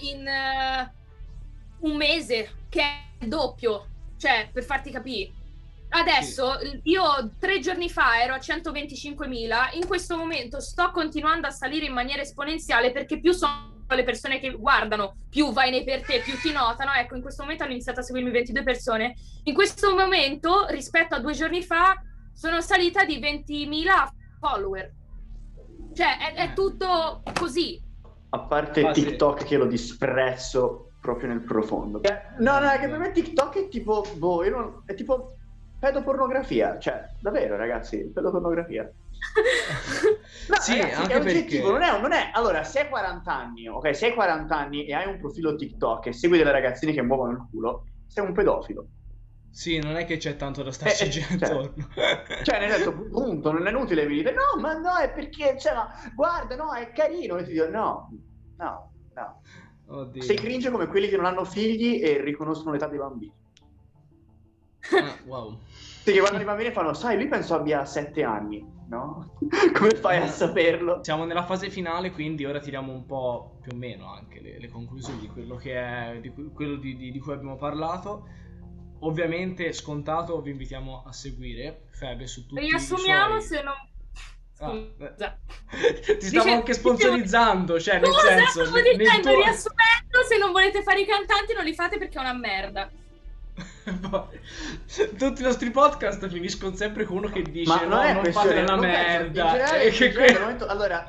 in 0.00 0.26
uh, 0.26 1.88
un 1.88 1.96
mese, 1.96 2.64
che 2.68 2.82
è 3.18 3.26
doppio, 3.26 3.86
cioè 4.18 4.50
per 4.52 4.64
farti 4.64 4.90
capire. 4.90 5.32
Adesso 5.88 6.58
sì. 6.58 6.80
io 6.84 7.30
tre 7.38 7.60
giorni 7.60 7.88
fa 7.88 8.20
ero 8.20 8.34
a 8.34 8.38
125.000, 8.38 9.76
in 9.76 9.86
questo 9.86 10.16
momento 10.16 10.60
sto 10.60 10.90
continuando 10.90 11.46
a 11.46 11.50
salire 11.50 11.86
in 11.86 11.92
maniera 11.92 12.22
esponenziale 12.22 12.92
perché 12.92 13.20
più 13.20 13.32
sono 13.32 13.74
le 13.88 14.02
persone 14.02 14.40
che 14.40 14.50
guardano, 14.50 15.16
più 15.30 15.52
vai 15.52 15.70
nei 15.70 15.84
per 15.84 16.02
te, 16.04 16.20
più 16.20 16.36
ti 16.38 16.50
notano. 16.52 16.92
Ecco, 16.92 17.14
in 17.14 17.22
questo 17.22 17.42
momento 17.42 17.62
hanno 17.62 17.72
iniziato 17.72 18.00
a 18.00 18.02
seguirmi 18.02 18.30
22 18.30 18.62
persone. 18.62 19.14
In 19.44 19.54
questo 19.54 19.94
momento, 19.94 20.66
rispetto 20.70 21.14
a 21.14 21.20
due 21.20 21.34
giorni 21.34 21.62
fa, 21.62 21.94
sono 22.32 22.60
salita 22.60 23.04
di 23.04 23.18
20.000 23.20 24.08
follower. 24.40 24.92
Cioè, 25.94 26.18
è, 26.18 26.34
è 26.34 26.52
tutto 26.52 27.22
così. 27.38 27.80
A 28.30 28.40
parte 28.40 28.84
ah, 28.84 28.90
TikTok 28.90 29.40
sì. 29.40 29.46
che 29.46 29.56
lo 29.56 29.66
disprezzo 29.66 30.90
proprio 31.00 31.28
nel 31.28 31.42
profondo. 31.42 32.00
No, 32.38 32.58
no, 32.58 32.68
è 32.68 32.78
che 32.80 32.88
per 32.88 32.98
me 32.98 33.12
TikTok 33.12 33.56
è 33.58 33.68
tipo, 33.68 34.04
boh, 34.16 34.48
non, 34.48 34.82
è 34.84 34.94
tipo 34.94 35.35
pedopornografia, 35.86 36.78
cioè, 36.78 37.08
davvero 37.20 37.56
ragazzi, 37.56 38.10
pedopornografia. 38.12 38.82
no, 40.48 40.56
sì, 40.60 40.80
ragazzi, 40.80 41.00
anche 41.00 41.12
è 41.12 41.20
oggettivo, 41.20 41.72
perché... 41.72 41.88
non, 41.88 41.98
è, 41.98 42.00
non 42.00 42.12
è... 42.12 42.30
Allora, 42.32 42.64
se 42.64 42.80
hai 42.80 42.88
40 42.88 43.32
anni, 43.32 43.68
ok, 43.68 43.94
se 43.94 44.06
hai 44.06 44.14
40 44.14 44.56
anni 44.56 44.86
e 44.86 44.94
hai 44.94 45.06
un 45.06 45.18
profilo 45.18 45.54
TikTok 45.54 46.06
e 46.06 46.12
segui 46.12 46.38
delle 46.38 46.52
ragazzine 46.52 46.92
che 46.92 47.02
muovono 47.02 47.32
il 47.32 47.46
culo, 47.50 47.84
sei 48.06 48.24
un 48.24 48.32
pedofilo. 48.32 48.86
Sì, 49.50 49.78
non 49.78 49.96
è 49.96 50.04
che 50.04 50.18
c'è 50.18 50.36
tanto 50.36 50.62
da 50.62 50.70
starci 50.70 51.04
eh, 51.04 51.10
cioè, 51.10 51.48
attorno. 51.48 51.88
Cioè, 52.42 52.58
nel 52.58 52.72
senso, 52.72 52.92
punto, 53.08 53.52
non 53.52 53.66
è 53.66 53.70
inutile 53.70 54.06
mi 54.06 54.16
dite, 54.16 54.32
no, 54.32 54.60
ma 54.60 54.74
no, 54.74 54.96
è 54.96 55.10
perché, 55.10 55.56
cioè, 55.58 55.72
ma, 55.72 55.88
guarda, 56.14 56.56
no, 56.56 56.74
è 56.74 56.92
carino. 56.92 57.36
E 57.36 57.44
ti 57.44 57.52
dico, 57.52 57.68
no, 57.68 58.10
no, 58.58 58.92
no. 59.14 59.40
Oddio. 59.88 60.20
Sei 60.20 60.36
cringe 60.36 60.70
come 60.70 60.88
quelli 60.88 61.08
che 61.08 61.16
non 61.16 61.26
hanno 61.26 61.44
figli 61.44 62.02
e 62.02 62.20
riconoscono 62.20 62.72
l'età 62.72 62.88
dei 62.88 62.98
bambini. 62.98 63.32
Ah, 64.92 65.16
wow. 65.24 65.58
Sì, 66.06 66.12
che 66.12 66.20
guardano 66.20 66.44
i 66.44 66.46
bambini 66.46 66.70
fanno, 66.70 66.94
sai, 66.94 67.16
lui 67.16 67.26
penso 67.26 67.56
abbia 67.56 67.84
sette 67.84 68.22
anni, 68.22 68.64
no? 68.86 69.38
Come 69.74 69.90
fai 69.96 70.18
a 70.18 70.28
saperlo? 70.28 71.02
Siamo 71.02 71.24
nella 71.24 71.44
fase 71.44 71.68
finale, 71.68 72.12
quindi 72.12 72.44
ora 72.44 72.60
tiriamo 72.60 72.92
un 72.92 73.04
po' 73.04 73.58
più 73.60 73.72
o 73.72 73.74
meno 73.76 74.12
anche 74.12 74.40
le, 74.40 74.60
le 74.60 74.68
conclusioni 74.68 75.18
di 75.18 75.26
quello, 75.26 75.56
che 75.56 75.74
è, 75.74 76.20
di, 76.20 76.32
quello 76.54 76.76
di, 76.76 76.96
di, 76.96 77.10
di 77.10 77.18
cui 77.18 77.32
abbiamo 77.32 77.56
parlato. 77.56 78.24
Ovviamente, 79.00 79.72
scontato, 79.72 80.40
vi 80.42 80.52
invitiamo 80.52 81.02
a 81.04 81.12
seguire 81.12 81.88
Febe 81.90 82.28
su 82.28 82.46
tutti 82.46 82.60
Riassumiamo 82.60 83.38
i 83.38 83.42
suoi... 83.42 83.58
se 83.58 83.64
non 83.64 83.74
Ah, 84.58 84.70
ti 86.18 86.26
stavo 86.26 86.52
anche 86.52 86.72
sponsorizzando, 86.72 87.78
cioè 87.80 87.98
nel 87.98 88.06
Scusa, 88.06 88.28
senso... 88.28 88.64
Stavo 88.64 88.80
dicendo, 88.80 89.32
tuo... 89.32 89.42
riassumendo, 89.42 90.22
se 90.26 90.38
non 90.38 90.52
volete 90.52 90.82
fare 90.82 91.00
i 91.00 91.04
cantanti 91.04 91.52
non 91.52 91.64
li 91.64 91.74
fate 91.74 91.98
perché 91.98 92.16
è 92.16 92.20
una 92.20 92.32
merda. 92.32 92.90
Tutti 95.16 95.40
i 95.40 95.44
nostri 95.44 95.70
podcast 95.70 96.26
finiscono 96.28 96.74
sempre 96.74 97.04
con 97.04 97.18
uno 97.18 97.28
che 97.28 97.42
dice: 97.42 97.72
Ma 97.72 97.80
non, 97.82 97.88
no, 97.90 98.02
è 98.02 98.12
non 98.14 98.24
fate 98.32 98.58
una 98.58 98.76
merda. 98.76 99.50
Generale, 99.50 99.90
che 99.90 100.12
que... 100.12 100.38
momento, 100.40 100.66
allora, 100.66 101.06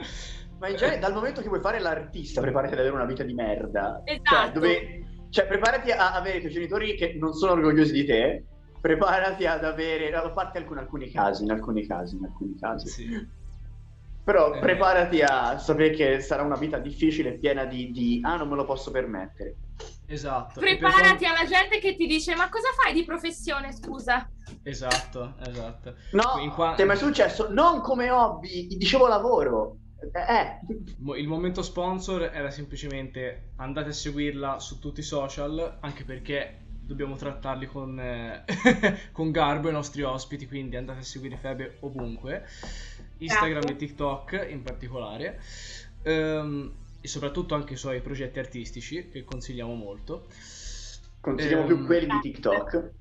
ma 0.60 0.68
in 0.68 0.76
genere, 0.76 1.00
dal 1.00 1.14
momento 1.14 1.42
che 1.42 1.48
vuoi 1.48 1.60
fare 1.60 1.80
l'artista, 1.80 2.40
preparati 2.40 2.74
ad 2.74 2.80
avere 2.80 2.94
una 2.94 3.06
vita 3.06 3.24
di 3.24 3.34
merda. 3.34 4.04
Cioè, 4.06 4.16
esatto. 4.16 4.36
Cioè, 4.36 4.52
dove, 4.52 5.06
cioè 5.30 5.48
preparati 5.48 5.92
a 5.92 6.14
avere 6.14 6.38
i 6.38 6.42
tuoi 6.42 6.54
genitori 6.54 6.96
che 6.96 7.16
non 7.20 7.34
sono 7.34 7.54
orgogliosi 7.54 7.94
di 7.94 8.06
te. 8.06 8.44
Preparati 8.80 9.48
ad 9.48 9.64
avere, 9.64 10.14
a 10.14 10.30
parte 10.30 10.60
alcuni, 10.60 10.80
alcuni 10.80 11.10
casi, 11.10 11.44
in 11.44 11.52
alcuni 11.52 11.86
casi, 11.88 12.16
in 12.16 12.26
alcuni 12.26 12.56
casi. 12.60 12.88
Sì. 12.88 13.28
Però 14.24 14.54
eh. 14.54 14.60
preparati 14.60 15.22
a 15.22 15.58
sapere 15.58 15.90
che 15.92 16.20
sarà 16.20 16.44
una 16.44 16.58
vita 16.58 16.78
difficile, 16.78 17.34
piena 17.34 17.66
di, 17.66 17.92
di 17.92 18.20
ah, 18.24 18.38
non 18.38 18.50
me 18.50 18.56
lo 18.56 18.66
posso 18.66 18.92
permettere. 18.92 19.56
Esatto. 20.08 20.60
Preparati 20.60 21.26
per... 21.26 21.36
alla 21.36 21.46
gente 21.46 21.80
che 21.80 21.96
ti 21.96 22.08
dice: 22.08 22.36
Ma 22.36 22.50
cosa 22.50 22.70
fai 22.82 22.94
di 22.94 23.04
professione? 23.04 23.74
Scusa. 23.74 24.30
Esatto, 24.64 25.36
esatto. 25.46 25.96
No, 26.12 26.52
qua... 26.54 26.74
ti 26.76 26.82
è 26.82 26.86
mai 26.86 26.98
successo? 26.98 27.52
Non 27.52 27.82
come 27.82 28.10
hobby, 28.10 28.68
dicevo 28.68 29.08
lavoro. 29.08 29.78
Eh. 30.14 30.60
Il 31.18 31.28
momento 31.28 31.62
sponsor 31.62 32.24
era 32.34 32.52
semplicemente 32.52 33.52
andate 33.58 33.90
a 33.90 33.94
seguirla 33.94 34.60
su 34.60 34.80
tutti 34.80 35.02
i 35.02 35.04
social, 35.04 35.78
anche 35.82 36.04
perché 36.04 36.66
dobbiamo 36.88 37.16
trattarli 37.18 37.66
con, 37.66 38.00
eh, 38.00 38.46
con 39.12 39.32
garbo 39.32 39.68
i 39.68 39.74
nostri 39.74 40.04
ospiti, 40.04 40.48
quindi 40.48 40.78
andate 40.78 41.00
a 41.00 41.04
seguire 41.04 41.36
Febe 41.36 41.78
ovunque, 41.82 42.46
Instagram 43.18 43.62
Grazie. 43.62 43.76
e 43.76 43.76
TikTok 43.76 44.48
in 44.50 44.64
particolare. 44.64 45.42
Um, 46.04 46.74
e 47.02 47.08
soprattutto 47.08 47.56
anche 47.56 47.74
i 47.74 47.78
suoi 47.78 48.02
progetti 48.02 48.40
artistici 48.40 49.10
che 49.10 49.24
consigliamo 49.24 49.74
molto. 49.74 50.28
Consigliamo 51.20 51.62
ehm, 51.62 51.68
più 51.68 51.86
quelli 51.86 52.08
di 52.08 52.32
TikTok. 52.32 52.92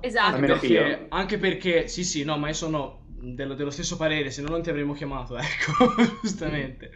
Esatto. 0.00 0.36
Anche 0.36 0.46
perché, 0.46 1.06
anche 1.08 1.38
perché, 1.38 1.88
sì 1.88 2.04
sì, 2.04 2.24
no, 2.24 2.36
ma 2.38 2.48
io 2.48 2.54
sono 2.54 3.04
dello, 3.06 3.54
dello 3.54 3.70
stesso 3.70 3.96
parere, 3.96 4.30
se 4.30 4.42
no 4.42 4.48
non 4.48 4.62
ti 4.62 4.70
avremmo 4.70 4.92
chiamato, 4.92 5.36
ecco, 5.38 5.94
giustamente. 6.22 6.90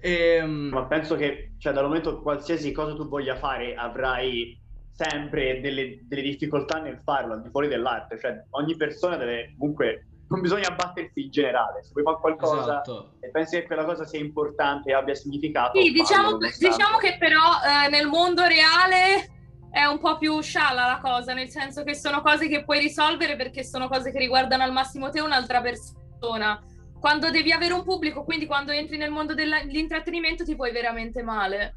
Ehm, 0.00 0.68
ma 0.70 0.86
penso 0.86 1.16
che, 1.16 1.54
cioè, 1.58 1.72
dal 1.72 1.84
momento 1.84 2.16
che 2.16 2.22
qualsiasi 2.22 2.72
cosa 2.72 2.94
tu 2.94 3.08
voglia 3.08 3.36
fare, 3.36 3.74
avrai 3.74 4.60
sempre 4.92 5.60
delle, 5.60 6.00
delle 6.06 6.22
difficoltà 6.22 6.80
nel 6.80 7.00
farlo, 7.02 7.34
al 7.34 7.42
di 7.42 7.50
fuori 7.50 7.68
dell'arte. 7.68 8.18
Cioè, 8.18 8.46
ogni 8.50 8.76
persona 8.76 9.16
deve 9.16 9.54
comunque 9.58 10.06
non 10.34 10.42
bisogna 10.42 10.68
abbattersi 10.68 11.22
in 11.22 11.30
generale. 11.30 11.82
Se 11.82 11.90
vuoi 11.92 12.04
fare 12.04 12.18
qualcosa 12.18 12.60
esatto. 12.60 13.12
e 13.20 13.30
pensi 13.30 13.58
che 13.58 13.66
quella 13.66 13.84
cosa 13.84 14.04
sia 14.04 14.18
importante 14.18 14.90
e 14.90 14.94
abbia 14.94 15.14
significato. 15.14 15.80
Sì, 15.80 15.92
diciamo, 15.92 16.36
diciamo 16.36 16.98
che 16.98 17.16
però 17.18 17.40
eh, 17.64 17.88
nel 17.88 18.06
mondo 18.06 18.44
reale 18.44 19.30
è 19.70 19.84
un 19.84 19.98
po' 19.98 20.18
più 20.18 20.40
scialla 20.40 20.86
la 20.86 21.00
cosa, 21.00 21.32
nel 21.32 21.48
senso 21.48 21.82
che 21.82 21.94
sono 21.94 22.20
cose 22.20 22.48
che 22.48 22.64
puoi 22.64 22.78
risolvere 22.78 23.36
perché 23.36 23.64
sono 23.64 23.88
cose 23.88 24.12
che 24.12 24.18
riguardano 24.18 24.62
al 24.62 24.72
massimo 24.72 25.10
te 25.10 25.20
un'altra 25.20 25.60
persona. 25.60 26.62
Quando 26.98 27.30
devi 27.30 27.52
avere 27.52 27.74
un 27.74 27.82
pubblico, 27.82 28.24
quindi 28.24 28.46
quando 28.46 28.72
entri 28.72 28.96
nel 28.96 29.10
mondo 29.10 29.34
dell'intrattenimento 29.34 30.44
ti 30.44 30.56
puoi 30.56 30.72
veramente 30.72 31.22
male. 31.22 31.76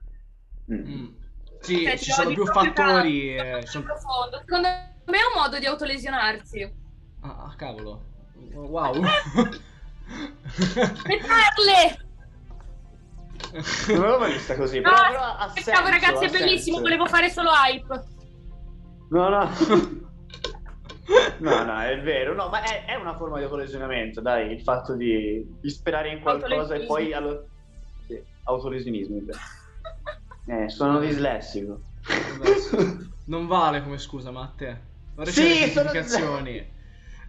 Mm. 0.71 0.87
mm. 0.87 1.15
Sì, 1.59 1.83
cioè, 1.83 1.97
ci 1.97 2.11
sono 2.11 2.29
più 2.29 2.45
fattori. 2.45 3.35
Eh, 3.35 3.61
sono... 3.65 3.85
Secondo 4.45 4.67
me 4.67 5.17
è 5.17 5.33
un 5.33 5.41
modo 5.41 5.57
di 5.57 5.65
autolesionarsi. 5.65 6.71
Ah, 7.21 7.53
cavolo. 7.57 8.15
Wow. 8.53 8.93
Le 11.05 11.17
perle! 11.17 12.05
Non 13.87 13.99
l'avevo 14.01 14.19
mai 14.19 14.33
vista 14.33 14.55
così, 14.55 14.79
No, 14.79 14.89
però, 14.89 15.07
però 15.07 15.21
ha 15.21 15.37
aspettavo, 15.39 15.85
senso, 15.87 15.91
ragazzi, 15.91 16.23
ha 16.23 16.27
è 16.27 16.31
bellissimo, 16.31 16.77
senso. 16.77 16.81
volevo 16.81 17.05
fare 17.05 17.29
solo 17.29 17.49
hype. 17.51 18.03
No, 19.09 19.29
no. 19.29 19.49
No, 21.39 21.63
no, 21.63 21.79
è 21.79 22.01
vero, 22.01 22.33
no, 22.33 22.49
ma 22.49 22.61
è, 22.63 22.83
è 22.83 22.95
una 22.95 23.15
forma 23.15 23.37
di 23.37 23.43
autolesionamento, 23.43 24.19
dai, 24.19 24.51
il 24.51 24.61
fatto 24.61 24.93
di, 24.93 25.41
di 25.61 25.69
sperare 25.69 26.09
in 26.11 26.19
qualcosa 26.19 26.75
e 26.75 26.85
poi 26.85 27.13
allo... 27.13 27.47
sì, 28.07 28.21
autolesionismo. 28.43 29.19
Eh, 30.49 30.69
sono 30.69 30.99
dislessico. 30.99 31.81
Non 33.25 33.47
vale 33.47 33.83
come 33.83 33.97
scusa, 33.97 34.31
ma 34.31 34.43
a 34.43 34.53
te. 34.55 34.81
Ora 35.17 35.29
Sì, 35.29 35.71
sono- 35.71 35.91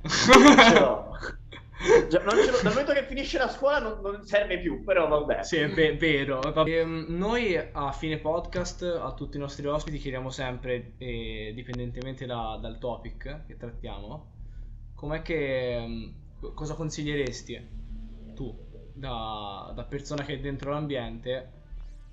Ce 0.07 0.78
l'ho. 0.78 1.07
Non 1.80 2.11
ce 2.11 2.51
l'ho. 2.51 2.61
Dal 2.62 2.72
momento 2.72 2.92
che 2.92 3.05
finisce 3.05 3.38
la 3.38 3.49
scuola 3.49 3.78
non, 3.78 4.01
non 4.03 4.24
serve 4.24 4.59
più, 4.59 4.82
però 4.84 5.07
vabbè. 5.09 5.42
Sì, 5.44 5.57
è 5.57 5.68
ve- 5.70 5.96
vero. 5.96 6.40
Ehm, 6.64 7.07
noi 7.09 7.57
a 7.57 7.92
fine 7.92 8.18
podcast 8.18 8.82
a 8.82 9.12
tutti 9.14 9.36
i 9.36 9.40
nostri 9.40 9.66
ospiti 9.66 9.99
chiediamo 9.99 10.30
sempre, 10.30 10.92
eh, 10.99 11.53
dipendentemente 11.55 12.26
da- 12.26 12.59
dal 12.61 12.78
topic 12.78 13.46
che 13.46 13.57
trattiamo, 13.57 14.26
com'è 14.94 15.22
che 15.22 15.74
ehm, 15.76 16.12
cosa 16.55 16.74
consiglieresti 16.74 17.68
tu 18.34 18.57
da, 18.92 19.72
da 19.74 19.84
persona 19.84 20.24
che 20.24 20.34
è 20.34 20.38
dentro 20.40 20.72
l'ambiente 20.72 21.53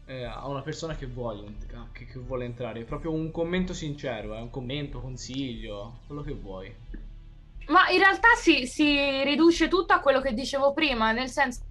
eh, 0.06 0.24
a 0.24 0.48
una 0.48 0.62
persona 0.62 0.96
che 0.96 1.08
vuole, 1.08 1.44
che, 1.92 2.06
che 2.06 2.20
vuole 2.20 2.46
entrare? 2.46 2.84
Proprio 2.84 3.12
un 3.12 3.32
commento 3.32 3.74
sincero, 3.74 4.36
eh, 4.36 4.42
un 4.42 4.52
commento, 4.52 5.00
consiglio, 5.02 6.00
quello 6.06 6.22
che 6.22 6.34
vuoi. 6.34 6.74
Ma 7.68 7.90
in 7.90 8.00
realtà 8.00 8.30
si, 8.36 8.68
si 8.68 9.24
riduce 9.24 9.68
tutto 9.68 9.94
a 9.94 10.00
quello 10.00 10.22
che 10.22 10.34
dicevo 10.34 10.74
prima, 10.74 11.12
nel 11.12 11.30
senso 11.30 11.64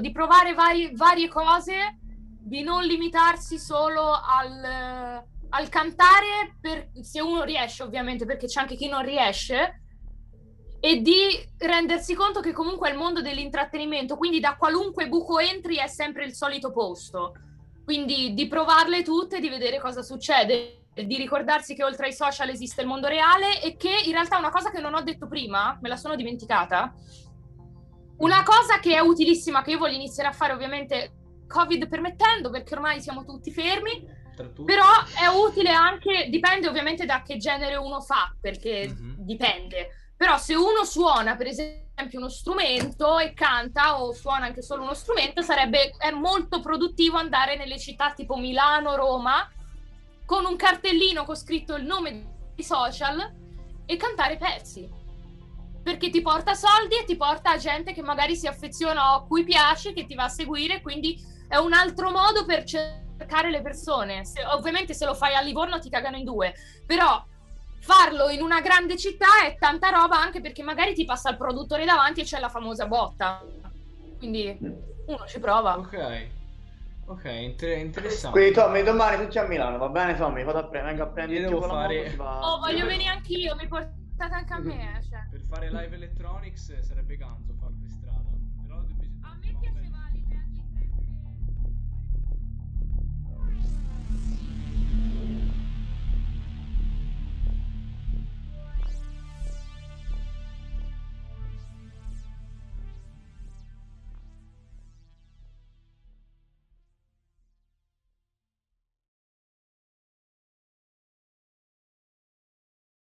di 0.00 0.10
provare 0.10 0.54
vari- 0.54 0.90
varie 0.94 1.28
cose, 1.28 1.98
di 2.40 2.62
non 2.62 2.82
limitarsi 2.84 3.58
solo 3.58 4.10
al, 4.10 5.24
al 5.50 5.68
cantare, 5.68 6.56
per- 6.60 6.90
se 7.00 7.20
uno 7.20 7.44
riesce 7.44 7.82
ovviamente, 7.82 8.24
perché 8.24 8.46
c'è 8.46 8.60
anche 8.60 8.76
chi 8.76 8.88
non 8.88 9.04
riesce, 9.04 9.82
e 10.80 11.00
di 11.00 11.16
rendersi 11.58 12.14
conto 12.14 12.40
che 12.40 12.52
comunque 12.52 12.88
è 12.88 12.92
il 12.92 12.98
mondo 12.98 13.20
dell'intrattenimento, 13.20 14.16
quindi 14.16 14.40
da 14.40 14.56
qualunque 14.56 15.08
buco 15.08 15.38
entri 15.38 15.76
è 15.76 15.88
sempre 15.88 16.24
il 16.24 16.34
solito 16.34 16.70
posto. 16.70 17.34
Quindi 17.84 18.34
di 18.34 18.46
provarle 18.48 19.02
tutte, 19.02 19.40
di 19.40 19.48
vedere 19.48 19.80
cosa 19.80 20.02
succede, 20.02 20.77
di 21.06 21.16
ricordarsi 21.16 21.74
che 21.74 21.84
oltre 21.84 22.06
ai 22.06 22.12
social 22.12 22.48
esiste 22.48 22.80
il 22.82 22.86
mondo 22.86 23.08
reale 23.08 23.60
e 23.62 23.76
che 23.76 23.90
in 24.04 24.12
realtà 24.12 24.38
una 24.38 24.50
cosa 24.50 24.70
che 24.70 24.80
non 24.80 24.94
ho 24.94 25.02
detto 25.02 25.26
prima, 25.28 25.78
me 25.80 25.88
la 25.88 25.96
sono 25.96 26.16
dimenticata, 26.16 26.92
una 28.18 28.42
cosa 28.42 28.78
che 28.80 28.94
è 28.94 29.00
utilissima, 29.00 29.62
che 29.62 29.72
io 29.72 29.78
voglio 29.78 29.94
iniziare 29.94 30.28
a 30.28 30.32
fare 30.32 30.52
ovviamente 30.52 31.12
Covid 31.46 31.88
permettendo, 31.88 32.50
perché 32.50 32.74
ormai 32.74 33.00
siamo 33.00 33.24
tutti 33.24 33.52
fermi, 33.52 34.04
però 34.64 34.84
è 35.20 35.26
utile 35.26 35.70
anche, 35.70 36.28
dipende 36.28 36.68
ovviamente 36.68 37.06
da 37.06 37.22
che 37.22 37.36
genere 37.36 37.76
uno 37.76 38.00
fa, 38.00 38.34
perché 38.40 38.88
Mhm. 38.88 39.14
dipende. 39.18 39.90
Però 40.16 40.36
se 40.36 40.54
uno 40.56 40.84
suona, 40.84 41.36
per 41.36 41.46
esempio, 41.46 42.18
uno 42.18 42.28
strumento 42.28 43.18
e 43.18 43.34
canta 43.34 44.02
o 44.02 44.12
suona 44.12 44.46
anche 44.46 44.62
solo 44.62 44.82
uno 44.82 44.94
strumento, 44.94 45.42
sarebbe 45.42 45.92
è 45.96 46.10
molto 46.10 46.60
produttivo 46.60 47.18
andare 47.18 47.56
nelle 47.56 47.78
città 47.78 48.12
tipo 48.12 48.36
Milano, 48.36 48.96
Roma, 48.96 49.48
con 50.28 50.44
un 50.44 50.56
cartellino 50.56 51.24
con 51.24 51.36
scritto 51.36 51.74
il 51.74 51.86
nome 51.86 52.50
di 52.54 52.62
social 52.62 53.34
e 53.86 53.96
cantare 53.96 54.36
pezzi. 54.36 54.86
Perché 55.82 56.10
ti 56.10 56.20
porta 56.20 56.52
soldi 56.52 56.98
e 56.98 57.04
ti 57.06 57.16
porta 57.16 57.56
gente 57.56 57.94
che 57.94 58.02
magari 58.02 58.36
si 58.36 58.46
affeziona 58.46 59.14
o 59.14 59.16
a 59.16 59.24
cui 59.24 59.42
piace, 59.42 59.94
che 59.94 60.04
ti 60.04 60.14
va 60.14 60.24
a 60.24 60.28
seguire, 60.28 60.82
quindi 60.82 61.18
è 61.48 61.56
un 61.56 61.72
altro 61.72 62.10
modo 62.10 62.44
per 62.44 62.64
cercare 62.64 63.50
le 63.50 63.62
persone. 63.62 64.26
Se- 64.26 64.44
ovviamente 64.44 64.92
se 64.92 65.06
lo 65.06 65.14
fai 65.14 65.34
a 65.34 65.40
Livorno 65.40 65.78
ti 65.78 65.88
cagano 65.88 66.18
in 66.18 66.24
due, 66.24 66.52
però 66.84 67.24
farlo 67.80 68.28
in 68.28 68.42
una 68.42 68.60
grande 68.60 68.98
città 68.98 69.46
è 69.46 69.56
tanta 69.56 69.88
roba 69.88 70.20
anche 70.20 70.42
perché 70.42 70.62
magari 70.62 70.92
ti 70.92 71.06
passa 71.06 71.30
il 71.30 71.38
produttore 71.38 71.86
davanti 71.86 72.20
e 72.20 72.24
c'è 72.24 72.38
la 72.38 72.50
famosa 72.50 72.86
botta. 72.86 73.42
Quindi 74.18 74.58
uno 75.06 75.24
ci 75.26 75.40
prova. 75.40 75.78
Ok. 75.78 76.36
Ok, 77.08 77.24
inter- 77.24 77.78
interessante. 77.78 78.38
Quindi 78.38 78.54
Tommy, 78.54 78.82
domani 78.82 79.16
tutti 79.24 79.38
a 79.38 79.46
Milano, 79.46 79.78
va 79.78 79.88
bene 79.88 80.14
Tommy? 80.14 80.44
Vado 80.44 80.58
a 80.58 80.64
pre- 80.66 80.82
vengo 80.82 81.02
a 81.04 81.06
prendere 81.06 81.40
Io 81.40 81.48
devo 81.48 81.62
fare- 81.62 82.14
Oh, 82.18 82.58
voglio 82.58 82.84
venire 82.86 83.08
anch'io, 83.10 83.54
mi 83.56 83.66
portate 83.66 84.34
anche 84.34 84.52
a 84.52 84.58
me. 84.58 85.00
Cioè. 85.08 85.26
Per 85.30 85.40
fare 85.40 85.70
live 85.70 85.94
electronics 85.96 86.80
sarebbe 86.80 87.16
ganzo. 87.16 87.54